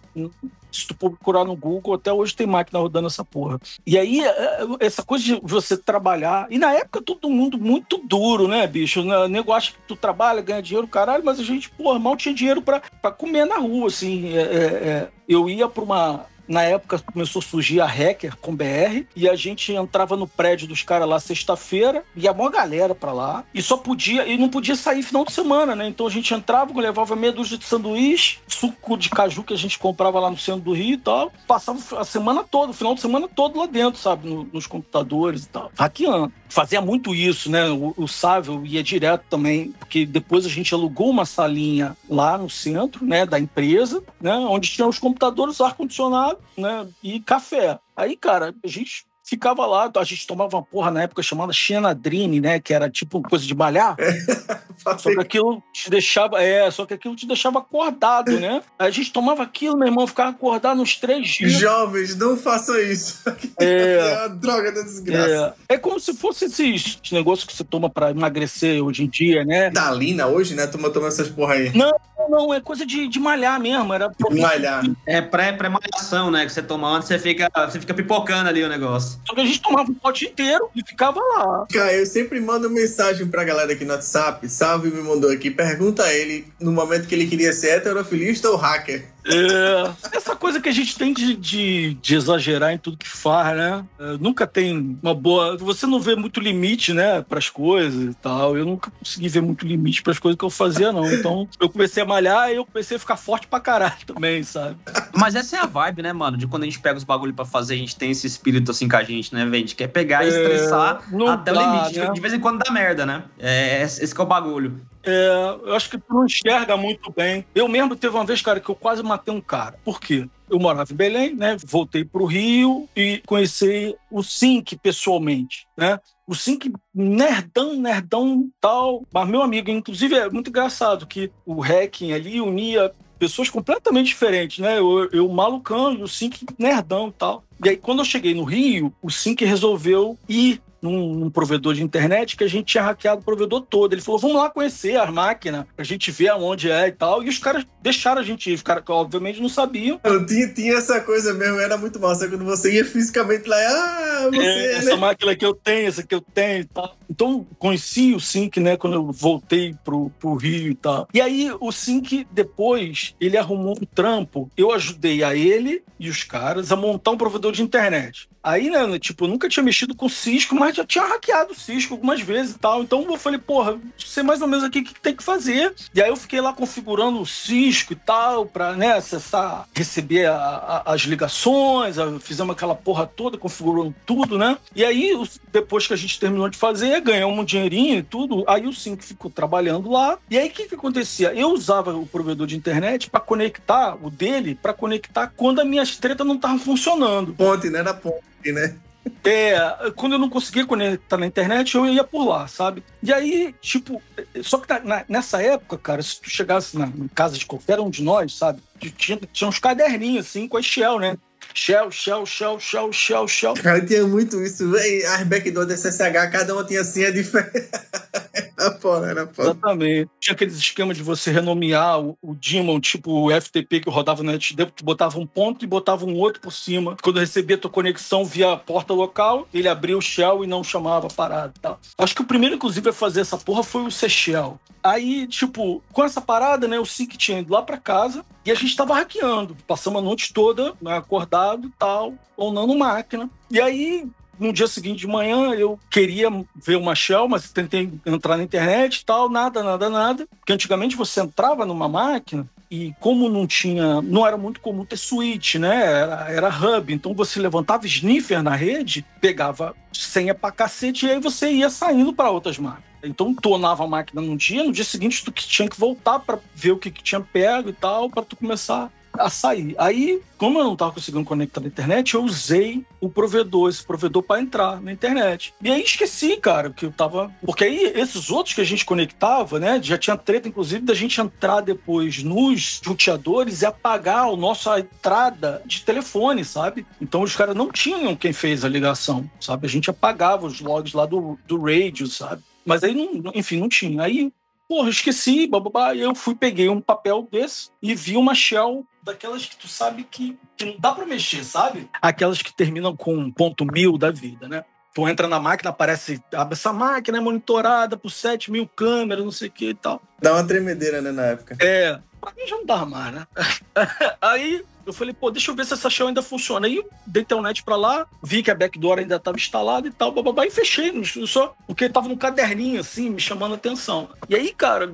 Se 0.72 0.88
tu 0.88 0.96
procurar 0.96 1.46
no 1.46 1.56
Google, 1.56 1.94
até 1.94 2.12
hoje 2.12 2.36
tem 2.36 2.46
máquina 2.46 2.80
rodando 2.80 3.08
essa 3.08 3.24
porra. 3.24 3.60
E 3.86 3.98
aí, 3.98 4.24
é, 4.24 4.60
essa 4.80 5.02
coisa 5.04 5.24
de 5.24 5.40
você 5.42 5.78
trabalhar. 5.78 6.48
E 6.50 6.58
na 6.58 6.74
época, 6.74 7.02
todo 7.02 7.30
mundo 7.30 7.58
muito 7.58 7.98
duro, 8.06 8.48
né, 8.48 8.68
bicho? 8.68 9.02
O 9.02 9.28
nego 9.28 9.54
acha 9.54 9.72
que 9.72 9.80
tu 9.88 9.96
trabalha, 9.96 10.42
ganha 10.42 10.62
dinheiro, 10.62 10.88
caralho, 10.88 11.24
mas 11.26 11.40
a 11.40 11.44
gente, 11.44 11.70
porra, 11.70 11.98
mal 11.98 12.18
tinha 12.18 12.36
dinheiro 12.36 12.62
pra 12.62 12.82
comer 13.12 13.46
na 13.46 13.58
rua, 13.58 13.88
assim. 13.88 14.36
É, 14.36 14.42
é, 14.42 14.66
é. 14.66 15.10
Eu 15.28 15.50
ia 15.50 15.68
pra 15.68 15.84
uma. 15.84 16.26
Na 16.48 16.64
época 16.64 17.00
começou 17.00 17.40
a 17.40 17.44
surgir 17.44 17.82
a 17.82 17.86
Hacker 17.86 18.38
com 18.38 18.56
BR 18.56 19.04
e 19.16 19.28
a 19.28 19.36
gente 19.36 19.74
entrava 19.74 20.16
no 20.16 20.28
prédio 20.28 20.68
dos 20.68 20.82
caras 20.82 21.08
lá 21.08 21.20
sexta-feira, 21.20 22.04
ia 22.16 22.32
uma 22.32 22.50
galera 22.50 22.96
pra 22.96 23.12
lá 23.12 23.44
e 23.54 23.62
só 23.62 23.76
podia, 23.78 24.26
e 24.28 24.38
não 24.38 24.48
podia 24.50 24.76
sair 24.76 25.04
final 25.04 25.26
de 25.26 25.32
semana, 25.34 25.76
né? 25.76 25.88
Então 25.88 26.08
a 26.08 26.10
gente 26.10 26.34
entrava, 26.34 26.72
levava 26.80 27.16
meia 27.16 27.34
dúzia 27.34 27.58
de 27.58 27.66
sanduíche, 27.66 28.40
suco 28.48 28.98
de 28.98 29.10
caju 29.10 29.44
que 29.44 29.54
a 29.54 29.58
gente 29.58 29.78
comprava 29.78 30.20
lá 30.20 30.30
no 30.30 30.38
centro 30.38 30.62
do 30.62 30.74
Rio 30.74 30.94
e 30.94 30.98
tal, 30.98 31.32
passava 31.48 31.80
a 32.00 32.06
semana 32.06 32.44
toda, 32.44 32.72
o 32.72 32.76
final 32.76 32.96
de 32.96 33.02
semana 33.02 33.28
todo 33.28 33.60
lá 33.60 33.66
dentro, 33.66 34.00
sabe? 34.00 34.30
No- 34.30 34.48
nos 34.54 34.66
computadores 34.68 35.44
e 35.46 35.50
tal. 35.50 35.72
Hackeando. 35.78 36.32
Fazia 36.50 36.82
muito 36.82 37.14
isso, 37.14 37.50
né? 37.50 37.70
O, 37.70 37.94
o 37.98 38.08
Sávio 38.08 38.66
ia 38.66 38.84
direto 38.84 39.24
também, 39.30 39.72
porque 39.80 40.06
depois 40.06 40.46
a 40.46 40.50
gente 40.50 40.74
alugou 40.74 41.10
uma 41.10 41.26
salinha 41.26 41.96
lá 42.10 42.38
no 42.38 42.50
centro, 42.50 43.06
né, 43.06 43.26
da 43.26 43.40
empresa, 43.40 44.04
né, 44.20 44.34
onde 44.34 44.70
tinha 44.70 44.88
os 44.88 45.00
computadores, 45.00 45.60
ar-condicionado, 45.60 46.40
né, 46.58 46.88
e 47.04 47.20
café. 47.20 47.80
Aí, 47.96 48.16
cara, 48.16 48.54
a 48.64 48.68
gente 48.68 49.07
ficava 49.28 49.66
lá, 49.66 49.92
a 49.94 50.04
gente 50.06 50.26
tomava 50.26 50.56
uma 50.56 50.64
porra 50.64 50.90
na 50.90 51.04
época 51.04 51.22
chamada 51.22 51.52
Xenadrine, 51.52 52.40
né, 52.40 52.60
que 52.62 52.74
era 52.74 52.90
tipo 52.90 53.22
coisa 53.22 53.46
de 53.46 53.54
malhar. 53.54 53.98
Só 54.78 55.12
que 55.12 55.20
aquilo 55.20 55.62
te 55.74 55.90
deixava, 55.90 56.42
é, 56.42 56.70
só 56.70 56.86
que 56.86 56.94
aquilo 56.94 57.16
te 57.16 57.26
deixava 57.26 57.58
acordado, 57.60 58.40
né? 58.40 58.62
A 58.78 58.92
gente 58.92 59.12
tomava 59.12 59.42
aquilo, 59.42 59.76
meu 59.76 59.88
irmão, 59.88 60.06
ficava 60.06 60.30
acordado 60.30 60.80
uns 60.80 60.96
três 60.96 61.28
dias. 61.30 61.54
Jovens, 61.54 62.16
não 62.16 62.38
façam 62.38 62.80
isso. 62.80 63.22
É. 63.60 63.98
É 63.98 64.18
uma 64.20 64.30
droga 64.30 64.72
da 64.72 64.82
desgraça. 64.82 65.56
É, 65.68 65.74
é 65.76 65.78
como 65.80 66.00
se 66.00 66.14
fosse 66.14 66.46
esses 66.46 67.00
negócios 67.12 67.48
que 67.48 67.56
você 67.56 67.64
toma 67.64 67.90
pra 67.90 68.12
emagrecer 68.12 68.84
hoje 68.84 69.04
em 69.04 69.08
dia, 69.10 69.44
né? 69.44 69.72
Dalina 69.72 70.28
hoje, 70.28 70.54
né? 70.54 70.68
Tu 70.68 70.78
toma 70.92 71.08
essas 71.08 71.28
porra 71.28 71.56
aí. 71.56 71.76
Não, 71.76 71.92
não, 72.30 72.54
é 72.54 72.62
coisa 72.62 72.86
de, 72.86 73.08
de 73.08 73.20
malhar 73.20 73.60
mesmo. 73.60 73.92
Era 73.94 74.12
Malhar. 74.30 74.84
É 75.08 75.22
pré- 75.22 75.54
pré-malhação, 75.54 76.30
né? 76.30 76.46
Que 76.46 76.52
você 76.52 76.62
toma 76.62 76.88
antes, 76.90 77.08
você 77.08 77.18
fica, 77.18 77.50
você 77.68 77.80
fica 77.80 77.94
pipocando 77.94 78.48
ali 78.50 78.64
o 78.64 78.70
negócio. 78.70 79.17
Só 79.26 79.34
que 79.34 79.42
a 79.42 79.46
gente 79.46 79.62
tomava 79.62 79.90
um 79.92 79.96
pote 79.96 80.26
inteiro 80.26 80.70
e 80.76 80.86
ficava 80.86 81.20
lá. 81.20 81.66
Cara, 81.72 81.94
eu 81.94 82.06
sempre 82.06 82.40
mando 82.40 82.70
mensagem 82.70 83.28
pra 83.28 83.44
galera 83.44 83.74
aqui 83.74 83.86
no 83.86 83.94
WhatsApp. 83.94 84.48
Salve 84.50 84.90
me 84.90 85.02
mandou 85.02 85.32
aqui. 85.32 85.52
Pergunta 85.52 86.04
a 86.04 86.14
ele 86.14 86.46
no 86.60 86.72
momento 86.72 87.08
que 87.08 87.16
ele 87.16 87.28
queria 87.28 87.54
ser 87.54 87.78
heterofilista 87.78 88.50
ou 88.50 88.58
hacker. 88.58 89.06
É, 89.28 90.16
essa 90.18 90.36
coisa 90.36 90.62
que 90.62 90.70
a 90.70 90.72
gente 90.72 90.98
tem 90.98 91.14
de, 91.14 91.36
de, 91.36 91.94
de 91.96 92.16
exagerar 92.16 92.72
em 92.74 92.78
tudo 92.78 92.98
que 92.98 93.08
faz, 93.08 93.56
né? 93.56 93.86
É, 94.00 94.18
nunca 94.20 94.48
tem 94.48 94.98
uma 95.02 95.14
boa. 95.14 95.58
Você 95.58 95.86
não 95.86 96.00
vê 96.00 96.16
muito 96.16 96.40
limite, 96.40 96.94
né, 96.94 97.22
pras 97.22 97.50
coisas 97.50 98.12
e 98.14 98.16
tal. 98.16 98.58
Eu 98.58 98.66
nunca 98.66 98.92
consegui 98.92 99.28
ver 99.30 99.42
muito 99.42 99.66
limite 99.66 100.02
pras 100.02 100.20
coisas 100.20 100.38
que 100.38 100.46
eu 100.46 100.50
fazia, 100.50 100.92
não. 100.92 101.12
Então 101.12 101.48
eu 101.60 101.70
comecei 101.70 102.04
a 102.04 102.06
malhar 102.06 102.52
e 102.52 102.56
eu 102.56 102.66
comecei 102.66 102.98
a 102.98 103.00
ficar 103.00 103.18
forte 103.18 103.48
pra 103.48 103.60
caralho 103.60 103.98
também, 104.06 104.44
sabe? 104.44 104.78
Mas 105.14 105.36
essa 105.36 105.58
é 105.58 105.60
a 105.60 105.66
vibe, 105.66 106.02
né, 106.02 106.14
mano? 106.14 106.38
De 106.38 106.48
quando 106.48 106.64
a 106.64 106.66
gente 106.66 106.80
pega 106.80 106.98
os 106.98 107.04
bagulho 107.04 107.34
pra 107.34 107.46
fazer, 107.46 107.74
a 107.74 107.78
gente 107.78 107.96
tem 107.96 108.12
esse 108.12 108.26
espírito 108.28 108.72
assim 108.72 108.88
com 108.88 108.96
a 108.98 109.04
gente, 109.04 109.34
né, 109.34 109.44
velho? 109.44 109.56
A 109.56 109.60
gente 109.60 109.76
quer 109.76 109.88
pegar 109.88 110.24
e 110.24 110.28
É, 110.28 110.30
estressar 110.30 111.02
não 111.12 111.28
até 111.28 111.52
dá, 111.54 111.60
o 111.60 111.78
limite. 111.84 112.00
né? 112.00 112.12
De 112.12 112.22
vez 112.22 112.34
em 112.34 112.40
quando 112.40 112.60
dá 112.60 112.72
merda, 112.72 113.06
né? 113.06 113.24
É, 113.40 113.82
esse 113.84 114.14
que 114.14 114.22
é 114.22 114.24
o 114.24 114.28
bagulho. 114.28 114.80
É, 115.08 115.70
eu 115.70 115.74
acho 115.74 115.90
que 115.90 115.98
tu 115.98 116.14
não 116.14 116.26
enxerga 116.26 116.76
muito 116.76 117.12
bem. 117.12 117.46
Eu 117.56 117.68
mesmo 117.70 117.96
teve 117.96 118.14
uma 118.14 118.26
vez, 118.26 118.42
cara, 118.42 118.60
que 118.60 118.70
eu 118.70 118.76
quase 118.76 119.02
matei 119.02 119.34
um 119.34 119.40
cara. 119.40 119.80
Por 119.84 120.02
quê? 120.02 120.28
Eu 120.50 120.60
morava 120.60 120.92
em 120.92 120.96
Belém, 120.96 121.34
né? 121.34 121.58
Voltei 121.66 122.04
pro 122.04 122.26
Rio 122.26 122.88
e 122.96 123.22
conheci 123.26 123.96
o 124.12 124.22
Sink 124.22 124.78
pessoalmente, 124.78 125.66
né? 125.78 126.00
O 126.26 126.36
Sink 126.36 126.72
nerdão, 126.94 127.76
nerdão 127.76 128.50
tal. 128.60 129.04
Mas 129.12 129.30
meu 129.30 129.42
amigo, 129.42 129.72
inclusive, 129.72 130.16
é 130.16 130.30
muito 130.30 130.50
engraçado 130.50 131.08
que 131.08 131.32
o 131.46 131.62
hacking 131.62 132.12
ali 132.12 132.42
unia 132.42 132.94
pessoas 133.18 133.50
completamente 133.50 134.08
diferentes, 134.08 134.60
né? 134.60 134.78
Eu, 134.78 135.10
eu 135.12 135.28
malucão 135.30 135.94
e 135.94 136.04
o 136.04 136.08
Sink 136.08 136.46
nerdão 136.58 137.10
e 137.10 137.14
tal. 137.14 137.44
E 137.64 137.70
aí, 137.70 137.78
quando 137.78 138.00
eu 138.00 138.06
cheguei 138.06 138.34
no 138.34 138.44
Rio, 138.44 138.94
o 139.02 139.10
Sink 139.10 139.44
resolveu 139.44 140.18
ir 140.30 140.62
num, 140.90 141.14
num 141.14 141.30
provedor 141.30 141.74
de 141.74 141.84
internet 141.84 142.36
que 142.36 142.44
a 142.44 142.48
gente 142.48 142.66
tinha 142.66 142.84
hackeado 142.84 143.22
o 143.22 143.24
provedor 143.24 143.62
todo. 143.62 143.94
Ele 143.94 144.02
falou: 144.02 144.20
vamos 144.20 144.38
lá 144.38 144.50
conhecer 144.50 144.98
as 144.98 145.10
máquinas, 145.10 145.66
pra 145.76 145.86
gente 145.86 146.12
ver 146.12 146.30
aonde 146.30 146.72
é 146.72 146.88
e 146.88 146.92
tal. 146.92 147.24
E 147.24 147.30
os 147.30 147.38
caras 147.38 147.66
deixaram 147.82 148.22
a 148.22 148.24
gente 148.24 148.50
ir. 148.52 148.54
Os 148.56 148.62
caras, 148.62 148.84
obviamente, 148.88 149.42
não 149.42 149.50
sabiam. 149.50 150.00
Eu 150.04 150.26
tinha, 150.26 150.48
tinha 150.54 150.74
essa 150.76 151.00
coisa 151.02 151.34
mesmo, 151.34 151.60
era 151.60 151.78
muito 151.78 152.00
massa 152.00 152.28
quando 152.28 152.46
você 152.46 152.74
ia 152.74 152.86
fisicamente 152.86 153.48
lá, 153.48 153.58
ah, 153.58 154.30
você, 154.30 154.42
É, 154.42 154.42
né? 154.42 154.74
essa 154.74 154.98
máquina 154.98 155.36
que 155.36 155.46
eu 155.46 155.54
tenho, 155.54 155.88
essa 155.88 156.04
que 156.04 156.16
eu 156.16 156.22
tenho 156.22 156.62
e 156.62 156.66
tal. 156.66 156.98
Então, 157.10 157.46
conheci 157.58 158.14
o 158.14 158.20
Sync, 158.20 158.60
né, 158.60 158.76
quando 158.76 158.94
eu 158.94 159.12
voltei 159.12 159.76
pro, 159.84 160.10
pro 160.20 160.36
Rio 160.36 160.72
e 160.72 160.76
tal. 160.76 161.08
E 161.14 161.22
aí, 161.22 161.50
o 161.60 161.72
Sync, 161.72 162.28
depois, 162.32 163.16
ele 163.20 163.38
arrumou 163.38 163.78
um 163.82 163.86
trampo. 163.86 164.50
Eu 164.58 164.72
ajudei 164.74 165.24
a 165.24 165.36
ele 165.36 165.84
e 166.00 166.10
os 166.10 166.24
caras 166.24 166.72
a 166.72 166.76
montar 166.76 167.12
um 167.12 167.18
provedor 167.18 167.52
de 167.52 167.62
internet. 167.62 168.30
Aí, 168.48 168.70
né, 168.70 168.98
tipo, 168.98 169.26
eu 169.26 169.28
nunca 169.28 169.50
tinha 169.50 169.62
mexido 169.64 169.94
com 169.94 170.08
Cisco, 170.08 170.56
mas 170.56 170.76
já 170.76 170.86
tinha 170.86 171.04
hackeado 171.06 171.52
o 171.52 171.56
Cisco 171.56 171.96
algumas 171.96 172.22
vezes 172.22 172.56
e 172.56 172.60
tal. 172.60 172.82
Então 172.82 173.06
eu 173.10 173.18
falei, 173.18 173.38
porra, 173.40 173.78
sei 173.98 174.24
mais 174.24 174.42
ou 174.42 174.48
menos 174.48 174.64
aqui 174.64 174.80
o 174.80 174.84
que 174.86 175.00
tem 175.02 175.14
que 175.16 175.22
fazer. 175.24 175.74
E 175.94 176.02
aí 176.02 176.10
eu 176.10 176.16
fiquei 176.16 176.40
lá 176.40 176.54
configurando 176.54 177.20
o 177.20 177.26
Cisco 177.26 177.92
e 177.92 177.96
tal, 177.96 178.46
pra, 178.46 178.74
né, 178.74 178.94
acessar, 178.94 179.68
receber 179.76 180.28
a- 180.30 180.84
a- 180.86 180.94
as 180.94 181.02
ligações, 181.02 181.98
a- 182.00 182.20
fizemos 182.20 182.56
aquela 182.56 182.74
porra 182.74 183.06
toda, 183.06 183.38
configurando 183.38 183.94
tudo, 184.06 184.38
né? 184.38 184.58
E 184.76 184.86
aí, 184.86 185.12
depois 185.52 185.86
que 185.86 185.94
a 185.94 185.98
gente 185.98 186.20
terminou 186.20 186.48
de 186.50 186.58
fazer, 186.58 187.02
ganhamos 187.02 187.38
um 187.38 187.44
dinheirinho 187.44 187.98
e 188.00 188.04
tudo, 188.04 188.46
aí 188.48 188.66
o 188.66 188.74
Sync 188.74 189.04
ficou 189.04 189.30
trabalhando 189.30 189.90
lá. 189.92 190.18
E 190.30 190.38
aí, 190.38 190.48
o 190.48 190.52
que 190.52 190.68
que 190.68 190.76
acontecia? 190.76 191.34
Eu 191.34 191.50
usava 191.52 191.94
o 191.96 192.06
provedor 192.06 192.48
de 192.48 192.56
internet 192.56 193.10
pra 193.10 193.20
conectar, 193.20 193.98
o 194.02 194.10
dele, 194.10 194.56
pra 194.56 194.74
conectar 194.74 195.28
quando 195.36 195.60
as 195.60 195.68
minhas 195.68 195.98
tretas 195.98 196.26
não 196.26 196.36
estavam 196.36 196.60
funcionando. 196.60 197.34
Ponte, 197.34 197.70
né? 197.70 197.80
Era 197.80 197.94
ponte, 197.94 198.22
né? 198.52 198.76
É, 199.24 199.56
quando 199.96 200.14
eu 200.14 200.20
não 200.20 200.30
conseguia 200.30 200.66
conectar 200.66 201.18
na 201.18 201.26
internet, 201.26 201.76
eu 201.76 201.86
ia 201.86 202.04
por 202.04 202.26
lá, 202.28 202.46
sabe? 202.48 202.84
E 203.02 203.14
aí, 203.14 203.56
tipo, 203.62 204.02
só 204.44 204.58
que 204.58 204.68
na- 204.84 205.06
nessa 205.08 205.42
época, 205.42 205.78
cara, 205.78 206.02
se 206.02 206.20
tu 206.20 206.30
chegasse 206.30 206.78
na 206.78 206.92
casa 207.16 207.38
de 207.38 207.46
qualquer 207.46 207.80
um 207.80 207.90
de 207.90 208.04
nós, 208.04 208.34
sabe? 208.34 208.62
Tinha, 208.98 209.18
tinha 209.32 209.48
uns 209.48 209.60
caderninhos 209.60 210.26
assim 210.28 210.48
com 210.48 210.58
a 210.58 210.62
Shell, 210.62 211.00
né? 211.00 211.18
Shell, 211.58 211.90
Shell, 211.90 212.24
Shell, 212.24 212.60
Shell, 212.60 212.94
Shell, 212.94 213.28
Shell. 213.28 213.54
Cara, 213.64 213.84
tinha 213.84 214.06
muito 214.06 214.40
isso. 214.44 214.70
véi, 214.70 215.04
As 215.04 215.24
backdoors 215.24 215.68
da 215.68 215.76
SSH, 215.76 216.32
cada 216.32 216.54
uma 216.54 216.64
tinha 216.64 216.84
senha 216.84 217.12
diferente. 217.12 217.68
Era 218.60 218.72
foda, 218.80 219.08
era 219.08 219.28
foda. 219.28 219.52
Exatamente. 219.52 220.10
Tinha 220.20 220.34
aqueles 220.34 220.56
esquemas 220.56 220.98
de 220.98 221.04
você 221.04 221.32
renomear 221.32 222.00
o, 222.00 222.18
o 222.22 222.34
daemon, 222.36 222.80
tipo 222.80 223.12
o 223.12 223.42
FTP 223.42 223.82
que 223.82 223.90
rodava 223.90 224.24
no 224.24 224.32
NetDev, 224.32 224.72
tu 224.72 224.84
botava 224.84 225.20
um 225.20 225.28
ponto 225.28 225.64
e 225.64 225.68
botava 225.68 226.06
um 226.06 226.16
outro 226.16 226.42
por 226.42 226.52
cima. 226.52 226.98
Quando 227.02 227.20
recebia 227.20 227.58
tua 227.58 227.70
conexão 227.70 228.26
via 228.26 228.58
porta 228.58 228.94
local, 228.94 229.48
ele 229.54 229.68
abria 229.68 229.96
o 229.98 230.02
shell 230.02 230.44
e 230.44 230.48
não 230.48 230.64
chamava 230.64 231.06
a 231.06 231.10
parada 231.10 231.54
e 231.56 231.60
tal. 231.60 231.80
Acho 232.00 232.16
que 232.16 232.22
o 232.22 232.26
primeiro, 232.26 232.56
inclusive, 232.56 232.90
a 232.90 232.94
fazer 232.94 233.22
essa 233.22 233.38
porra 233.38 233.64
foi 233.64 233.84
o 233.84 233.92
C-Shell. 233.92 234.60
Aí, 234.88 235.28
tipo, 235.28 235.84
com 235.92 236.04
essa 236.04 236.22
parada, 236.22 236.68
né, 236.68 236.80
o 236.80 236.86
SIC 236.86 237.18
tinha 237.18 237.40
ido 237.40 237.54
lá 237.54 237.62
pra 237.62 237.78
casa 237.78 238.26
e 238.46 238.52
a 238.52 238.56
gente 238.56 238.76
tava 238.76 238.96
hackeando. 238.96 239.56
Passamos 239.68 240.02
a 240.02 240.06
noite 240.06 240.34
toda, 240.34 240.74
né, 240.82 240.98
acordado 240.98 241.72
tal, 241.78 242.14
onando 242.38 242.78
máquina. 242.78 243.30
E 243.52 243.60
aí, 243.60 244.08
no 244.40 244.54
dia 244.54 244.68
seguinte 244.68 245.00
de 245.00 245.08
manhã, 245.08 245.54
eu 245.54 245.80
queria 245.90 246.30
ver 246.56 246.78
uma 246.78 246.96
shell, 246.96 247.28
mas 247.28 247.52
tentei 247.52 247.92
entrar 248.06 248.38
na 248.38 248.44
internet 248.44 249.00
e 249.00 249.06
tal, 249.06 249.30
nada, 249.30 249.62
nada, 249.62 249.90
nada. 249.90 250.28
Porque 250.40 250.54
antigamente 250.54 250.96
você 250.96 251.22
entrava 251.22 251.66
numa 251.66 251.90
máquina 251.90 252.48
e 252.70 252.94
como 253.00 253.30
não 253.30 253.48
tinha, 253.48 254.02
não 254.02 254.28
era 254.28 254.38
muito 254.38 254.60
comum 254.60 254.84
ter 254.84 254.98
switch, 254.98 255.56
né? 255.56 255.86
Era, 255.86 256.32
era 256.32 256.50
hub. 256.50 256.94
Então 256.94 257.14
você 257.14 257.40
levantava 257.40 257.86
sniffer 257.86 258.44
na 258.44 258.56
rede, 258.56 259.06
pegava 259.22 259.76
senha 259.94 260.36
pra 260.36 260.52
cacete 260.52 261.06
e 261.06 261.12
aí 261.12 261.20
você 261.20 261.52
ia 261.52 261.70
saindo 261.70 262.14
para 262.14 262.30
outras 262.30 262.58
máquinas. 262.58 262.88
Então 263.04 263.34
tonava 263.34 263.84
a 263.84 263.88
máquina 263.88 264.22
num 264.22 264.36
dia, 264.36 264.64
no 264.64 264.72
dia 264.72 264.84
seguinte 264.84 265.24
tu 265.24 265.32
tinha 265.32 265.70
que 265.70 265.80
voltar 265.80 266.20
para 266.20 266.40
ver 266.54 266.72
o 266.72 266.78
que, 266.78 266.92
que 266.92 267.04
tinha 267.04 267.22
pego 267.22 267.70
e 267.70 267.74
tal, 267.74 268.10
para 268.10 268.24
tu 268.24 268.36
começar 268.36 268.92
a 269.20 269.30
sair. 269.30 269.76
Aí, 269.78 270.22
como 270.38 270.60
eu 270.60 270.64
não 270.64 270.76
tava 270.76 270.92
conseguindo 270.92 271.26
conectar 271.26 271.62
na 271.62 271.68
internet, 271.68 272.14
eu 272.14 272.24
usei 272.24 272.86
o 273.02 273.10
provedor, 273.10 273.70
esse 273.70 273.84
provedor 273.84 274.24
para 274.24 274.42
entrar 274.42 274.82
na 274.82 274.92
internet. 274.92 275.54
E 275.62 275.70
aí 275.70 275.84
esqueci, 275.84 276.38
cara, 276.38 276.70
que 276.70 276.86
eu 276.86 276.92
tava. 276.92 277.32
Porque 277.46 277.64
aí 277.64 277.94
esses 277.96 278.30
outros 278.30 278.56
que 278.56 278.62
a 278.62 278.66
gente 278.66 278.86
conectava, 278.86 279.60
né? 279.60 279.80
Já 279.82 279.98
tinha 279.98 280.18
treta, 280.18 280.48
inclusive, 280.48 280.86
da 280.86 280.94
gente 280.94 281.20
entrar 281.20 281.62
depois 281.62 282.24
nos 282.24 282.82
roteadores 282.86 283.62
e 283.62 283.66
apagar 283.66 284.28
a 284.28 284.36
nossa 284.36 284.80
entrada 284.80 285.62
de 285.66 285.82
telefone, 285.82 286.44
sabe? 286.46 286.86
Então 287.02 287.22
os 287.22 287.36
caras 287.36 287.56
não 287.56 287.72
tinham 287.72 288.16
quem 288.16 288.34
fez 288.34 288.64
a 288.64 288.70
ligação, 288.70 289.30
sabe? 289.40 289.66
A 289.66 289.70
gente 289.70 289.90
apagava 289.90 290.46
os 290.46 290.62
logs 290.62 290.94
lá 290.94 291.06
do, 291.06 291.38
do 291.48 291.62
radio, 291.62 292.08
sabe? 292.08 292.44
Mas 292.68 292.84
aí, 292.84 292.94
não, 292.94 293.32
enfim, 293.34 293.60
não 293.60 293.70
tinha. 293.70 294.04
Aí 294.04 294.30
Porra, 294.68 294.90
esqueci, 294.90 295.48
bababá. 295.48 295.94
E 295.94 296.02
eu 296.02 296.14
fui, 296.14 296.36
peguei 296.36 296.68
um 296.70 296.82
papel 296.82 297.28
desse 297.32 297.70
e 297.82 297.96
vi 297.96 298.18
uma 298.18 298.36
shell 298.36 298.86
daquelas 299.02 299.46
que 299.46 299.56
tu 299.56 299.68
sabe 299.68 300.04
que, 300.04 300.38
que 300.58 300.66
não 300.66 300.76
dá 300.78 300.92
pra 300.92 301.06
mexer, 301.06 301.44
sabe? 301.44 301.90
Aquelas 302.02 302.42
que 302.42 302.54
terminam 302.54 302.96
com 302.96 303.16
um 303.16 303.32
ponto 303.32 303.66
mil 303.66 303.98
da 303.98 304.12
vida, 304.12 304.48
né? 304.48 304.66
Tu 304.94 305.08
entra 305.08 305.28
na 305.28 305.40
máquina, 305.40 305.70
aparece, 305.70 306.22
abre 306.34 306.56
essa 306.56 306.74
máquina 306.74 307.20
é 307.20 307.22
monitorada 307.22 307.96
por 307.96 308.10
7 308.10 308.52
mil 308.52 308.68
câmeras, 308.68 309.24
não 309.24 309.32
sei 309.32 309.48
o 309.48 309.52
que 309.52 309.70
e 309.70 309.74
tal. 309.74 310.02
Dá 310.20 310.34
uma 310.34 310.44
tremedeira, 310.44 311.02
né, 311.02 311.12
na 311.12 311.24
época. 311.28 311.56
É, 311.62 312.00
pra 312.20 312.34
mim 312.36 312.48
já 312.48 312.58
não 312.58 312.66
dava 312.66 312.86
mais, 312.86 313.14
né? 313.14 313.28
Aí 314.20 314.66
eu 314.88 314.94
falei, 314.94 315.14
pô, 315.14 315.30
deixa 315.30 315.52
eu 315.52 315.56
ver 315.56 315.66
se 315.66 315.74
essa 315.74 315.90
shell 315.90 316.08
ainda 316.08 316.22
funciona. 316.22 316.68
Aí 316.68 316.82
dei 317.06 317.24
telnet 317.24 317.64
pra 317.64 317.76
lá, 317.76 318.08
vi 318.24 318.42
que 318.42 318.50
a 318.52 318.56
backdoor 318.56 319.00
ainda 319.00 319.18
estava 319.18 319.38
instalada 319.38 319.88
e 319.88 319.92
tal, 319.92 320.12
bababá, 320.12 320.46
e 320.46 320.52
fechei, 320.52 320.92
só 321.26 321.56
porque 321.68 321.90
tava 321.90 322.08
num 322.08 322.16
caderninho 322.16 322.80
assim, 322.80 323.10
me 323.10 323.20
chamando 323.20 323.54
a 323.54 323.56
atenção. 323.56 324.10
E 324.30 324.36
aí, 324.36 324.54
cara, 324.54 324.92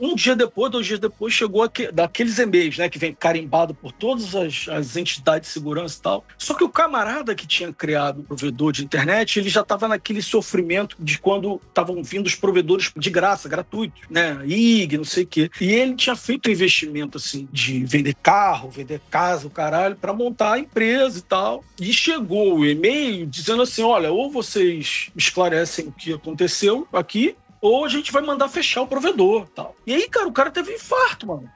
um 0.00 0.14
dia 0.14 0.34
depois, 0.34 0.70
dois 0.72 0.86
dias 0.86 0.98
depois, 0.98 1.32
chegou 1.32 1.62
aque- 1.62 1.92
daqueles 1.92 2.38
e-mails, 2.38 2.78
né, 2.78 2.88
que 2.88 2.98
vem 2.98 3.14
carimbado 3.14 3.74
por 3.74 3.92
todas 3.92 4.34
as, 4.34 4.68
as 4.68 4.96
entidades 4.96 5.48
de 5.48 5.52
segurança 5.52 5.98
e 5.98 6.02
tal. 6.02 6.24
Só 6.38 6.54
que 6.54 6.64
o 6.64 6.68
camarada 6.68 7.34
que 7.34 7.46
tinha 7.46 7.72
criado 7.72 8.20
o 8.20 8.24
provedor 8.24 8.72
de 8.72 8.84
internet, 8.84 9.38
ele 9.38 9.48
já 9.48 9.62
tava 9.62 9.88
naquele 9.88 10.22
sofrimento 10.22 10.96
de 10.98 11.18
quando 11.18 11.60
estavam 11.68 12.02
vindo 12.02 12.26
os 12.26 12.34
provedores 12.34 12.92
de 12.96 13.10
graça, 13.10 13.48
gratuitos, 13.48 14.02
né, 14.10 14.40
IG, 14.46 14.96
não 14.96 15.04
sei 15.04 15.24
o 15.24 15.26
quê. 15.26 15.50
E 15.60 15.72
ele 15.72 15.94
tinha 15.94 16.16
feito 16.16 16.48
um 16.48 16.52
investimento, 16.52 17.18
assim, 17.18 17.48
de 17.52 17.84
vender 17.84 18.14
carro, 18.22 18.70
vender 18.70 19.00
casa, 19.26 19.46
o 19.46 19.50
caralho, 19.50 19.96
para 19.96 20.12
montar 20.12 20.52
a 20.52 20.58
empresa 20.58 21.18
e 21.18 21.22
tal. 21.22 21.64
E 21.80 21.92
chegou 21.92 22.58
o 22.58 22.66
e-mail 22.66 23.26
dizendo 23.26 23.62
assim: 23.62 23.82
olha, 23.82 24.12
ou 24.12 24.30
vocês 24.30 25.10
esclarecem 25.16 25.88
o 25.88 25.92
que 25.92 26.12
aconteceu 26.12 26.86
aqui, 26.92 27.36
ou 27.60 27.84
a 27.84 27.88
gente 27.88 28.12
vai 28.12 28.22
mandar 28.22 28.48
fechar 28.48 28.82
o 28.82 28.86
provedor 28.86 29.46
tal. 29.54 29.74
E 29.86 29.94
aí, 29.94 30.08
cara, 30.08 30.28
o 30.28 30.32
cara 30.32 30.50
teve 30.50 30.72
um 30.72 30.74
infarto, 30.74 31.26
mano. 31.26 31.48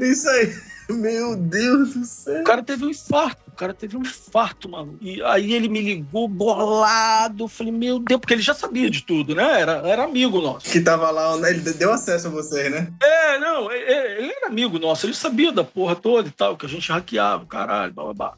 Isso 0.00 0.28
aí. 0.28 0.54
Meu 0.90 1.34
Deus 1.34 1.94
do 1.94 2.04
céu. 2.04 2.42
O 2.42 2.44
cara 2.44 2.62
teve 2.62 2.84
um 2.84 2.90
infarto. 2.90 3.42
O 3.48 3.56
cara 3.56 3.72
teve 3.72 3.96
um 3.96 4.02
infarto, 4.02 4.68
mano. 4.68 4.98
E 5.00 5.22
aí 5.22 5.54
ele 5.54 5.66
me 5.68 5.80
ligou 5.80 6.28
bolado. 6.28 7.44
Eu 7.44 7.48
falei, 7.48 7.72
meu 7.72 7.98
Deus, 7.98 8.20
porque 8.20 8.34
ele 8.34 8.42
já 8.42 8.52
sabia 8.52 8.90
de 8.90 9.02
tudo, 9.02 9.34
né? 9.34 9.60
Era, 9.62 9.72
era 9.88 10.04
amigo 10.04 10.42
nosso. 10.42 10.66
Que 10.70 10.80
tava 10.80 11.10
lá, 11.10 11.36
né? 11.38 11.50
ele 11.50 11.60
deu 11.60 11.90
acesso 11.92 12.26
a 12.26 12.30
vocês, 12.30 12.70
né? 12.70 12.92
É, 13.02 13.38
não, 13.38 13.70
é- 13.70 13.78
é, 13.78 14.18
ele 14.18 14.32
era 14.32 14.48
amigo 14.48 14.78
nosso, 14.78 15.06
ele 15.06 15.14
sabia 15.14 15.52
da 15.52 15.64
porra 15.64 15.96
toda 15.96 16.28
e 16.28 16.32
tal, 16.32 16.54
que 16.56 16.66
a 16.66 16.68
gente 16.68 16.90
hackeava, 16.92 17.46
caralho, 17.46 17.92
blá 17.94 18.04
blá 18.04 18.14
blá. 18.14 18.34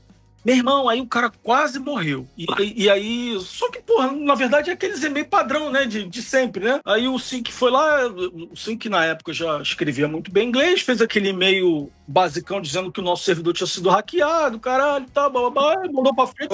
Meu 0.46 0.54
irmão, 0.54 0.88
aí 0.88 1.00
o 1.00 1.06
cara 1.06 1.28
quase 1.42 1.80
morreu. 1.80 2.24
E, 2.38 2.46
e- 2.62 2.84
e 2.84 2.88
aí, 2.90 3.36
só 3.40 3.68
que, 3.68 3.82
porra, 3.82 4.12
na 4.12 4.36
verdade 4.36 4.70
é 4.70 4.74
aqueles 4.74 5.02
e-mail 5.02 5.26
padrão, 5.26 5.72
né, 5.72 5.86
de, 5.86 6.04
de 6.06 6.22
sempre, 6.22 6.64
né? 6.64 6.80
Aí 6.84 7.08
o 7.08 7.18
Sync 7.18 7.52
foi 7.52 7.68
lá, 7.68 8.06
o 8.06 8.54
Sync 8.54 8.88
na 8.88 9.04
época 9.04 9.32
já 9.32 9.60
escrevia 9.60 10.06
muito 10.06 10.30
bem 10.30 10.48
inglês, 10.48 10.82
fez 10.82 11.02
aquele 11.02 11.30
e-mail 11.30 11.90
basicão 12.06 12.60
dizendo 12.60 12.90
que 12.92 13.00
o 13.00 13.02
nosso 13.04 13.24
servidor 13.24 13.52
tinha 13.54 13.66
sido 13.66 13.88
hackeado, 13.88 14.58
caralho, 14.58 15.06
e 15.06 15.10
tal, 15.10 15.30
blá 15.30 15.50
blá 15.50 15.74
blá, 15.74 15.86
e 15.86 15.92
mandou 15.92 16.14
pra 16.14 16.26
frente. 16.26 16.52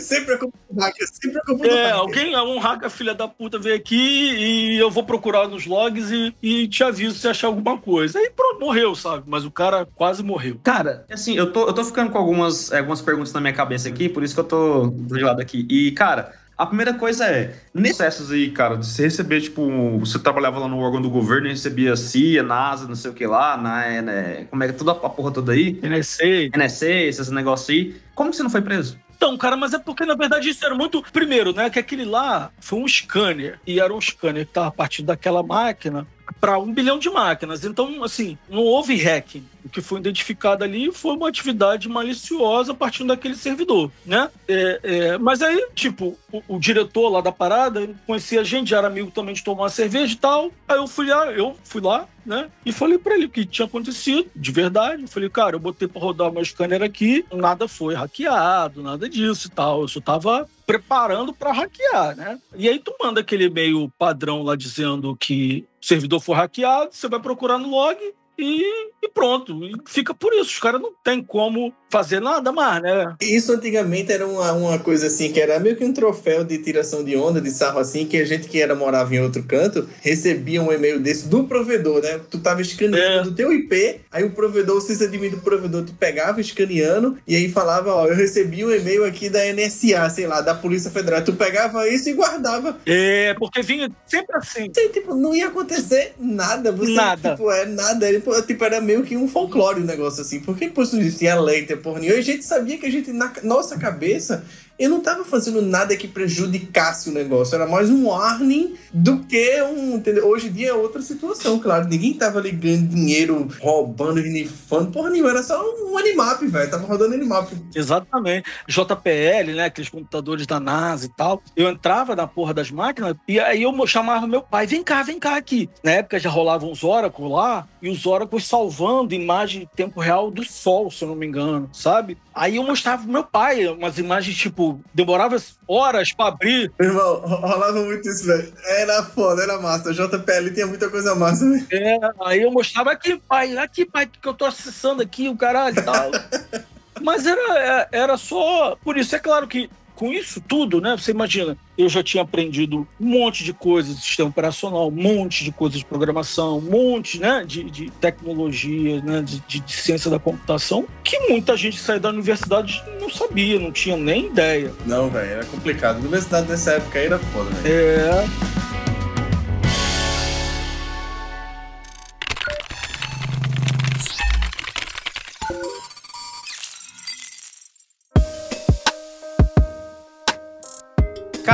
sempre 0.00 0.34
é 0.34 0.38
culpa 0.38 0.58
do 0.70 0.80
hacker, 0.80 1.08
sempre 1.12 1.38
é 1.38 1.44
culpa 1.44 1.64
do 1.64 1.70
É, 1.70 1.82
hacker. 1.84 1.98
alguém, 1.98 2.36
um 2.36 2.58
hacker 2.58 2.90
filha 2.90 3.14
da 3.14 3.26
puta 3.28 3.58
veio 3.58 3.76
aqui 3.76 3.96
e 3.96 4.78
eu 4.78 4.90
vou 4.90 5.04
procurar 5.04 5.48
nos 5.48 5.66
logs 5.66 6.10
e, 6.10 6.34
e 6.42 6.68
te 6.68 6.84
aviso 6.84 7.18
se 7.18 7.26
achar 7.28 7.48
alguma 7.48 7.78
coisa. 7.78 8.18
Aí 8.18 8.30
pronto, 8.30 8.60
morreu, 8.60 8.94
sabe? 8.94 9.24
Mas 9.26 9.44
o 9.44 9.50
cara 9.50 9.86
quase 9.94 10.22
morreu. 10.22 10.60
Cara, 10.62 11.04
assim, 11.10 11.36
eu 11.36 11.52
tô, 11.52 11.66
eu 11.66 11.72
tô 11.72 11.84
ficando 11.84 12.10
com 12.10 12.18
algumas, 12.18 12.72
algumas 12.72 13.02
perguntas 13.02 13.32
na 13.32 13.40
minha 13.40 13.52
cabeça 13.52 13.88
aqui, 13.88 14.08
por 14.08 14.22
isso 14.22 14.34
que 14.34 14.40
eu 14.40 14.44
tô 14.44 14.86
do 14.86 15.20
lado 15.20 15.40
aqui. 15.40 15.66
E, 15.70 15.90
cara, 15.92 16.32
a 16.56 16.66
primeira 16.66 16.94
coisa 16.94 17.26
é, 17.26 17.54
nesses 17.72 17.96
processos 17.96 18.30
aí, 18.30 18.50
cara, 18.50 18.76
de 18.76 18.86
você 18.86 19.04
receber, 19.04 19.40
tipo, 19.40 19.98
você 19.98 20.18
trabalhava 20.18 20.60
lá 20.60 20.68
no 20.68 20.78
órgão 20.78 21.02
do 21.02 21.10
governo 21.10 21.46
e 21.46 21.50
recebia 21.50 21.96
CIA, 21.96 22.42
NASA, 22.42 22.86
não 22.86 22.94
sei 22.94 23.10
o 23.10 23.14
que 23.14 23.26
lá, 23.26 23.56
na, 23.56 24.02
né, 24.02 24.46
como 24.50 24.62
é 24.62 24.68
que 24.68 24.74
toda 24.74 24.92
a 24.92 24.94
porra 24.94 25.32
toda 25.32 25.52
aí, 25.52 25.80
NSA. 25.82 26.50
NSA, 26.56 26.86
esses 26.86 27.30
negócios 27.30 27.68
aí, 27.70 27.96
como 28.14 28.30
que 28.30 28.36
você 28.36 28.42
não 28.42 28.50
foi 28.50 28.62
preso? 28.62 28.98
Então, 29.16 29.36
cara, 29.38 29.56
mas 29.56 29.72
é 29.72 29.78
porque, 29.78 30.04
na 30.04 30.14
verdade, 30.14 30.50
isso 30.50 30.64
era 30.66 30.74
muito. 30.74 31.02
Primeiro, 31.12 31.52
né? 31.52 31.70
Que 31.70 31.78
aquele 31.78 32.04
lá 32.04 32.50
foi 32.60 32.80
um 32.80 32.86
scanner. 32.86 33.58
E 33.66 33.80
era 33.80 33.94
um 33.94 34.00
scanner 34.00 34.44
que 34.44 34.52
tava 34.52 34.70
partindo 34.70 35.06
daquela 35.06 35.42
máquina 35.42 36.06
para 36.40 36.58
um 36.58 36.72
bilhão 36.72 36.98
de 36.98 37.08
máquinas. 37.08 37.64
Então, 37.64 38.02
assim, 38.04 38.36
não 38.50 38.58
houve 38.58 38.96
hacking. 38.96 39.46
O 39.64 39.68
que 39.68 39.80
foi 39.80 39.98
identificado 39.98 40.62
ali 40.62 40.92
foi 40.92 41.16
uma 41.16 41.28
atividade 41.28 41.88
maliciosa 41.88 42.72
a 42.72 42.74
partir 42.74 43.04
daquele 43.04 43.34
servidor, 43.34 43.90
né? 44.04 44.30
É, 44.46 44.80
é, 44.82 45.18
mas 45.18 45.40
aí, 45.40 45.68
tipo, 45.74 46.18
o, 46.30 46.42
o, 46.48 46.58
diretor 46.58 47.08
lá 47.08 47.20
da 47.20 47.32
parada 47.32 47.88
conhecia 48.06 48.42
a 48.42 48.44
gente, 48.44 48.74
era 48.74 48.86
amigo 48.86 49.10
também 49.10 49.34
de 49.34 49.42
tomar 49.42 49.62
uma 49.62 49.68
cerveja 49.70 50.12
e 50.12 50.16
tal. 50.16 50.50
Aí 50.68 50.76
eu 50.76 50.86
fui 50.86 51.06
lá, 51.06 51.32
eu 51.32 51.56
fui 51.64 51.80
lá, 51.80 52.06
né? 52.26 52.50
E 52.64 52.72
falei 52.72 52.98
para 52.98 53.14
ele 53.14 53.26
o 53.26 53.30
que 53.30 53.46
tinha 53.46 53.66
acontecido, 53.66 54.30
de 54.36 54.52
verdade. 54.52 55.02
Eu 55.02 55.08
falei, 55.08 55.30
cara, 55.30 55.56
eu 55.56 55.60
botei 55.60 55.88
para 55.88 56.00
rodar 56.00 56.30
meu 56.30 56.44
scanner 56.44 56.82
aqui, 56.82 57.24
nada 57.32 57.66
foi 57.66 57.94
hackeado, 57.94 58.82
nada 58.82 59.08
disso 59.08 59.48
e 59.48 59.50
tal. 59.50 59.82
Eu 59.82 59.88
só 59.88 60.00
tava 60.00 60.48
preparando 60.66 61.32
para 61.32 61.52
hackear, 61.52 62.16
né? 62.16 62.38
E 62.54 62.68
aí 62.68 62.78
tu 62.78 62.94
manda 63.00 63.20
aquele 63.20 63.44
e-mail 63.44 63.90
padrão 63.98 64.42
lá 64.42 64.56
dizendo 64.56 65.16
que 65.16 65.66
o 65.82 65.86
servidor 65.86 66.20
foi 66.20 66.36
hackeado, 66.36 66.90
você 66.92 67.08
vai 67.08 67.20
procurar 67.20 67.58
no 67.58 67.70
log 67.70 67.98
e, 68.38 68.90
e 69.02 69.08
pronto. 69.08 69.64
E 69.64 69.74
fica 69.86 70.14
por 70.14 70.32
isso. 70.32 70.50
Os 70.50 70.58
caras 70.58 70.80
não 70.80 70.92
tem 71.02 71.22
como 71.22 71.74
fazer 71.94 72.18
nada 72.18 72.50
mais, 72.50 72.82
né? 72.82 73.14
Isso 73.22 73.52
antigamente 73.52 74.10
era 74.10 74.26
uma, 74.26 74.50
uma 74.52 74.78
coisa 74.80 75.06
assim, 75.06 75.30
que 75.30 75.38
era 75.38 75.60
meio 75.60 75.76
que 75.76 75.84
um 75.84 75.92
troféu 75.92 76.42
de 76.42 76.58
tiração 76.58 77.04
de 77.04 77.16
onda, 77.16 77.40
de 77.40 77.52
sarro 77.52 77.78
assim, 77.78 78.04
que 78.04 78.16
a 78.16 78.24
gente 78.24 78.48
que 78.48 78.60
era 78.60 78.74
morava 78.74 79.14
em 79.14 79.20
outro 79.20 79.44
canto, 79.44 79.88
recebia 80.02 80.60
um 80.60 80.72
e-mail 80.72 80.98
desse 80.98 81.28
do 81.28 81.44
provedor, 81.44 82.02
né? 82.02 82.20
Tu 82.28 82.40
tava 82.40 82.60
escaneando 82.62 83.20
é. 83.20 83.22
do 83.22 83.32
teu 83.32 83.52
IP, 83.52 84.00
aí 84.10 84.24
o 84.24 84.30
provedor, 84.30 84.80
se 84.80 84.96
você 84.96 85.06
do 85.06 85.38
provedor, 85.38 85.84
tu 85.84 85.92
pegava 85.94 86.40
escaneando 86.40 87.16
e 87.28 87.36
aí 87.36 87.48
falava, 87.48 87.94
ó, 87.94 88.06
eu 88.08 88.16
recebi 88.16 88.64
um 88.64 88.72
e-mail 88.72 89.04
aqui 89.04 89.28
da 89.28 89.40
NSA, 89.52 90.10
sei 90.10 90.26
lá, 90.26 90.40
da 90.40 90.52
Polícia 90.52 90.90
Federal. 90.90 91.22
Tu 91.22 91.32
pegava 91.34 91.86
isso 91.88 92.08
e 92.08 92.12
guardava. 92.12 92.76
É, 92.84 93.34
porque 93.34 93.62
vinha 93.62 93.88
sempre 94.06 94.36
assim. 94.36 94.70
Sim, 94.74 94.88
tipo, 94.88 95.14
não 95.14 95.32
ia 95.32 95.46
acontecer 95.46 96.14
nada. 96.18 96.72
Você, 96.72 96.92
nada. 96.92 97.30
Tipo, 97.30 97.50
é 97.52 97.66
nada. 97.66 98.08
Ele, 98.08 98.20
tipo, 98.46 98.64
era 98.64 98.80
meio 98.80 99.04
que 99.04 99.16
um 99.16 99.28
folclore 99.28 99.80
o 99.80 99.82
um 99.84 99.86
negócio 99.86 100.22
assim. 100.22 100.40
Porque 100.40 100.66
depois 100.66 100.92
isso 100.92 101.18
tinha 101.18 101.40
lei, 101.40 101.64
tinha 101.64 101.78
porra 101.84 102.00
nenhuma. 102.00 102.16
E 102.16 102.20
a 102.20 102.24
gente 102.24 102.42
sabia 102.44 102.78
que 102.78 102.86
a 102.86 102.90
gente, 102.90 103.12
na 103.12 103.30
nossa 103.42 103.78
cabeça, 103.78 104.42
eu 104.78 104.90
não 104.90 104.98
estava 104.98 105.24
fazendo 105.24 105.62
nada 105.62 105.96
que 105.96 106.08
prejudicasse 106.08 107.08
o 107.08 107.12
negócio. 107.12 107.54
Era 107.54 107.66
mais 107.66 107.90
um 107.90 108.08
warning 108.08 108.74
do 108.92 109.20
que 109.20 109.62
um. 109.62 109.96
Entendeu? 109.96 110.26
Hoje 110.26 110.48
em 110.48 110.52
dia 110.52 110.70
é 110.70 110.72
outra 110.72 111.00
situação, 111.00 111.58
claro. 111.58 111.86
Ninguém 111.86 112.12
estava 112.12 112.40
ligando 112.40 112.88
dinheiro, 112.88 113.48
roubando, 113.60 114.20
nifando. 114.20 114.90
Porra 114.90 115.10
nenhuma, 115.10 115.30
era 115.30 115.42
só 115.42 115.62
um 115.84 115.96
animap, 115.96 116.42
velho. 116.42 116.70
Tava 116.70 116.86
rodando 116.86 117.14
animap. 117.14 117.50
Exatamente. 117.74 118.50
JPL, 118.68 119.54
né? 119.54 119.66
Aqueles 119.66 119.90
computadores 119.90 120.46
da 120.46 120.58
NASA 120.58 121.06
e 121.06 121.08
tal. 121.08 121.40
Eu 121.56 121.68
entrava 121.70 122.16
na 122.16 122.26
porra 122.26 122.52
das 122.52 122.70
máquinas 122.70 123.14
e 123.28 123.38
aí 123.38 123.62
eu 123.62 123.86
chamava 123.86 124.26
meu 124.26 124.42
pai: 124.42 124.66
vem 124.66 124.82
cá, 124.82 125.02
vem 125.02 125.18
cá 125.18 125.36
aqui. 125.36 125.68
Na 125.82 125.92
época 125.92 126.18
já 126.18 126.30
rolavam 126.30 126.72
os 126.72 126.82
Oracle 126.82 127.28
lá 127.28 127.68
e 127.80 127.88
os 127.88 128.06
Oracle 128.06 128.40
salvando 128.40 129.14
imagem 129.14 129.62
em 129.62 129.76
tempo 129.76 130.00
real 130.00 130.30
do 130.30 130.42
Sol, 130.44 130.90
se 130.90 131.04
eu 131.04 131.08
não 131.08 131.14
me 131.14 131.26
engano, 131.26 131.68
sabe? 131.72 132.18
Aí 132.34 132.56
eu 132.56 132.64
mostrava 132.64 133.02
pro 133.02 133.12
meu 133.12 133.22
pai 133.22 133.66
umas 133.68 133.98
imagens 133.98 134.36
tipo 134.36 134.63
tipo, 134.64 134.80
demorava 134.92 135.36
horas 135.68 136.12
pra 136.12 136.28
abrir. 136.28 136.72
Irmão, 136.80 137.20
rolava 137.20 137.80
muito 137.82 138.08
isso, 138.08 138.26
velho. 138.26 138.52
Era 138.66 139.02
foda, 139.02 139.42
era 139.42 139.60
massa. 139.60 139.92
JPL 139.92 140.52
tinha 140.52 140.66
muita 140.66 140.88
coisa 140.88 141.14
massa, 141.14 141.48
velho. 141.48 141.66
É, 141.70 141.98
aí 142.24 142.42
eu 142.42 142.50
mostrava 142.50 142.92
aqui, 142.92 143.20
pai, 143.28 143.56
aqui, 143.58 143.84
pai, 143.84 144.06
que 144.06 144.26
eu 144.26 144.34
tô 144.34 144.46
acessando 144.46 145.02
aqui, 145.02 145.28
o 145.28 145.36
caralho 145.36 145.78
e 145.78 145.82
tal. 145.82 146.10
Mas 147.02 147.26
era, 147.26 147.58
é, 147.58 147.88
era 147.92 148.16
só. 148.16 148.76
Por 148.82 148.96
isso, 148.96 149.14
é 149.14 149.18
claro 149.18 149.46
que 149.46 149.68
com 149.94 150.12
isso 150.12 150.40
tudo, 150.40 150.80
né? 150.80 150.96
Você 150.96 151.10
imagina, 151.10 151.56
eu 151.76 151.88
já 151.88 152.02
tinha 152.02 152.22
aprendido 152.22 152.86
um 153.00 153.06
monte 153.06 153.44
de 153.44 153.52
coisas 153.52 153.96
de 153.96 154.02
sistema 154.02 154.28
operacional, 154.28 154.88
um 154.88 154.90
monte 154.90 155.44
de 155.44 155.52
coisas 155.52 155.78
de 155.78 155.84
programação, 155.84 156.58
um 156.58 156.70
monte 156.70 157.18
né, 157.18 157.44
de, 157.46 157.64
de 157.64 157.90
tecnologia, 157.90 159.00
né, 159.02 159.22
de, 159.22 159.40
de, 159.40 159.60
de, 159.60 159.72
ciência 159.72 160.10
da 160.10 160.18
computação, 160.18 160.86
que 161.02 161.18
muita 161.28 161.56
gente 161.56 161.78
saiu 161.78 162.00
da 162.00 162.08
universidade 162.08 162.82
não 163.00 163.10
sabia, 163.10 163.58
não 163.58 163.72
tinha 163.72 163.96
nem 163.96 164.26
ideia. 164.26 164.72
Não, 164.86 165.08
velho, 165.08 165.30
era 165.30 165.44
complicado. 165.44 165.96
A 165.96 166.00
universidade 166.00 166.48
nessa 166.48 166.72
época 166.72 166.98
aí 166.98 167.06
era 167.06 167.18
foda, 167.18 167.50
velho. 167.50 167.74
É. 167.74 168.73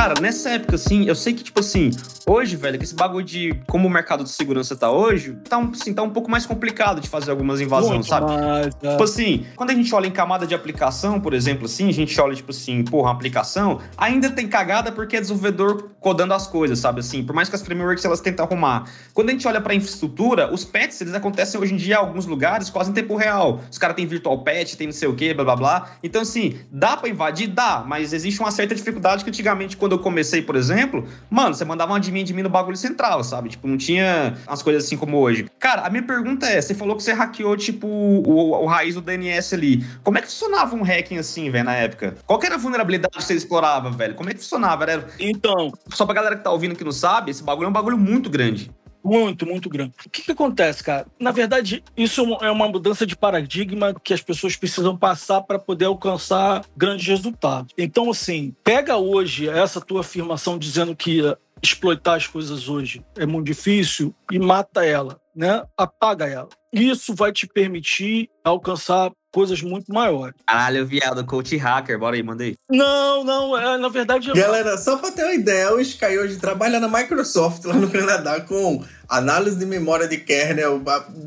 Cara, 0.01 0.19
nessa 0.19 0.49
época, 0.49 0.77
assim, 0.77 1.05
eu 1.05 1.13
sei 1.13 1.31
que, 1.31 1.43
tipo 1.43 1.59
assim, 1.59 1.91
hoje, 2.25 2.55
velho, 2.55 2.79
que 2.79 2.83
esse 2.83 2.95
bagulho 2.95 3.23
de 3.23 3.53
como 3.67 3.87
o 3.87 3.91
mercado 3.91 4.23
de 4.23 4.31
segurança 4.31 4.75
tá 4.75 4.91
hoje, 4.91 5.37
tá 5.47 5.59
um, 5.59 5.69
assim, 5.69 5.93
tá 5.93 6.01
um 6.01 6.09
pouco 6.09 6.27
mais 6.27 6.43
complicado 6.43 6.99
de 6.99 7.07
fazer 7.07 7.29
algumas 7.29 7.61
invasões, 7.61 7.91
Muito 7.91 8.07
sabe? 8.07 8.31
Mais, 8.31 8.73
é. 8.81 8.91
Tipo 8.91 9.03
assim, 9.03 9.45
quando 9.55 9.69
a 9.69 9.75
gente 9.75 9.93
olha 9.93 10.07
em 10.07 10.11
camada 10.11 10.47
de 10.47 10.55
aplicação, 10.55 11.21
por 11.21 11.35
exemplo, 11.35 11.65
assim, 11.65 11.87
a 11.87 11.93
gente 11.93 12.19
olha, 12.19 12.33
tipo 12.33 12.49
assim, 12.49 12.83
porra, 12.83 13.11
aplicação, 13.11 13.79
ainda 13.95 14.31
tem 14.31 14.47
cagada 14.47 14.91
porque 14.91 15.17
é 15.17 15.21
desenvolvedor 15.21 15.91
codando 15.99 16.33
as 16.33 16.47
coisas, 16.47 16.79
sabe? 16.79 17.01
Assim, 17.01 17.23
por 17.23 17.35
mais 17.35 17.47
que 17.47 17.55
as 17.55 17.61
frameworks 17.61 18.03
elas 18.03 18.21
tentam 18.21 18.47
arrumar. 18.47 18.85
Quando 19.13 19.29
a 19.29 19.33
gente 19.33 19.47
olha 19.47 19.61
pra 19.61 19.75
infraestrutura, 19.75 20.51
os 20.51 20.65
patches, 20.65 21.01
eles 21.01 21.13
acontecem 21.13 21.61
hoje 21.61 21.75
em 21.75 21.77
dia 21.77 21.93
em 21.93 21.97
alguns 21.97 22.25
lugares 22.25 22.71
quase 22.71 22.89
em 22.89 22.93
tempo 22.93 23.15
real. 23.15 23.61
Os 23.69 23.77
caras 23.77 23.95
têm 23.95 24.07
virtual 24.07 24.43
patch, 24.43 24.73
tem 24.73 24.87
não 24.87 24.93
sei 24.93 25.07
o 25.07 25.13
quê, 25.13 25.31
blá 25.31 25.43
blá 25.43 25.55
blá. 25.55 25.91
Então, 26.01 26.23
assim, 26.23 26.57
dá 26.71 26.97
pra 26.97 27.07
invadir? 27.07 27.49
Dá, 27.51 27.83
mas 27.85 28.13
existe 28.13 28.39
uma 28.39 28.49
certa 28.49 28.73
dificuldade 28.73 29.23
que 29.23 29.29
antigamente, 29.29 29.77
quando 29.77 29.90
quando 29.91 29.99
eu 29.99 29.99
comecei, 29.99 30.41
por 30.41 30.55
exemplo, 30.55 31.05
mano, 31.29 31.53
você 31.53 31.65
mandava 31.65 31.91
um 31.91 31.95
admin 31.95 32.23
de 32.23 32.33
mim 32.33 32.41
no 32.41 32.49
bagulho 32.49 32.77
central, 32.77 33.23
sabe? 33.23 33.49
Tipo, 33.49 33.67
não 33.67 33.77
tinha 33.77 34.37
as 34.47 34.63
coisas 34.63 34.85
assim 34.85 34.95
como 34.95 35.17
hoje. 35.17 35.47
Cara, 35.59 35.81
a 35.81 35.89
minha 35.89 36.03
pergunta 36.03 36.45
é: 36.45 36.61
você 36.61 36.73
falou 36.73 36.95
que 36.95 37.03
você 37.03 37.11
hackeou, 37.11 37.57
tipo, 37.57 37.87
o, 37.87 38.63
o 38.63 38.65
raiz 38.65 38.95
do 38.95 39.01
DNS 39.01 39.53
ali. 39.53 39.85
Como 40.03 40.17
é 40.17 40.21
que 40.21 40.27
funcionava 40.27 40.75
um 40.75 40.83
hacking 40.83 41.17
assim, 41.17 41.49
velho, 41.49 41.65
na 41.65 41.75
época? 41.75 42.15
Qual 42.25 42.39
que 42.39 42.45
era 42.45 42.55
a 42.55 42.57
vulnerabilidade 42.57 43.17
que 43.17 43.23
você 43.23 43.33
explorava, 43.33 43.89
velho? 43.91 44.15
Como 44.15 44.29
é 44.29 44.33
que 44.33 44.39
funcionava? 44.39 44.83
Era... 44.83 45.07
Então. 45.19 45.71
Só 45.89 46.05
pra 46.05 46.15
galera 46.15 46.35
que 46.37 46.43
tá 46.43 46.51
ouvindo 46.51 46.75
que 46.75 46.83
não 46.83 46.91
sabe, 46.91 47.31
esse 47.31 47.43
bagulho 47.43 47.65
é 47.65 47.69
um 47.69 47.73
bagulho 47.73 47.97
muito 47.97 48.29
grande. 48.29 48.71
Muito, 49.03 49.45
muito 49.45 49.69
grande. 49.69 49.93
O 50.05 50.09
que, 50.09 50.21
que 50.21 50.31
acontece, 50.31 50.83
cara? 50.83 51.07
Na 51.19 51.31
verdade, 51.31 51.83
isso 51.97 52.21
é 52.41 52.51
uma 52.51 52.67
mudança 52.67 53.05
de 53.05 53.15
paradigma 53.15 53.93
que 53.93 54.13
as 54.13 54.21
pessoas 54.21 54.55
precisam 54.55 54.95
passar 54.95 55.41
para 55.41 55.57
poder 55.57 55.85
alcançar 55.85 56.63
grandes 56.75 57.07
resultados. 57.07 57.73
Então, 57.77 58.09
assim, 58.11 58.55
pega 58.63 58.97
hoje 58.97 59.49
essa 59.49 59.81
tua 59.81 60.01
afirmação 60.01 60.57
dizendo 60.57 60.95
que 60.95 61.21
exploitar 61.61 62.15
as 62.15 62.27
coisas 62.27 62.67
hoje 62.67 63.05
é 63.15 63.25
muito 63.25 63.45
difícil 63.45 64.13
e 64.31 64.39
mata 64.39 64.85
ela, 64.85 65.19
né? 65.35 65.63
Apaga 65.77 66.27
ela. 66.27 66.49
Isso 66.73 67.13
vai 67.13 67.31
te 67.31 67.45
permitir 67.47 68.29
alcançar 68.43 69.11
coisas 69.31 69.61
muito 69.61 69.91
maiores. 69.91 70.35
Caralho, 70.45 70.85
viado, 70.85 71.25
coach 71.25 71.55
hacker, 71.55 71.97
bora 71.97 72.15
aí, 72.15 72.23
mandei. 72.23 72.57
Não, 72.69 73.23
não, 73.23 73.57
é, 73.57 73.77
na 73.77 73.89
verdade... 73.89 74.31
Galera, 74.33 74.77
só 74.77 74.97
pra 74.97 75.11
ter 75.11 75.23
uma 75.23 75.33
ideia, 75.33 75.73
o 75.73 75.79
Sky 75.79 76.17
hoje 76.17 76.37
trabalha 76.37 76.79
na 76.79 76.87
Microsoft 76.87 77.63
lá 77.65 77.75
no 77.75 77.89
Canadá 77.89 78.41
com 78.41 78.83
análise 79.11 79.57
de 79.57 79.65
memória 79.65 80.07
de 80.07 80.17
kernel, 80.17 80.81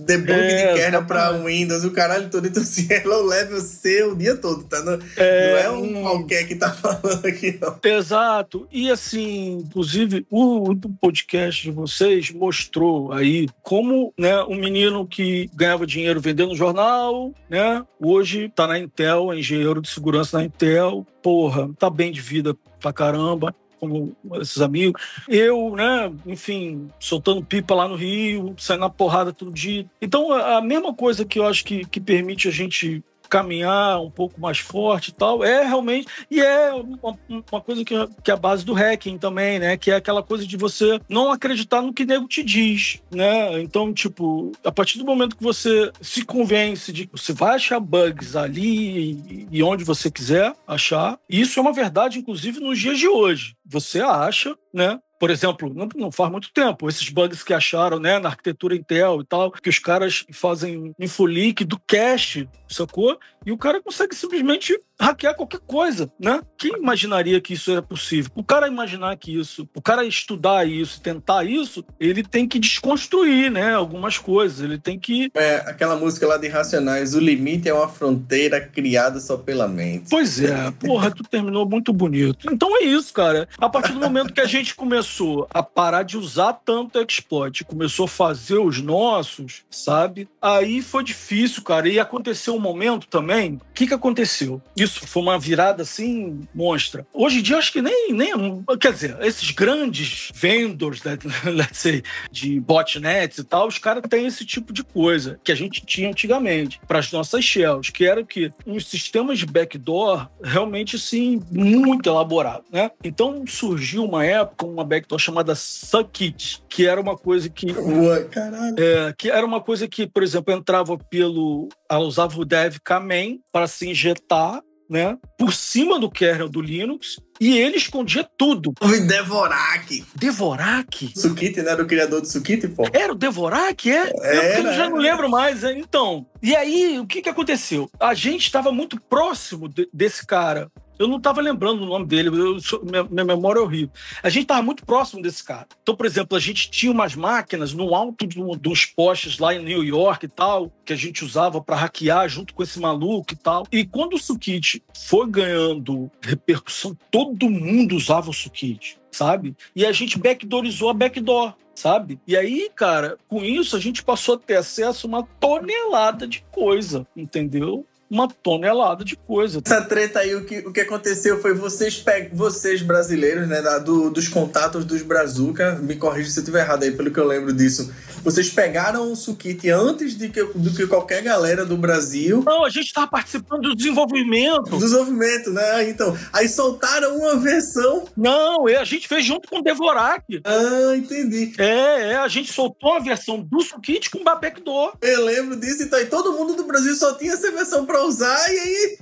debug 0.07 0.33
é, 0.33 0.73
de 0.73 0.81
kernel 0.81 1.05
para 1.05 1.33
Windows, 1.33 1.85
o 1.85 1.91
caralho 1.91 2.31
todo. 2.31 2.47
Então, 2.47 2.63
assim, 2.63 2.87
é 2.91 3.03
low 3.05 3.27
level 3.27 3.61
C 3.61 4.05
o 4.05 4.17
dia 4.17 4.37
todo, 4.37 4.65
tá? 4.65 4.83
Não 4.83 4.99
é, 5.17 5.51
não 5.51 5.59
é 5.59 5.71
um 5.71 6.03
qualquer 6.03 6.49
que 6.49 6.55
tá 6.55 6.73
falando 6.73 7.27
aqui, 7.27 7.59
não. 7.61 7.79
Exato. 7.85 8.67
E, 8.73 8.91
assim, 8.91 9.59
inclusive, 9.59 10.27
o, 10.31 10.71
o 10.71 10.77
podcast 11.01 11.63
de 11.63 11.71
vocês 11.71 12.31
mostrou 12.31 13.13
aí 13.13 13.49
como, 13.63 14.15
né, 14.19 14.43
um 14.45 14.57
menino 14.57 15.07
que 15.07 15.51
ganhava 15.55 15.87
dinheiro 15.87 16.21
vendendo 16.21 16.57
jornal, 16.57 17.33
né, 17.51 17.85
hoje 18.01 18.51
tá 18.55 18.67
na 18.67 18.79
Intel, 18.79 19.31
é 19.33 19.39
engenheiro 19.39 19.83
de 19.83 19.91
segurança 19.91 20.39
na 20.39 20.45
Intel, 20.45 21.07
porra, 21.23 21.71
tá 21.79 21.91
bem 21.91 22.11
de 22.11 22.21
vida 22.21 22.57
pra 22.81 22.93
caramba 22.93 23.55
como 23.89 24.17
esses 24.41 24.61
amigos. 24.61 25.01
Eu, 25.29 25.75
né, 25.77 26.13
enfim, 26.27 26.89
soltando 26.99 27.45
pipa 27.45 27.75
lá 27.75 27.89
no 27.89 27.97
Rio, 27.97 28.55
saindo 28.59 28.81
na 28.81 28.91
porrada 28.91 29.33
todo 29.33 29.53
dia. 29.53 29.87
Então, 30.01 30.33
a 30.33 30.61
mesma 30.61 30.95
coisa 30.95 31.25
que 31.25 31.39
eu 31.39 31.47
acho 31.47 31.65
que, 31.65 31.85
que 31.85 32.01
permite 32.01 32.49
a 32.49 32.51
gente 32.51 33.03
caminhar 33.35 34.01
um 34.01 34.11
pouco 34.11 34.41
mais 34.41 34.59
forte 34.59 35.09
e 35.09 35.13
tal, 35.13 35.43
é 35.43 35.65
realmente, 35.65 36.07
e 36.31 36.41
é 36.41 36.73
uma, 36.73 37.19
uma 37.51 37.61
coisa 37.61 37.85
que, 37.85 37.93
que 38.23 38.31
é 38.31 38.35
a 38.35 38.37
base 38.37 38.65
do 38.65 38.73
hacking 38.73 39.19
também, 39.19 39.59
né, 39.59 39.77
que 39.77 39.91
é 39.91 39.97
aquela 39.97 40.23
coisa 40.23 40.47
de 40.47 40.57
você 40.57 41.01
não 41.09 41.33
acreditar 41.33 41.83
no 41.83 41.93
que 41.93 42.07
nego 42.07 42.29
te 42.29 42.45
diz, 42.45 43.03
né, 43.11 43.61
então, 43.61 43.93
tipo, 43.93 44.53
a 44.65 44.71
partir 44.71 44.99
do 44.99 45.05
momento 45.05 45.37
que 45.37 45.43
você 45.43 45.91
se 46.01 46.25
convence 46.25 46.93
de 46.93 47.07
que 47.07 47.19
você 47.19 47.33
vai 47.33 47.57
achar 47.57 47.81
bugs 47.81 48.37
ali 48.37 49.19
e, 49.29 49.49
e 49.51 49.63
onde 49.65 49.83
você 49.83 50.09
quiser 50.13 50.55
achar, 50.65 51.19
isso 51.29 51.59
é 51.59 51.63
uma 51.63 51.73
verdade, 51.73 52.21
inclusive, 52.21 52.61
nos 52.61 52.79
dias 52.79 53.01
de 53.01 53.09
hoje. 53.09 53.57
Você 53.67 54.01
acha, 54.01 54.57
né, 54.73 55.01
por 55.19 55.31
exemplo, 55.31 55.73
não, 55.73 55.89
não, 55.95 56.13
faz 56.13 56.31
muito 56.31 56.53
tempo, 56.53 56.89
esses 56.89 57.09
bugs 57.09 57.43
que 57.43 57.55
acharam 57.55 57.99
né, 57.99 58.19
na 58.19 58.31
arquitetura 58.31 58.75
Intel 58.75 59.21
e 59.21 59.25
tal, 59.25 59.51
que 59.51 59.69
os 59.69 59.79
caras 59.79 60.25
fazem 60.33 60.95
infolique 60.99 61.65
do 61.65 61.81
cache, 61.87 62.49
sacou? 62.69 63.19
E 63.47 63.53
o 63.53 63.59
cara 63.59 63.83
consegue 63.83 64.15
simplesmente 64.15 64.79
hackear 65.01 65.35
qualquer 65.35 65.61
coisa, 65.61 66.11
né? 66.19 66.41
Quem 66.59 66.73
imaginaria 66.77 67.41
que 67.41 67.55
isso 67.55 67.71
era 67.71 67.83
possível? 67.83 68.31
O 68.35 68.45
cara 68.45 68.69
imaginar 68.69 69.17
que 69.17 69.39
isso, 69.39 69.69
o 69.75 69.83
cara 69.83 70.05
estudar 70.05 70.67
isso, 70.67 71.01
tentar 71.01 71.45
isso, 71.45 71.85
ele 71.99 72.23
tem 72.23 72.47
que 72.47 72.59
desconstruir, 72.59 73.51
né? 73.51 73.75
Algumas 73.75 74.19
coisas, 74.19 74.61
ele 74.61 74.79
tem 74.79 74.99
que. 74.99 75.31
É, 75.35 75.57
aquela 75.67 75.97
música 75.97 76.27
lá 76.27 76.37
de 76.37 76.49
Racionais, 76.49 77.15
o 77.15 77.21
limite 77.21 77.69
é 77.69 77.75
uma 77.75 77.89
fronteira 77.89 78.61
criada 78.61 79.21
só 79.21 79.37
pela 79.37 79.69
mente. 79.69 80.07
Pois 80.11 80.41
é, 80.41 80.71
porra, 80.73 81.11
tu 81.11 81.23
terminou 81.23 81.69
muito 81.69 81.93
bonito. 81.93 82.51
Então 82.51 82.77
é 82.77 82.85
isso, 82.85 83.13
cara. 83.13 83.49
A 83.59 83.69
partir 83.69 83.93
do 83.93 84.01
momento 84.01 84.33
que 84.33 84.41
a 84.41 84.47
gente 84.47 84.75
começou 84.75 85.47
a 85.53 85.63
parar 85.63 86.03
de 86.03 86.17
usar 86.17 86.53
tanto 86.65 87.01
exploit, 87.01 87.65
começou 87.65 88.05
a 88.05 88.09
fazer 88.09 88.59
os 88.59 88.81
nossos, 88.81 89.63
sabe? 89.71 90.29
Aí 90.41 90.83
foi 90.83 91.03
difícil, 91.05 91.63
cara. 91.63 91.89
E 91.89 91.99
aconteceu 91.99 92.55
um 92.55 92.61
momento 92.61 93.07
também. 93.09 93.55
O 93.55 93.61
que, 93.75 93.87
que 93.87 93.95
aconteceu? 93.95 94.63
Isso 94.85 95.07
foi 95.07 95.23
uma 95.23 95.39
virada 95.39 95.83
assim, 95.83 96.41
monstra. 96.55 97.07
Hoje 97.13 97.39
em 97.39 97.43
dia, 97.43 97.57
acho 97.57 97.73
que 97.73 97.81
nem. 97.81 98.13
nem 98.13 98.33
quer 98.79 98.93
dizer, 98.93 99.17
esses 99.23 99.51
grandes 99.51 100.31
vendors, 100.35 101.03
né, 101.03 101.17
let's 101.51 101.79
say, 101.79 102.03
de 102.31 102.61
botnets 102.61 103.39
e 103.39 103.45
tal, 103.45 103.67
os 103.67 103.79
caras 103.79 104.03
têm 104.09 104.27
esse 104.27 104.45
tipo 104.45 104.73
de 104.73 104.85
coisa 104.85 105.41
que 105.43 105.51
a 105.51 105.55
gente 105.55 105.85
tinha 105.87 106.11
antigamente 106.11 106.81
para 106.87 106.99
as 106.99 107.11
nossas 107.11 107.45
shells, 107.45 107.91
que 107.91 108.05
era 108.05 108.23
que? 108.23 108.51
Uns 108.67 108.87
sistemas 108.87 109.39
de 109.39 109.47
backdoor 109.47 110.29
realmente, 110.43 110.97
assim, 110.97 111.41
muito 111.51 112.09
elaborados, 112.09 112.71
né? 112.71 112.91
Então 113.03 113.45
surgiu 113.47 114.05
uma 114.05 114.25
época, 114.25 114.67
uma 114.67 114.85
backdoor 114.85 115.19
chamada 115.19 115.55
Suckit, 115.55 116.63
que 116.69 116.87
era 116.87 117.01
uma 117.01 117.17
coisa 117.17 117.49
que. 117.49 117.73
Ué, 117.73 118.25
caralho. 118.25 118.75
É, 118.79 119.15
que 119.17 119.31
era 119.31 119.47
uma 119.47 119.61
coisa 119.61 119.89
que, 119.89 120.07
por 120.07 120.23
exemplo, 120.23 120.53
entrava 120.53 120.99
pelo. 120.99 121.69
Ela 121.91 122.05
usava 122.05 122.39
o 122.39 122.45
dev 122.45 122.77
kman 122.85 123.39
para 123.51 123.67
se 123.67 123.89
injetar, 123.89 124.61
né? 124.89 125.17
Por 125.39 125.53
cima 125.53 125.99
do 125.99 126.11
kernel 126.11 126.49
do 126.49 126.61
Linux. 126.61 127.21
E 127.41 127.59
ele 127.59 127.77
escondia 127.77 128.29
tudo. 128.39 128.73
O 128.81 128.89
Devorak. 129.07 130.05
Devorak? 130.15 131.13
Sukit, 131.19 131.61
né? 131.63 131.71
Era 131.73 131.83
o 131.83 131.87
criador 131.87 132.21
do 132.21 132.27
Sukit, 132.29 132.69
pô. 132.69 132.85
Era 132.93 133.13
o 133.13 133.17
Devorak, 133.17 133.91
é? 133.91 134.13
Era, 134.23 134.59
eu 134.61 134.73
já 134.75 134.89
não 134.89 134.97
lembro 134.99 135.29
mais. 135.29 135.65
é. 135.65 135.73
Então, 135.77 136.27
e 136.43 136.55
aí, 136.55 136.99
o 137.01 137.07
que, 137.07 137.21
que 137.23 137.29
aconteceu? 137.29 137.91
A 137.99 138.15
gente 138.15 138.43
estava 138.47 138.71
muito 138.71 139.01
próximo 139.01 139.69
de- 139.69 139.89
desse 139.93 140.25
cara. 140.27 140.71
Eu 140.99 141.09
não 141.09 141.17
estava 141.17 141.41
lembrando 141.41 141.83
o 141.83 141.87
nome 141.87 142.07
dele, 142.07 142.29
eu 142.29 142.57
minha, 142.85 143.05
minha 143.05 143.25
memória 143.25 143.59
é 143.59 143.63
horrível. 143.63 143.91
A 144.23 144.29
gente 144.29 144.43
estava 144.43 144.63
muito 144.63 144.85
próximo 144.87 145.21
desse 145.23 145.43
cara. 145.43 145.67
Então, 145.83 145.97
por 145.97 146.07
exemplo, 146.07 146.37
a 146.37 146.41
gente 146.41 146.71
tinha 146.71 146.93
umas 146.93 147.15
máquinas 147.17 147.73
no 147.73 147.95
alto 147.95 148.27
do- 148.27 148.57
dos 148.57 148.85
postes 148.87 149.39
lá 149.39 149.55
em 149.55 149.63
New 149.65 149.83
York 149.83 150.27
e 150.27 150.29
tal, 150.29 150.71
que 150.85 150.93
a 150.93 150.97
gente 150.97 151.25
usava 151.25 151.61
para 151.61 151.77
hackear 151.77 152.29
junto 152.29 152.55
com 152.55 152.63
esse 152.63 152.79
maluco 152.79 153.33
e 153.33 153.37
tal. 153.37 153.67
E 153.73 153.85
quando 153.85 154.15
o 154.15 154.19
Sukit 154.19 154.83
foi 155.07 155.27
ganhando 155.29 156.11
repercussão, 156.23 156.97
todo 157.11 157.51
mundo 157.51 157.97
usava 157.97 158.31
o 158.31 158.35
Sukit, 158.35 158.99
sabe? 159.11 159.57
E 159.75 159.85
a 159.85 159.93
gente 159.93 160.19
backdoorizou 160.19 160.89
a 160.91 160.95
backdoor. 160.95 161.55
Sabe? 161.77 162.21
E 162.25 162.37
aí, 162.37 162.71
cara, 162.73 163.19
com 163.27 163.43
isso 163.43 163.75
a 163.77 163.81
gente 163.81 164.01
passou 164.01 164.37
a 164.37 164.39
ter 164.39 164.55
acesso 164.55 165.07
a 165.07 165.11
uma 165.11 165.23
tonelada 165.41 166.25
de 166.25 166.45
coisa, 166.53 167.05
entendeu? 167.17 167.85
Uma 168.11 168.29
tonelada 168.29 169.05
de 169.05 169.17
coisa. 169.17 169.61
Essa 169.65 169.83
treta 169.83 170.21
aí, 170.21 170.35
o 170.35 170.45
que, 170.45 170.59
o 170.59 170.73
que 170.73 170.81
aconteceu 170.81 171.41
foi 171.41 171.55
vocês, 171.55 171.97
pe- 171.97 172.31
vocês 172.33 172.83
brasileiros, 172.83 173.49
né, 173.49 173.61
da- 173.63 173.79
do- 173.79 174.11
dos 174.11 174.29
contatos 174.29 174.85
dos 174.85 175.03
Brazuca, 175.03 175.77
me 175.83 175.97
corrija 175.97 176.31
se 176.31 176.39
eu 176.39 176.43
estiver 176.43 176.61
errado 176.65 176.83
aí, 176.85 176.93
pelo 176.93 177.11
que 177.11 177.19
eu 177.19 177.27
lembro 177.27 177.53
disso. 177.53 177.93
Vocês 178.23 178.49
pegaram 178.49 179.13
o 179.13 179.17
Sukit 179.17 179.69
antes 179.69 180.17
de 180.17 180.31
que, 180.31 180.43
do 180.43 180.73
que 180.73 180.87
qualquer 180.87 181.23
galera 181.23 181.65
do 181.67 181.77
Brasil. 181.77 182.43
Não, 182.47 182.65
a 182.65 182.71
gente 182.71 182.87
estava 182.87 183.07
participando 183.07 183.63
do 183.63 183.75
desenvolvimento. 183.77 184.79
Desenvolvimento, 184.79 185.51
né? 185.51 185.89
Então, 185.91 186.17
aí 186.33 186.49
soltaram 186.49 187.17
uma 187.19 187.37
versão. 187.37 188.07
Não, 188.17 188.67
é, 188.69 188.77
a 188.77 188.85
gente 188.85 189.07
fez 189.09 189.25
junto 189.27 189.49
com 189.49 189.59
o 189.59 189.63
Devorak. 189.63 190.41
Ah, 190.45 190.97
entendi. 190.97 191.53
É, 191.59 192.13
é, 192.13 192.17
a 192.17 192.29
gente 192.29 192.51
soltou 192.53 192.95
a 192.95 192.99
versão 192.99 193.41
do 193.41 193.61
Sukit 193.61 194.09
com 194.11 194.19
o 194.21 194.25
backdoor. 194.25 194.95
Eu 195.03 195.25
lembro 195.25 195.57
disso, 195.57 195.83
então, 195.83 196.01
e 196.01 196.07
todo 196.07 196.33
mundo 196.33 196.55
do 196.55 196.65
Brasil 196.65 196.95
só 196.95 197.13
tinha 197.15 197.33
essa 197.35 197.51
versão 197.51 197.85
pra 197.85 197.94
usar, 198.03 198.53
e 198.53 198.59
aí. 198.59 198.99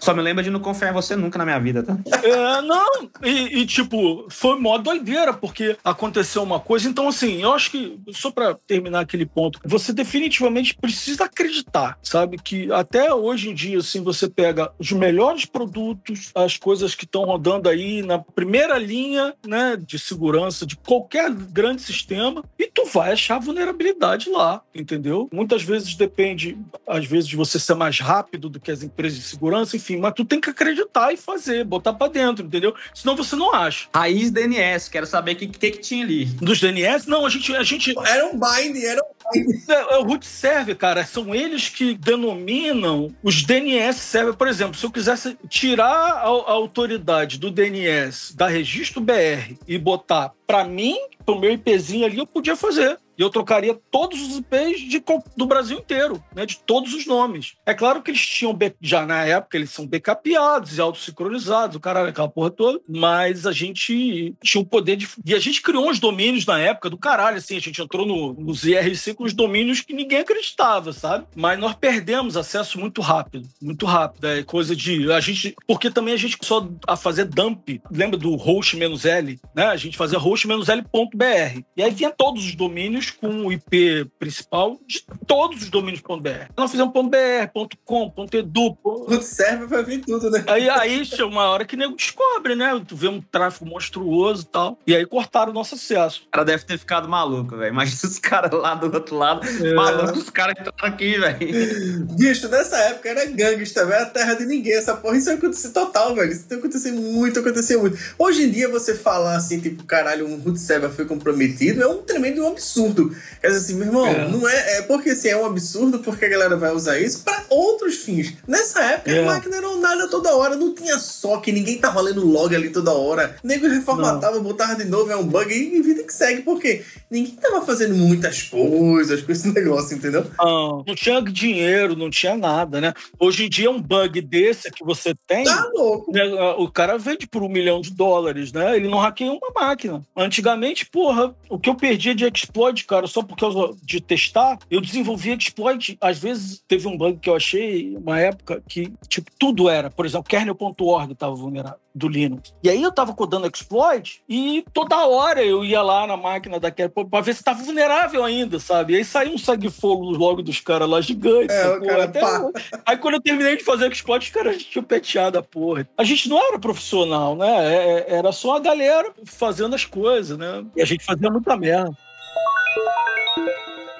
Só 0.00 0.14
me 0.14 0.22
lembra 0.22 0.42
de 0.42 0.50
não 0.50 0.60
confiar 0.60 0.90
em 0.90 0.94
você 0.94 1.16
nunca 1.16 1.38
na 1.38 1.44
minha 1.44 1.58
vida, 1.58 1.82
tá? 1.82 1.96
É, 2.22 2.62
não, 2.62 3.10
e, 3.22 3.60
e, 3.60 3.66
tipo, 3.66 4.26
foi 4.28 4.58
mó 4.58 4.78
doideira, 4.78 5.32
porque 5.32 5.76
aconteceu 5.84 6.42
uma 6.42 6.60
coisa. 6.60 6.88
Então, 6.88 7.08
assim, 7.08 7.42
eu 7.42 7.52
acho 7.52 7.70
que, 7.70 7.98
só 8.12 8.30
pra 8.30 8.54
terminar 8.66 9.00
aquele 9.00 9.26
ponto, 9.26 9.60
você 9.64 9.92
definitivamente 9.92 10.76
precisa 10.76 11.24
acreditar, 11.24 11.98
sabe? 12.02 12.38
Que 12.38 12.70
até 12.72 13.12
hoje 13.12 13.50
em 13.50 13.54
dia, 13.54 13.78
assim, 13.78 14.02
você 14.02 14.28
pega 14.28 14.70
os 14.78 14.92
melhores 14.92 15.44
produtos, 15.44 16.30
as 16.34 16.56
coisas 16.56 16.94
que 16.94 17.04
estão 17.04 17.24
rodando 17.24 17.68
aí 17.68 18.02
na 18.02 18.18
primeira 18.18 18.78
linha, 18.78 19.34
né, 19.46 19.76
de 19.76 19.98
segurança 19.98 20.66
de 20.66 20.76
qualquer 20.76 21.30
grande 21.30 21.82
sistema, 21.82 22.44
e 22.58 22.66
tu 22.66 22.84
vai 22.86 23.12
achar 23.12 23.38
vulnerabilidade 23.38 24.30
lá, 24.30 24.62
entendeu? 24.74 25.28
Muitas 25.32 25.62
vezes 25.62 25.94
depende, 25.94 26.56
às 26.86 27.04
vezes, 27.06 27.28
de 27.28 27.36
você 27.36 27.58
ser 27.58 27.74
mais 27.74 27.98
rápido 27.98 28.15
do 28.22 28.60
que 28.60 28.70
as 28.70 28.82
empresas 28.82 29.18
de 29.18 29.24
segurança, 29.24 29.76
enfim, 29.76 29.96
mas 29.98 30.14
tu 30.14 30.24
tem 30.24 30.40
que 30.40 30.50
acreditar 30.50 31.12
e 31.12 31.16
fazer, 31.16 31.64
botar 31.64 31.92
pra 31.92 32.08
dentro, 32.08 32.44
entendeu? 32.44 32.74
Senão 32.94 33.16
você 33.16 33.36
não 33.36 33.54
acha. 33.54 33.88
Raiz 33.94 34.30
DNS, 34.30 34.88
quero 34.88 35.06
saber 35.06 35.32
o 35.32 35.36
que, 35.36 35.46
que, 35.46 35.70
que 35.72 35.78
tinha 35.78 36.04
ali. 36.04 36.24
Dos 36.24 36.60
DNS, 36.60 37.08
não, 37.08 37.26
a 37.26 37.30
gente, 37.30 37.54
a 37.54 37.62
gente 37.62 37.94
Era 38.06 38.26
um 38.26 38.38
bind, 38.38 38.82
era 38.84 39.02
um 39.02 39.16
é, 39.34 39.94
é 39.94 39.98
o 39.98 40.04
root 40.04 40.24
server, 40.24 40.76
cara. 40.76 41.04
São 41.04 41.34
eles 41.34 41.68
que 41.68 41.94
denominam 41.94 43.14
os 43.22 43.42
DNS 43.42 43.98
server. 43.98 44.34
Por 44.34 44.46
exemplo, 44.46 44.76
se 44.76 44.84
eu 44.84 44.90
quisesse 44.90 45.36
tirar 45.48 45.86
a, 45.88 46.26
a 46.26 46.52
autoridade 46.52 47.38
do 47.38 47.50
DNS 47.50 48.34
da 48.36 48.46
registro 48.46 49.00
BR 49.00 49.56
e 49.66 49.78
botar 49.78 50.32
pra 50.46 50.64
mim, 50.64 50.96
pro 51.24 51.38
meu 51.38 51.52
IPzinho 51.52 52.06
ali, 52.06 52.18
eu 52.18 52.26
podia 52.26 52.56
fazer. 52.56 52.98
E 53.18 53.22
eu 53.22 53.30
trocaria 53.30 53.78
todos 53.90 54.20
os 54.20 54.36
IPs 54.38 54.80
de 54.80 55.02
do 55.36 55.46
Brasil 55.46 55.78
inteiro, 55.78 56.22
né? 56.34 56.44
De 56.44 56.58
todos 56.58 56.92
os 56.92 57.06
nomes. 57.06 57.54
É 57.64 57.72
claro 57.72 58.02
que 58.02 58.10
eles 58.10 58.24
tinham, 58.24 58.56
já 58.80 59.06
na 59.06 59.24
época, 59.24 59.56
eles 59.56 59.70
são 59.70 59.86
backupeados 59.86 60.76
e 60.76 60.80
autossincronizados, 60.80 61.76
o 61.76 61.80
caralho, 61.80 62.08
aquela 62.08 62.28
porra 62.28 62.50
toda. 62.50 62.80
Mas 62.88 63.46
a 63.46 63.52
gente 63.52 64.34
tinha 64.42 64.60
o 64.60 64.66
poder 64.66 64.96
de. 64.96 65.08
E 65.24 65.34
a 65.34 65.38
gente 65.38 65.62
criou 65.62 65.88
uns 65.88 65.98
domínios 65.98 66.44
na 66.44 66.58
época 66.58 66.90
do 66.90 66.98
caralho, 66.98 67.38
assim. 67.38 67.56
A 67.56 67.60
gente 67.60 67.80
entrou 67.80 68.06
no, 68.06 68.34
nos 68.34 68.64
IRC 68.64 69.14
com 69.14 69.24
os 69.24 69.32
domínios 69.32 69.80
que 69.80 69.94
ninguém 69.94 70.18
acreditava, 70.18 70.92
sabe? 70.92 71.26
Mas 71.34 71.58
nós 71.58 71.74
perdemos 71.74 72.36
acesso 72.36 72.78
muito 72.78 73.00
rápido. 73.00 73.48
Muito 73.60 73.86
rápido. 73.86 74.26
É 74.26 74.42
coisa 74.42 74.76
de. 74.76 75.10
A 75.12 75.20
gente. 75.20 75.54
Porque 75.66 75.90
também 75.90 76.14
a 76.14 76.18
gente 76.18 76.36
só 76.42 76.68
a 76.86 76.96
fazer 76.96 77.24
dump. 77.24 77.80
Lembra 77.90 78.18
do 78.18 78.34
host-L? 78.36 79.40
Né? 79.54 79.66
A 79.66 79.76
gente 79.76 79.96
fazia 79.96 80.18
host-L.br. 80.18 81.60
E 81.76 81.82
aí 81.82 81.90
vinha 81.90 82.10
todos 82.10 82.44
os 82.44 82.54
domínios 82.54 83.05
com 83.12 83.46
o 83.46 83.52
IP 83.52 84.06
principal 84.18 84.78
de 84.86 85.04
todos 85.26 85.62
os 85.62 85.70
domínios.br. 85.70 86.50
Nós 86.56 86.70
fizemos 86.70 86.92
.br, 86.92 87.68
.com, 87.84 88.12
.edu. 88.32 88.76
server 89.22 89.68
pra 89.68 89.82
vir 89.82 90.04
tudo, 90.04 90.30
né? 90.30 90.44
Aí, 90.46 90.68
aí 90.68 91.04
chega 91.04 91.26
uma 91.26 91.48
hora 91.48 91.64
que 91.64 91.74
o 91.74 91.78
nego 91.78 91.96
descobre, 91.96 92.54
né? 92.54 92.80
Tu 92.86 92.96
vê 92.96 93.08
um 93.08 93.20
tráfego 93.20 93.66
monstruoso 93.66 94.42
e 94.42 94.46
tal. 94.46 94.78
E 94.86 94.94
aí 94.94 95.04
cortaram 95.06 95.50
o 95.50 95.54
nosso 95.54 95.74
acesso. 95.74 96.22
O 96.26 96.30
cara 96.30 96.44
deve 96.44 96.64
ter 96.64 96.78
ficado 96.78 97.08
maluco, 97.08 97.56
velho. 97.56 97.72
Imagina 97.72 98.00
os 98.04 98.18
caras 98.18 98.50
lá 98.52 98.74
do 98.74 98.92
outro 98.92 99.16
lado. 99.16 99.46
Maluco, 99.74 100.18
os 100.18 100.30
caras 100.30 100.54
entraram 100.58 100.94
aqui, 100.94 101.18
velho. 101.18 102.06
Bicho, 102.16 102.48
nessa 102.48 102.76
época 102.78 103.08
era 103.08 103.26
gangsta, 103.26 103.84
velho. 103.84 103.96
Era 103.96 104.06
terra 104.06 104.34
de 104.34 104.44
ninguém. 104.46 104.74
Essa 104.74 104.96
porra, 104.96 105.16
isso 105.16 105.30
aconteceu 105.30 105.72
total, 105.72 106.14
velho. 106.14 106.32
Isso 106.32 106.46
aconteceu 106.52 106.92
muito, 106.94 107.40
aconteceu 107.40 107.80
muito. 107.80 107.98
Hoje 108.18 108.44
em 108.44 108.50
dia, 108.50 108.68
você 108.68 108.94
falar 108.94 109.36
assim, 109.36 109.60
tipo, 109.60 109.84
caralho, 109.84 110.26
um 110.26 110.38
root 110.38 110.58
server 110.58 110.90
foi 110.90 111.04
comprometido, 111.04 111.82
é 111.82 111.86
um 111.86 112.02
tremendo 112.02 112.46
absurdo. 112.46 112.95
Quer 113.40 113.48
dizer 113.48 113.58
assim, 113.60 113.74
meu 113.74 113.86
irmão, 113.86 114.06
É. 114.06 114.28
não 114.28 114.48
é, 114.48 114.78
é 114.78 114.82
porque 114.82 115.10
assim, 115.10 115.28
é 115.28 115.36
um 115.36 115.44
absurdo 115.46 115.98
porque 116.00 116.24
a 116.24 116.28
galera 116.28 116.56
vai 116.56 116.72
usar 116.72 116.98
isso 116.98 117.22
pra 117.24 117.44
outros 117.50 117.96
fins. 117.96 118.34
Nessa 118.46 118.80
época, 118.82 119.10
É. 119.10 119.22
a 119.22 119.26
máquina 119.26 119.56
era 119.56 119.68
um 119.68 119.80
nada 119.80 120.08
toda 120.08 120.34
hora, 120.34 120.56
não 120.56 120.74
tinha 120.74 120.98
só 120.98 121.38
que 121.38 121.52
ninguém 121.52 121.78
tava 121.78 122.00
lendo 122.00 122.26
log 122.26 122.54
ali 122.54 122.70
toda 122.70 122.92
hora. 122.92 123.36
O 123.42 123.46
nego 123.46 123.66
reformatava, 123.68 124.38
botava 124.40 124.74
de 124.76 124.84
novo, 124.84 125.10
é 125.10 125.16
um 125.16 125.26
bug 125.26 125.52
e 125.52 125.80
vida 125.82 126.02
que 126.02 126.12
segue, 126.12 126.42
porque 126.42 126.82
ninguém 127.10 127.34
tava 127.36 127.64
fazendo 127.64 127.94
muitas 127.94 128.42
coisas 128.42 129.22
com 129.22 129.32
esse 129.32 129.48
negócio, 129.52 129.96
entendeu? 129.96 130.26
Não, 130.38 130.84
não 130.86 130.94
tinha 130.94 131.20
dinheiro, 131.22 131.94
não 131.96 132.10
tinha 132.10 132.36
nada, 132.36 132.80
né? 132.80 132.94
Hoje 133.18 133.44
em 133.44 133.48
dia, 133.48 133.70
um 133.70 133.80
bug 133.80 134.20
desse 134.20 134.70
que 134.70 134.84
você 134.84 135.14
tem. 135.26 135.44
Tá 135.44 135.68
louco. 135.74 136.12
né, 136.12 136.24
O 136.58 136.70
cara 136.70 136.96
vende 136.98 137.26
por 137.26 137.42
um 137.42 137.48
milhão 137.48 137.80
de 137.80 137.90
dólares, 137.92 138.52
né? 138.52 138.76
Ele 138.76 138.88
não 138.88 138.98
hackeia 138.98 139.30
uma 139.32 139.50
máquina. 139.54 140.02
Antigamente, 140.16 140.86
porra, 140.86 141.34
o 141.48 141.58
que 141.58 141.68
eu 141.68 141.74
perdia 141.74 142.14
de 142.14 142.24
exploit 142.26 142.84
caras 142.86 143.10
só 143.10 143.22
por 143.22 143.36
causa 143.36 143.76
de 143.82 144.00
testar, 144.00 144.58
eu 144.70 144.80
desenvolvi 144.80 145.32
exploit. 145.32 145.98
Às 146.00 146.18
vezes 146.18 146.62
teve 146.66 146.88
um 146.88 146.96
bug 146.96 147.18
que 147.18 147.28
eu 147.28 147.36
achei, 147.36 147.94
uma 147.96 148.18
época, 148.18 148.62
que 148.68 148.92
tipo, 149.08 149.30
tudo 149.38 149.68
era. 149.68 149.90
Por 149.90 150.06
exemplo, 150.06 150.28
kernel.org 150.28 151.12
estava 151.12 151.34
vulnerável 151.34 151.78
do 151.94 152.08
Linux. 152.08 152.54
E 152.62 152.68
aí 152.68 152.82
eu 152.82 152.92
tava 152.92 153.14
codando 153.14 153.46
exploit 153.46 154.20
e 154.28 154.62
toda 154.74 155.06
hora 155.06 155.42
eu 155.42 155.64
ia 155.64 155.80
lá 155.80 156.06
na 156.06 156.14
máquina 156.16 156.60
daquela 156.60 156.90
para 156.90 157.20
ver 157.22 157.34
se 157.34 157.42
tava 157.42 157.62
vulnerável 157.62 158.22
ainda, 158.22 158.60
sabe? 158.60 158.92
E 158.92 158.96
aí 158.96 159.04
saiu 159.04 159.32
um 159.32 159.38
sangue 159.38 159.70
fogo 159.70 160.10
logo 160.10 160.42
dos 160.42 160.60
caras 160.60 160.86
lá 160.88 161.00
gigante. 161.00 161.52
É, 161.52 161.68
o 161.76 161.80
cara, 161.82 162.04
Até- 162.04 162.20
pá. 162.20 162.50
Aí 162.84 162.98
quando 162.98 163.14
eu 163.14 163.20
terminei 163.22 163.56
de 163.56 163.64
fazer 163.64 163.88
o 163.88 163.92
exploit, 163.92 164.22
os 164.26 164.30
caras 164.30 164.62
tinham 164.62 164.84
peteado 164.84 165.38
a 165.38 165.42
porra. 165.42 165.88
A 165.96 166.04
gente 166.04 166.28
não 166.28 166.38
era 166.48 166.58
profissional, 166.58 167.34
né? 167.34 167.74
É- 167.74 168.12
é- 168.12 168.16
Era 168.16 168.30
só 168.30 168.56
a 168.56 168.60
galera 168.60 169.10
fazendo 169.24 169.74
as 169.74 169.84
coisas, 169.86 170.36
né? 170.36 170.64
E 170.76 170.82
a 170.82 170.84
gente 170.84 171.02
fazia 171.04 171.30
muita 171.30 171.56
merda. 171.56 171.96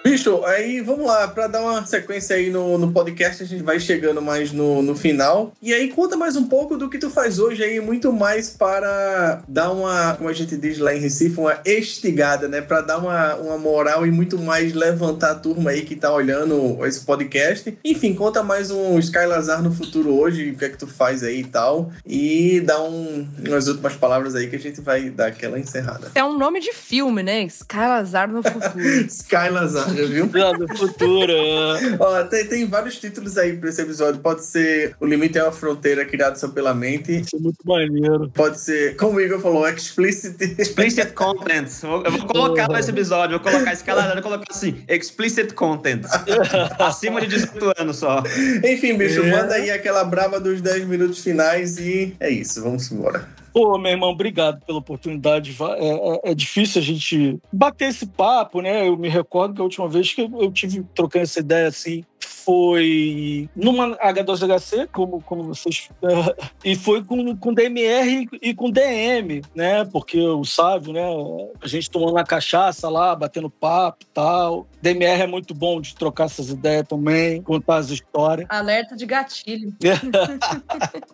Bicho, 0.06 0.44
aí 0.44 0.80
vamos 0.80 1.04
lá, 1.04 1.26
pra 1.26 1.48
dar 1.48 1.60
uma 1.60 1.84
sequência 1.84 2.36
aí 2.36 2.48
no, 2.48 2.78
no 2.78 2.92
podcast, 2.92 3.42
a 3.42 3.46
gente 3.46 3.64
vai 3.64 3.80
chegando 3.80 4.22
mais 4.22 4.52
no, 4.52 4.80
no 4.80 4.94
final. 4.94 5.52
E 5.60 5.74
aí 5.74 5.88
conta 5.88 6.16
mais 6.16 6.36
um 6.36 6.44
pouco 6.44 6.76
do 6.76 6.88
que 6.88 6.96
tu 6.96 7.10
faz 7.10 7.40
hoje 7.40 7.64
aí, 7.64 7.80
muito 7.80 8.12
mais 8.12 8.48
para 8.48 9.42
dar 9.48 9.72
uma, 9.72 10.14
como 10.14 10.28
a 10.28 10.32
gente 10.32 10.56
diz 10.56 10.78
lá 10.78 10.94
em 10.94 11.00
Recife, 11.00 11.40
uma 11.40 11.58
estigada, 11.64 12.46
né? 12.46 12.60
Pra 12.60 12.82
dar 12.82 12.98
uma, 12.98 13.34
uma 13.34 13.58
moral 13.58 14.06
e 14.06 14.12
muito 14.12 14.38
mais 14.38 14.72
levantar 14.74 15.32
a 15.32 15.34
turma 15.34 15.70
aí 15.70 15.82
que 15.82 15.96
tá 15.96 16.12
olhando 16.12 16.86
esse 16.86 17.00
podcast. 17.00 17.76
Enfim, 17.84 18.14
conta 18.14 18.44
mais 18.44 18.70
um 18.70 19.00
Skylazar 19.00 19.60
no 19.60 19.72
futuro 19.72 20.14
hoje, 20.14 20.52
o 20.52 20.56
que 20.56 20.66
é 20.66 20.68
que 20.68 20.78
tu 20.78 20.86
faz 20.86 21.24
aí 21.24 21.40
e 21.40 21.44
tal. 21.44 21.90
E 22.06 22.60
dá 22.60 22.80
um, 22.80 23.26
umas 23.44 23.66
últimas 23.66 23.94
palavras 23.94 24.36
aí 24.36 24.46
que 24.46 24.54
a 24.54 24.60
gente 24.60 24.80
vai 24.80 25.10
dar 25.10 25.26
aquela 25.26 25.58
encerrada. 25.58 26.12
É 26.14 26.22
um 26.22 26.38
nome 26.38 26.60
de 26.60 26.72
filme, 26.72 27.24
né? 27.24 27.42
Skylazar 27.42 28.30
no 28.30 28.40
futuro. 28.40 28.86
Skylazar, 29.10 29.95
já 29.96 30.04
viu? 30.06 30.26
Do 30.26 30.76
futuro. 30.76 31.32
é. 31.32 31.96
Ó, 32.00 32.22
tem, 32.24 32.46
tem 32.46 32.66
vários 32.66 32.96
títulos 32.98 33.36
aí 33.38 33.56
pra 33.56 33.68
esse 33.68 33.80
episódio. 33.82 34.20
Pode 34.20 34.44
ser 34.44 34.94
O 35.00 35.06
Limite 35.06 35.38
é 35.38 35.42
uma 35.42 35.52
Fronteira 35.52 36.04
Criado 36.04 36.36
Só 36.38 36.48
pela 36.48 36.74
Mente. 36.74 37.20
Isso 37.20 37.36
é 37.36 37.38
muito 37.38 37.58
maneiro. 37.64 38.30
Pode 38.34 38.60
ser, 38.60 38.96
como 38.96 39.16
o 39.18 39.20
Igor 39.20 39.40
falou, 39.40 39.66
Explicit. 39.68 40.36
Explicit 40.58 41.12
content. 41.12 41.68
Eu 41.82 42.02
eu 42.04 42.12
vou 42.12 42.26
colocar 42.26 42.68
nesse 42.68 42.90
episódio, 42.90 43.38
vou 43.40 43.50
colocar 43.50 43.72
escalada, 43.72 44.12
vou 44.14 44.22
colocar 44.22 44.44
assim, 44.50 44.82
explicit 44.88 45.52
content. 45.54 46.04
Acima 46.78 47.20
de 47.20 47.26
18 47.28 47.72
anos 47.78 47.96
só. 47.96 48.22
Enfim, 48.64 48.96
bicho, 48.96 49.22
É. 49.22 49.30
manda 49.30 49.54
aí 49.54 49.70
aquela 49.70 50.04
brava 50.04 50.38
dos 50.40 50.60
10 50.60 50.86
minutos 50.86 51.22
finais 51.22 51.78
e 51.78 52.14
é 52.20 52.30
isso, 52.30 52.62
vamos 52.62 52.90
embora. 52.90 53.28
Pô, 53.56 53.78
meu 53.78 53.90
irmão, 53.90 54.10
obrigado 54.10 54.62
pela 54.66 54.80
oportunidade. 54.80 55.56
É, 55.78 55.88
é- 55.88 56.32
é 56.32 56.34
difícil 56.34 56.78
a 56.78 56.84
gente 56.84 57.38
bater 57.50 57.88
esse 57.88 58.06
papo, 58.06 58.60
né? 58.60 58.86
Eu 58.86 58.98
me 58.98 59.08
recordo 59.08 59.54
que 59.54 59.60
a 59.62 59.64
última 59.64 59.88
vez 59.88 60.12
que 60.12 60.20
eu 60.20 60.52
tive 60.52 60.84
trocando 60.94 61.22
essa 61.22 61.40
ideia 61.40 61.66
assim 61.68 62.04
foi 62.46 63.48
numa 63.56 63.96
H2HC, 63.98 64.88
como, 64.92 65.20
como 65.22 65.42
vocês. 65.42 65.88
e 66.64 66.76
foi 66.76 67.02
com, 67.02 67.36
com 67.36 67.52
DMR 67.52 68.28
e 68.40 68.54
com 68.54 68.70
DM, 68.70 69.42
né? 69.52 69.84
Porque 69.84 70.20
o 70.20 70.44
Sávio, 70.44 70.92
né? 70.92 71.02
A 71.60 71.66
gente 71.66 71.90
tomando 71.90 72.12
uma 72.12 72.22
cachaça 72.22 72.88
lá, 72.88 73.16
batendo 73.16 73.50
papo 73.50 73.98
e 74.04 74.06
tal. 74.14 74.66
DMR 74.80 75.22
é 75.22 75.26
muito 75.26 75.52
bom 75.52 75.80
de 75.80 75.94
trocar 75.96 76.26
essas 76.26 76.48
ideias 76.48 76.86
também, 76.86 77.42
contar 77.42 77.76
as 77.78 77.90
histórias. 77.90 78.46
Alerta 78.48 78.94
de 78.96 79.04
gatilho. 79.04 79.74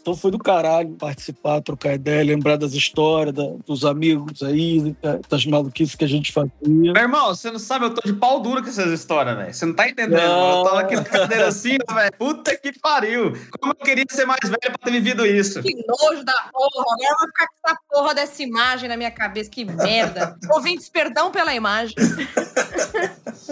Então 0.01 0.17
foi 0.17 0.31
do 0.33 0.39
caralho 0.39 0.91
participar, 0.99 1.61
trocar 1.61 1.95
ideia, 1.95 2.25
lembrar 2.25 2.57
das 2.57 2.73
histórias, 2.75 3.35
da- 3.35 3.53
dos 3.65 3.85
amigos 3.85 4.43
aí, 4.43 4.95
da- 5.01 5.21
das 5.29 5.47
maluquices 5.47 5.95
que 5.95 6.05
a 6.05 6.09
gente 6.09 6.33
fazia. 6.33 6.53
Meu 6.67 6.97
irmão, 6.97 7.29
você 7.29 7.51
não 7.53 7.59
sabe, 7.59 7.85
eu 7.87 7.95
tô 7.95 8.01
de 8.05 8.13
pau 8.13 8.41
duro 8.41 8.63
com 8.63 8.69
essas 8.69 8.91
histórias, 8.93 9.37
velho. 9.37 9.55
Você 9.55 9.65
não 9.65 9.75
tá 9.75 9.89
entendendo. 9.89 10.19
Eu 10.21 10.65
tô 10.65 10.77
aqui 10.77 10.97
na 10.97 11.05
cadeira 11.23 11.49
assim, 11.49 11.77
velho. 11.93 12.13
Puta 12.19 12.57
que 12.57 12.79
pariu. 12.79 13.33
Como 13.59 13.73
eu 13.73 13.77
queria 13.77 14.05
ser 14.11 14.27
mais 14.27 14.41
velho 14.43 14.59
pra 14.61 14.79
ter 14.85 14.91
vivido 14.91 15.27
isso. 15.27 15.63
Que 15.63 15.75
nojo 15.87 16.25
da 16.25 16.49
porra. 16.53 16.85
Agora 16.93 17.11
eu 17.11 17.17
vou 17.17 17.27
ficar 17.27 17.47
com 17.47 17.69
essa 17.69 17.79
porra 17.91 18.15
dessa 18.15 18.43
imagem 18.43 18.89
na 18.89 18.97
minha 18.97 19.11
cabeça. 19.11 19.51
Que 19.51 19.65
merda. 19.65 20.37
Ouvintes, 20.51 20.89
perdão 20.89 21.31
pela 21.31 21.55
imagem. 21.55 21.95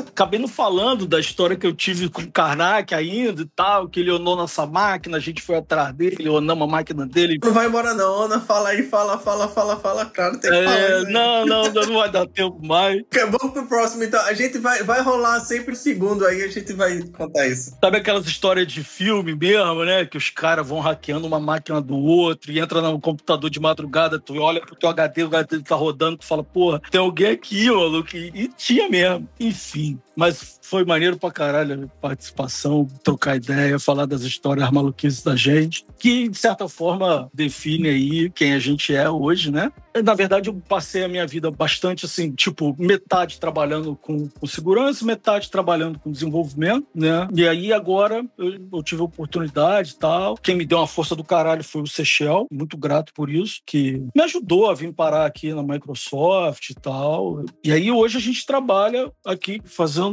Acabei 0.09 0.39
não 0.39 0.49
falando 0.49 1.07
da 1.07 1.19
história 1.19 1.57
que 1.57 1.67
eu 1.67 1.75
tive 1.75 2.09
com 2.09 2.23
o 2.23 2.31
Karnak 2.31 2.95
ainda 2.95 3.43
e 3.43 3.47
tal, 3.47 3.89
que 3.89 4.01
ele 4.01 4.11
onou 4.11 4.37
nossa 4.37 4.67
máquina, 4.67 5.17
a 5.17 5.21
gente 5.21 5.43
foi 5.43 5.57
atrás 5.57 5.93
dele, 5.95 6.29
onamos 6.29 6.69
a 6.69 6.71
máquina 6.71 7.07
dele. 7.07 7.39
Não 7.43 7.53
vai 7.53 7.67
embora 7.67 7.95
não, 7.95 8.23
Ana, 8.23 8.41
fala 8.41 8.71
aí, 8.71 8.83
fala, 8.83 9.19
fala, 9.19 9.49
fala, 9.49 9.77
fala, 9.79 10.07
claro, 10.07 10.39
tem 10.39 10.51
que 10.51 10.65
falar. 10.65 10.79
É, 10.79 11.05
né? 11.05 11.11
não, 11.11 11.47
não, 11.47 11.73
não 11.73 11.95
vai 11.95 12.11
dar 12.11 12.27
tempo 12.27 12.59
mais. 12.65 13.03
Vamos 13.13 13.53
pro 13.53 13.67
próximo, 13.67 14.05
então. 14.05 14.21
A 14.27 14.33
gente 14.33 14.59
vai, 14.59 14.83
vai 14.83 15.01
rolar 15.03 15.41
sempre 15.41 15.73
o 15.73 15.77
segundo 15.77 16.27
aí, 16.27 16.43
a 16.43 16.49
gente 16.49 16.73
vai 16.73 17.03
contar 17.03 17.47
isso. 17.47 17.60
Sabe 17.83 17.99
aquelas 17.99 18.27
histórias 18.27 18.67
de 18.67 18.83
filme 18.83 19.35
mesmo, 19.35 19.85
né? 19.85 20.05
Que 20.05 20.17
os 20.17 20.31
caras 20.31 20.67
vão 20.67 20.81
hackeando 20.81 21.27
uma 21.27 21.41
máquina 21.41 21.81
do 21.81 21.97
outro 21.97 22.53
e 22.53 22.59
entra 22.59 22.81
no 22.81 23.01
computador 23.01 23.51
de 23.51 23.61
madrugada, 23.61 24.19
tu 24.19 24.37
olha 24.41 24.61
pro 24.61 24.77
teu 24.77 24.89
HD, 24.89 25.25
o 25.25 25.27
HD 25.27 25.61
tá 25.61 25.75
rodando, 25.75 26.19
tu 26.19 26.27
fala, 26.27 26.43
porra, 26.43 26.81
tem 26.91 27.01
alguém 27.01 27.33
aqui, 27.33 27.71
maluco. 27.71 28.17
E 28.17 28.49
tinha 28.57 28.89
mesmo. 28.89 29.29
Enfim. 29.39 29.99
Mas 30.21 30.61
foi 30.61 30.85
maneiro 30.85 31.17
pra 31.17 31.31
caralho 31.31 31.85
a 31.87 32.01
participação, 32.01 32.87
trocar 33.03 33.37
ideia, 33.37 33.79
falar 33.79 34.05
das 34.05 34.21
histórias 34.21 34.71
maluquices 34.71 35.23
da 35.23 35.35
gente, 35.35 35.83
que 35.99 36.29
de 36.29 36.37
certa 36.37 36.69
forma 36.69 37.31
define 37.33 37.89
aí 37.89 38.31
quem 38.31 38.53
a 38.53 38.59
gente 38.59 38.95
é 38.95 39.09
hoje, 39.09 39.51
né? 39.51 39.73
Na 40.05 40.15
verdade, 40.15 40.49
eu 40.49 40.63
passei 40.69 41.03
a 41.03 41.09
minha 41.09 41.27
vida 41.27 41.51
bastante 41.51 42.05
assim, 42.05 42.31
tipo, 42.33 42.77
metade 42.79 43.41
trabalhando 43.41 43.97
com, 43.97 44.29
com 44.29 44.47
segurança, 44.47 45.05
metade 45.05 45.51
trabalhando 45.51 45.99
com 45.99 46.13
desenvolvimento, 46.13 46.87
né? 46.95 47.27
E 47.35 47.49
aí 47.49 47.73
agora 47.73 48.25
eu, 48.37 48.69
eu 48.73 48.83
tive 48.83 49.01
a 49.01 49.07
oportunidade 49.07 49.93
e 49.93 49.99
tal. 49.99 50.37
Quem 50.37 50.55
me 50.55 50.67
deu 50.67 50.79
uma 50.79 50.87
força 50.87 51.17
do 51.17 51.25
caralho 51.25 51.65
foi 51.65 51.81
o 51.81 51.87
Seychelles, 51.87 52.47
muito 52.53 52.77
grato 52.77 53.13
por 53.15 53.31
isso, 53.31 53.61
que 53.67 54.05
me 54.15 54.23
ajudou 54.23 54.71
a 54.71 54.75
vir 54.75 54.93
parar 54.93 55.25
aqui 55.25 55.53
na 55.53 55.63
Microsoft 55.63 56.71
e 56.71 56.75
tal. 56.75 57.43
E 57.65 57.73
aí 57.73 57.91
hoje 57.91 58.19
a 58.19 58.21
gente 58.21 58.47
trabalha 58.47 59.11
aqui 59.27 59.61
fazendo 59.65 60.10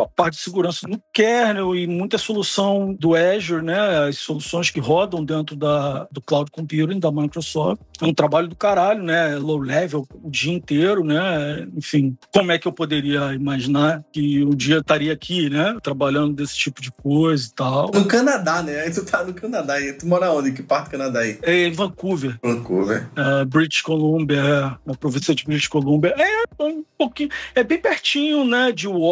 a 0.00 0.06
parte 0.06 0.36
de 0.36 0.42
segurança 0.42 0.86
no 0.88 1.00
kernel 1.12 1.74
e 1.74 1.86
muita 1.86 2.18
solução 2.18 2.94
do 2.98 3.14
Azure, 3.14 3.64
né? 3.64 4.06
As 4.08 4.18
soluções 4.18 4.70
que 4.70 4.80
rodam 4.80 5.24
dentro 5.24 5.56
da, 5.56 6.06
do 6.10 6.20
cloud 6.20 6.50
computing 6.50 6.98
da 6.98 7.10
Microsoft. 7.10 7.80
É 8.00 8.04
um 8.04 8.14
trabalho 8.14 8.48
do 8.48 8.56
caralho, 8.56 9.02
né? 9.02 9.36
Low 9.36 9.58
level 9.58 10.06
o 10.22 10.30
dia 10.30 10.52
inteiro, 10.52 11.04
né? 11.04 11.66
Enfim, 11.76 12.16
como 12.32 12.52
é 12.52 12.58
que 12.58 12.66
eu 12.66 12.72
poderia 12.72 13.32
imaginar 13.34 14.02
que 14.12 14.44
um 14.44 14.54
dia 14.54 14.78
estaria 14.78 15.12
aqui, 15.12 15.48
né? 15.48 15.76
Trabalhando 15.82 16.34
desse 16.34 16.56
tipo 16.56 16.80
de 16.82 16.90
coisa 16.90 17.48
e 17.48 17.54
tal. 17.54 17.90
No 17.92 18.04
Canadá, 18.06 18.62
né? 18.62 18.80
Aí 18.80 18.90
tu 18.92 19.04
tá 19.04 19.22
no 19.24 19.32
Canadá. 19.32 19.80
E 19.80 19.92
tu 19.92 20.06
mora 20.06 20.32
onde? 20.32 20.52
Que 20.52 20.62
parte 20.62 20.86
do 20.86 20.90
Canadá 20.92 21.20
aí? 21.20 21.38
É 21.42 21.66
em 21.66 21.72
Vancouver, 21.72 22.38
Vancouver. 22.42 23.08
uh, 23.16 23.44
British 23.46 23.82
Columbia, 23.82 24.40
é, 24.40 24.90
na 24.90 24.94
província 24.94 25.34
de 25.34 25.44
British 25.44 25.68
Columbia. 25.68 26.14
É 26.18 26.62
um 26.62 26.84
pouquinho, 26.98 27.30
é 27.54 27.62
bem 27.62 27.78
pertinho, 27.78 28.44
né? 28.44 28.72
De 28.72 28.88
Washington, 28.88 29.11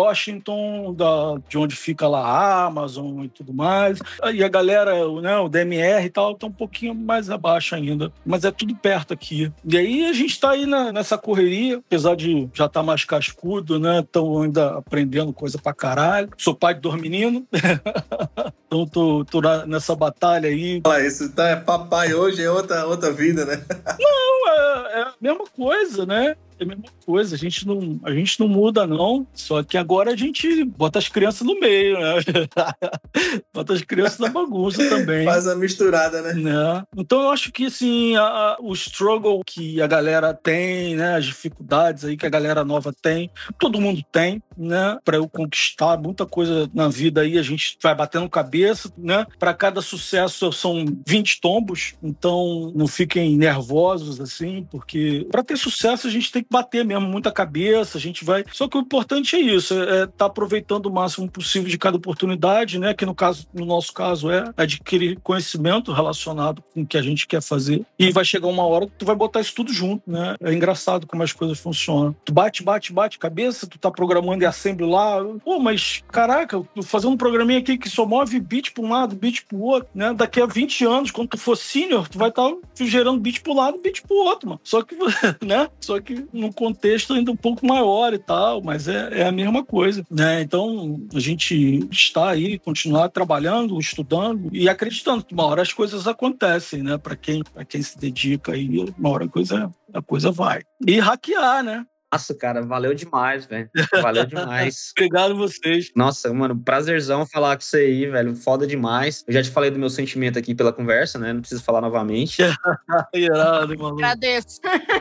da, 0.96 1.40
de 1.48 1.58
onde 1.58 1.74
fica 1.76 2.06
lá 2.08 2.20
a 2.24 2.64
Amazon 2.66 3.24
e 3.24 3.28
tudo 3.28 3.52
mais. 3.52 3.98
E 4.32 4.42
a 4.42 4.48
galera, 4.48 4.92
né? 5.20 5.38
O 5.38 5.48
DMR 5.48 6.04
e 6.04 6.10
tal, 6.10 6.34
tá 6.34 6.46
um 6.46 6.52
pouquinho 6.52 6.94
mais 6.94 7.30
abaixo 7.30 7.74
ainda. 7.74 8.12
Mas 8.24 8.44
é 8.44 8.50
tudo 8.50 8.74
perto 8.74 9.12
aqui. 9.14 9.52
E 9.64 9.76
aí 9.76 10.06
a 10.06 10.12
gente 10.12 10.38
tá 10.38 10.50
aí 10.50 10.66
na- 10.66 10.92
nessa 10.92 11.16
correria, 11.18 11.78
apesar 11.78 12.14
de 12.16 12.48
já 12.54 12.66
estar 12.66 12.80
tá 12.80 12.82
mais 12.82 13.04
cascudo, 13.04 13.78
né? 13.78 14.00
Estão 14.00 14.42
ainda 14.42 14.78
aprendendo 14.78 15.32
coisa 15.32 15.58
pra 15.58 15.72
caralho. 15.72 16.30
Sou 16.36 16.54
pai 16.54 16.74
de 16.74 16.80
dois 16.80 17.00
meninos. 17.00 17.42
então 18.66 18.86
tô, 18.86 19.24
tô 19.24 19.40
na- 19.40 19.66
nessa 19.66 19.94
batalha 19.94 20.48
aí. 20.48 20.80
Fala 20.82 21.06
isso, 21.06 21.32
tá? 21.32 21.48
É 21.48 21.56
papai 21.56 22.14
hoje, 22.14 22.42
é 22.42 22.50
outra, 22.50 22.86
outra 22.86 23.12
vida, 23.12 23.44
né? 23.44 23.62
é, 23.98 25.00
é 25.00 25.02
a 25.02 25.12
mesma 25.20 25.44
coisa, 25.46 26.06
né? 26.06 26.36
É 26.60 26.62
a 26.62 26.66
mesma 26.66 26.84
coisa, 27.06 27.34
a 27.34 27.38
gente, 27.38 27.66
não, 27.66 27.98
a 28.04 28.12
gente 28.12 28.38
não 28.38 28.46
muda, 28.46 28.86
não. 28.86 29.26
Só 29.32 29.62
que 29.62 29.78
agora 29.78 30.12
a 30.12 30.16
gente 30.16 30.62
bota 30.64 30.98
as 30.98 31.08
crianças 31.08 31.46
no 31.46 31.58
meio, 31.58 31.98
né? 31.98 32.14
bota 33.52 33.72
as 33.72 33.80
crianças 33.82 34.18
na 34.18 34.28
bagunça 34.28 34.86
também. 34.88 35.24
Faz 35.24 35.46
a 35.48 35.56
misturada, 35.56 36.20
né? 36.20 36.34
né? 36.34 36.84
Então 36.96 37.22
eu 37.22 37.30
acho 37.30 37.50
que 37.50 37.64
assim, 37.66 38.14
a- 38.16 38.22
a- 38.22 38.56
o 38.60 38.72
struggle 38.74 39.40
que 39.46 39.80
a 39.80 39.86
galera 39.86 40.34
tem, 40.34 40.96
né? 40.96 41.16
As 41.16 41.24
dificuldades 41.24 42.04
aí 42.04 42.16
que 42.16 42.26
a 42.26 42.30
galera 42.30 42.62
nova 42.64 42.92
tem, 42.92 43.30
todo 43.58 43.80
mundo 43.80 44.02
tem, 44.12 44.42
né? 44.56 44.98
Para 45.02 45.16
eu 45.16 45.26
conquistar 45.28 45.96
muita 45.98 46.26
coisa 46.26 46.68
na 46.74 46.88
vida 46.88 47.22
aí, 47.22 47.38
a 47.38 47.42
gente 47.42 47.78
vai 47.82 47.94
batendo 47.94 48.28
cabeça, 48.28 48.92
né? 48.98 49.26
Para 49.38 49.54
cada 49.54 49.80
sucesso 49.80 50.52
são 50.52 50.84
20 51.06 51.40
tombos, 51.40 51.94
então 52.02 52.70
não 52.74 52.86
fiquem 52.86 53.36
nervosos 53.38 54.20
assim, 54.20 54.66
porque 54.70 55.26
para 55.30 55.42
ter 55.42 55.56
sucesso 55.56 56.06
a 56.06 56.10
gente 56.10 56.30
tem 56.30 56.42
que 56.42 56.49
bater 56.50 56.84
mesmo 56.84 57.06
muita 57.06 57.30
cabeça, 57.30 57.96
a 57.96 58.00
gente 58.00 58.24
vai. 58.24 58.44
Só 58.52 58.68
que 58.68 58.76
o 58.76 58.80
importante 58.80 59.36
é 59.36 59.40
isso, 59.40 59.74
é 59.74 60.02
estar 60.02 60.06
tá 60.08 60.26
aproveitando 60.26 60.86
o 60.86 60.92
máximo 60.92 61.30
possível 61.30 61.68
de 61.68 61.78
cada 61.78 61.96
oportunidade, 61.96 62.78
né? 62.78 62.92
Que 62.92 63.06
no 63.06 63.14
caso, 63.14 63.46
no 63.54 63.64
nosso 63.64 63.92
caso, 63.92 64.30
é 64.30 64.52
adquirir 64.56 65.18
conhecimento 65.22 65.92
relacionado 65.92 66.62
com 66.74 66.82
o 66.82 66.86
que 66.86 66.98
a 66.98 67.02
gente 67.02 67.26
quer 67.26 67.40
fazer. 67.40 67.84
E 67.98 68.10
vai 68.10 68.24
chegar 68.24 68.48
uma 68.48 68.64
hora 68.64 68.86
que 68.86 68.92
tu 68.98 69.04
vai 69.04 69.14
botar 69.14 69.40
isso 69.40 69.54
tudo 69.54 69.72
junto, 69.72 70.10
né? 70.10 70.36
É 70.42 70.52
engraçado 70.52 71.06
como 71.06 71.22
as 71.22 71.32
coisas 71.32 71.58
funcionam. 71.58 72.14
Tu 72.24 72.32
bate, 72.32 72.62
bate, 72.62 72.92
bate 72.92 73.18
cabeça, 73.18 73.66
tu 73.66 73.78
tá 73.78 73.90
programando 73.90 74.42
em 74.42 74.46
assembly 74.46 74.88
lá. 74.88 75.22
Pô, 75.44 75.58
mas 75.60 76.02
caraca, 76.10 76.60
tô 76.74 76.82
fazendo 76.82 77.12
um 77.12 77.16
programinha 77.16 77.60
aqui 77.60 77.78
que 77.78 77.88
só 77.88 78.04
move 78.04 78.40
bit 78.40 78.72
para 78.72 78.84
um 78.84 78.90
lado, 78.90 79.14
bit 79.14 79.44
pro 79.46 79.60
outro, 79.60 79.88
né? 79.94 80.12
Daqui 80.12 80.40
a 80.40 80.46
20 80.46 80.84
anos, 80.84 81.10
quando 81.10 81.28
tu 81.28 81.38
for 81.38 81.56
senior, 81.56 82.08
tu 82.08 82.18
vai 82.18 82.30
estar 82.30 82.50
tá 82.50 82.84
gerando 82.84 83.20
bit 83.20 83.40
pro 83.40 83.54
lado, 83.54 83.78
bit 83.80 84.02
pro 84.02 84.16
outro, 84.16 84.48
mano. 84.48 84.60
Só 84.64 84.82
que, 84.82 84.96
né? 85.44 85.68
Só 85.80 86.00
que 86.00 86.26
num 86.40 86.52
contexto 86.52 87.12
ainda 87.12 87.30
um 87.30 87.36
pouco 87.36 87.66
maior 87.66 88.12
e 88.14 88.18
tal, 88.18 88.62
mas 88.62 88.88
é, 88.88 89.20
é 89.20 89.26
a 89.26 89.32
mesma 89.32 89.64
coisa, 89.64 90.04
né? 90.10 90.40
Então, 90.40 91.00
a 91.14 91.20
gente 91.20 91.86
está 91.90 92.30
aí, 92.30 92.58
continuar 92.58 93.08
trabalhando, 93.10 93.78
estudando 93.78 94.48
e 94.52 94.68
acreditando 94.68 95.24
que 95.24 95.34
uma 95.34 95.46
hora 95.46 95.62
as 95.62 95.72
coisas 95.72 96.06
acontecem, 96.06 96.82
né? 96.82 96.98
Para 96.98 97.16
quem, 97.16 97.42
quem 97.68 97.82
se 97.82 97.98
dedica 97.98 98.52
aí, 98.52 98.68
uma 98.98 99.10
hora 99.10 99.24
a 99.24 99.28
coisa, 99.28 99.70
a 99.92 100.02
coisa 100.02 100.30
vai. 100.30 100.62
E 100.86 100.98
hackear, 100.98 101.62
né? 101.62 101.86
Nossa, 102.12 102.34
cara, 102.34 102.60
valeu 102.60 102.92
demais, 102.92 103.46
velho. 103.46 103.70
Valeu 104.02 104.26
demais. 104.26 104.92
Obrigado 104.98 105.36
vocês. 105.36 105.92
Nossa, 105.94 106.32
mano, 106.34 106.58
prazerzão 106.58 107.24
falar 107.24 107.56
com 107.56 107.62
você 107.62 107.76
aí, 107.76 108.06
velho. 108.06 108.34
Foda 108.34 108.66
demais. 108.66 109.24
Eu 109.28 109.34
já 109.34 109.42
te 109.42 109.50
falei 109.50 109.70
do 109.70 109.78
meu 109.78 109.88
sentimento 109.88 110.36
aqui 110.36 110.52
pela 110.52 110.72
conversa, 110.72 111.20
né? 111.20 111.32
Não 111.32 111.40
preciso 111.40 111.62
falar 111.62 111.80
novamente. 111.80 112.42
Irado, 113.14 113.78
maluco. 113.78 114.02
Agradeço. 114.02 114.60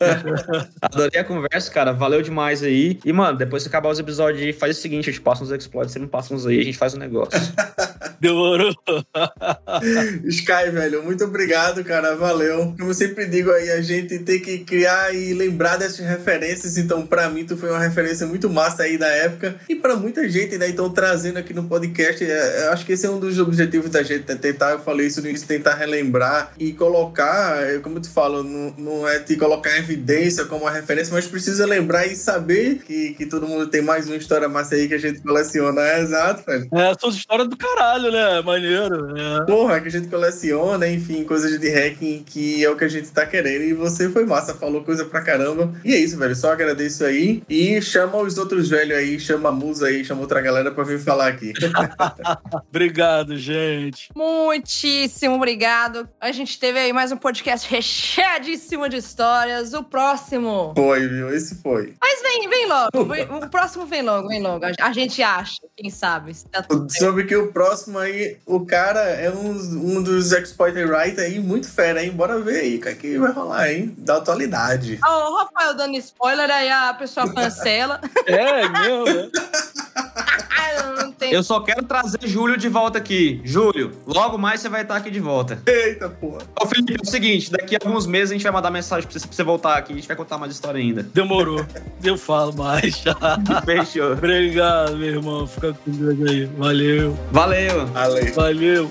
Adorei 0.80 1.20
a 1.20 1.24
conversa, 1.24 1.70
cara. 1.70 1.92
Valeu 1.92 2.22
demais 2.22 2.62
aí. 2.62 2.98
E, 3.04 3.12
mano, 3.12 3.36
depois 3.38 3.62
que 3.62 3.68
acabar 3.68 3.90
os 3.90 3.98
episódios 3.98 4.56
faz 4.56 4.78
o 4.78 4.80
seguinte: 4.80 5.08
eu 5.08 5.14
te 5.14 5.20
passo 5.20 5.44
uns 5.44 5.50
exploits, 5.50 5.92
você 5.92 5.98
não 5.98 6.08
passa 6.08 6.34
uns 6.34 6.46
aí, 6.46 6.60
a 6.60 6.64
gente 6.64 6.78
faz 6.78 6.94
um 6.94 6.98
negócio. 6.98 7.38
Demorou. 8.20 8.74
Sky, 10.24 10.70
velho, 10.72 11.02
muito 11.02 11.24
obrigado, 11.24 11.84
cara. 11.84 12.16
Valeu. 12.16 12.74
Como 12.78 12.90
eu 12.90 12.94
sempre 12.94 13.26
digo 13.26 13.50
aí, 13.50 13.70
a 13.70 13.80
gente 13.80 14.18
tem 14.20 14.40
que 14.40 14.58
criar 14.58 15.14
e 15.14 15.34
lembrar 15.34 15.76
dessas 15.76 16.06
referências. 16.06 16.76
Então, 16.76 17.06
pra 17.06 17.28
mim, 17.28 17.44
tu 17.44 17.56
foi 17.56 17.70
uma 17.70 17.78
referência 17.78 18.26
muito 18.26 18.48
massa 18.48 18.84
aí 18.84 18.98
da 18.98 19.08
época. 19.08 19.56
E 19.68 19.74
pra 19.74 19.96
muita 19.96 20.28
gente, 20.28 20.58
né? 20.58 20.68
Então, 20.68 20.90
trazendo 20.90 21.38
aqui 21.38 21.54
no 21.54 21.64
podcast, 21.64 22.24
é, 22.24 22.66
eu 22.66 22.72
acho 22.72 22.84
que 22.84 22.92
esse 22.92 23.06
é 23.06 23.10
um 23.10 23.18
dos 23.18 23.38
objetivos 23.38 23.90
da 23.90 24.02
gente, 24.02 24.28
né? 24.28 24.34
Tentar, 24.34 24.72
eu 24.72 24.80
falei 24.80 25.06
isso 25.06 25.20
no 25.20 25.28
início, 25.28 25.46
tentar 25.46 25.74
relembrar 25.74 26.52
e 26.58 26.72
colocar, 26.72 27.62
é, 27.62 27.78
como 27.78 27.98
eu 27.98 28.02
te 28.02 28.08
falo, 28.08 28.42
não, 28.42 28.74
não 28.76 29.08
é 29.08 29.18
te 29.18 29.36
colocar 29.36 29.76
evidência 29.76 30.44
como 30.44 30.62
uma 30.62 30.70
referência, 30.70 31.12
mas 31.12 31.26
precisa 31.26 31.66
lembrar 31.66 32.06
e 32.06 32.16
saber 32.16 32.82
que, 32.86 33.14
que 33.14 33.26
todo 33.26 33.46
mundo 33.46 33.66
tem 33.66 33.82
mais 33.82 34.06
uma 34.06 34.16
história 34.16 34.48
massa 34.48 34.74
aí 34.74 34.88
que 34.88 34.94
a 34.94 34.98
gente 34.98 35.20
coleciona. 35.20 35.80
É 35.80 36.00
exato, 36.00 36.44
velho. 36.44 36.68
É, 36.72 36.94
são 36.98 37.10
histórias 37.10 37.48
do 37.48 37.56
caralho, 37.56 37.87
né? 37.96 38.42
Maneiro. 38.42 39.16
É. 39.18 39.46
Porra, 39.46 39.80
que 39.80 39.88
a 39.88 39.90
gente 39.90 40.08
coleciona, 40.08 40.86
enfim, 40.88 41.24
coisas 41.24 41.58
de 41.58 41.68
hacking 41.68 42.22
que 42.24 42.62
é 42.64 42.70
o 42.70 42.76
que 42.76 42.84
a 42.84 42.88
gente 42.88 43.08
tá 43.10 43.24
querendo. 43.24 43.62
E 43.62 43.72
você 43.72 44.08
foi 44.10 44.24
massa, 44.26 44.54
falou 44.54 44.84
coisa 44.84 45.04
pra 45.04 45.22
caramba. 45.22 45.72
E 45.84 45.94
é 45.94 45.98
isso, 45.98 46.18
velho. 46.18 46.36
Só 46.36 46.52
agradeço 46.52 47.04
aí. 47.04 47.42
E 47.48 47.80
chama 47.80 48.18
os 48.18 48.36
outros 48.36 48.68
velhos 48.68 48.96
aí, 48.98 49.18
chama 49.18 49.48
a 49.48 49.52
musa 49.52 49.86
aí, 49.86 50.04
chama 50.04 50.20
outra 50.20 50.40
galera 50.40 50.70
pra 50.70 50.84
vir 50.84 50.98
falar 50.98 51.28
aqui. 51.28 51.52
obrigado, 52.68 53.36
gente. 53.36 54.08
Muitíssimo 54.14 55.36
obrigado. 55.36 56.08
A 56.20 56.32
gente 56.32 56.58
teve 56.58 56.78
aí 56.78 56.92
mais 56.92 57.12
um 57.12 57.16
podcast 57.16 57.68
recheadíssimo 57.70 58.88
de 58.88 58.96
histórias. 58.96 59.72
O 59.72 59.82
próximo. 59.82 60.72
Foi, 60.76 61.06
viu? 61.08 61.34
Esse 61.34 61.62
foi. 61.62 61.94
Mas 62.00 62.22
vem, 62.22 62.48
vem 62.48 62.66
logo. 62.68 63.44
O 63.46 63.48
próximo 63.48 63.86
vem 63.86 64.02
logo, 64.02 64.28
vem 64.28 64.42
logo. 64.42 64.64
A- 64.80 64.92
gente 64.98 65.22
acha, 65.22 65.60
quem 65.76 65.90
sabe. 65.90 66.32
tá. 66.50 66.64
Soube 66.98 67.24
que 67.24 67.36
o 67.36 67.52
próximo 67.52 67.77
aí, 67.98 68.36
o 68.46 68.64
cara 68.64 69.00
é 69.00 69.30
um, 69.30 69.50
um 69.50 70.02
dos 70.02 70.32
exploiter 70.32 70.88
writer 70.88 71.24
aí, 71.24 71.38
muito 71.38 71.70
fera, 71.70 72.02
hein? 72.02 72.10
Bora 72.10 72.40
ver 72.40 72.60
aí 72.60 72.76
o 72.76 72.80
que, 72.80 72.88
é 72.88 72.94
que 72.94 73.18
vai 73.18 73.32
rolar, 73.32 73.70
hein? 73.70 73.94
Da 73.98 74.16
atualidade. 74.16 74.98
Ó, 75.04 75.30
o 75.30 75.36
Rafael 75.36 75.74
dando 75.74 75.96
spoiler, 75.96 76.50
aí 76.50 76.68
a 76.68 76.94
pessoa 76.94 77.32
cancela. 77.32 78.00
É, 78.26 78.68
meu, 78.68 79.04
né? 79.04 79.30
Tem. 81.18 81.32
Eu 81.32 81.42
só 81.42 81.60
quero 81.60 81.84
trazer 81.84 82.18
Júlio 82.22 82.56
de 82.56 82.68
volta 82.68 82.98
aqui. 82.98 83.40
Júlio, 83.44 83.92
logo 84.06 84.38
mais 84.38 84.60
você 84.60 84.68
vai 84.68 84.82
estar 84.82 84.96
aqui 84.96 85.10
de 85.10 85.18
volta. 85.18 85.60
Eita, 85.66 86.08
porra. 86.08 86.38
Ô, 86.60 86.66
Felipe, 86.66 86.94
é 86.94 87.02
o 87.02 87.10
seguinte: 87.10 87.50
daqui 87.50 87.74
a 87.74 87.78
alguns 87.84 88.06
meses 88.06 88.30
a 88.30 88.34
gente 88.34 88.42
vai 88.42 88.52
mandar 88.52 88.70
mensagem 88.70 89.08
pra 89.08 89.18
você, 89.18 89.26
pra 89.26 89.36
você 89.36 89.42
voltar 89.42 89.76
aqui. 89.76 89.92
A 89.92 89.96
gente 89.96 90.06
vai 90.06 90.16
contar 90.16 90.38
mais 90.38 90.52
história 90.52 90.80
ainda. 90.80 91.02
Demorou. 91.02 91.64
Eu 92.02 92.16
falo 92.16 92.54
mais. 92.54 93.02
Fechou. 93.66 94.12
Obrigado, 94.12 94.96
meu 94.96 95.08
irmão. 95.08 95.46
Fica 95.46 95.72
com 95.72 95.90
Deus 95.90 96.30
aí. 96.30 96.44
Valeu. 96.44 97.18
Valeu. 97.32 97.88
Ale. 97.94 98.30
Valeu. 98.30 98.90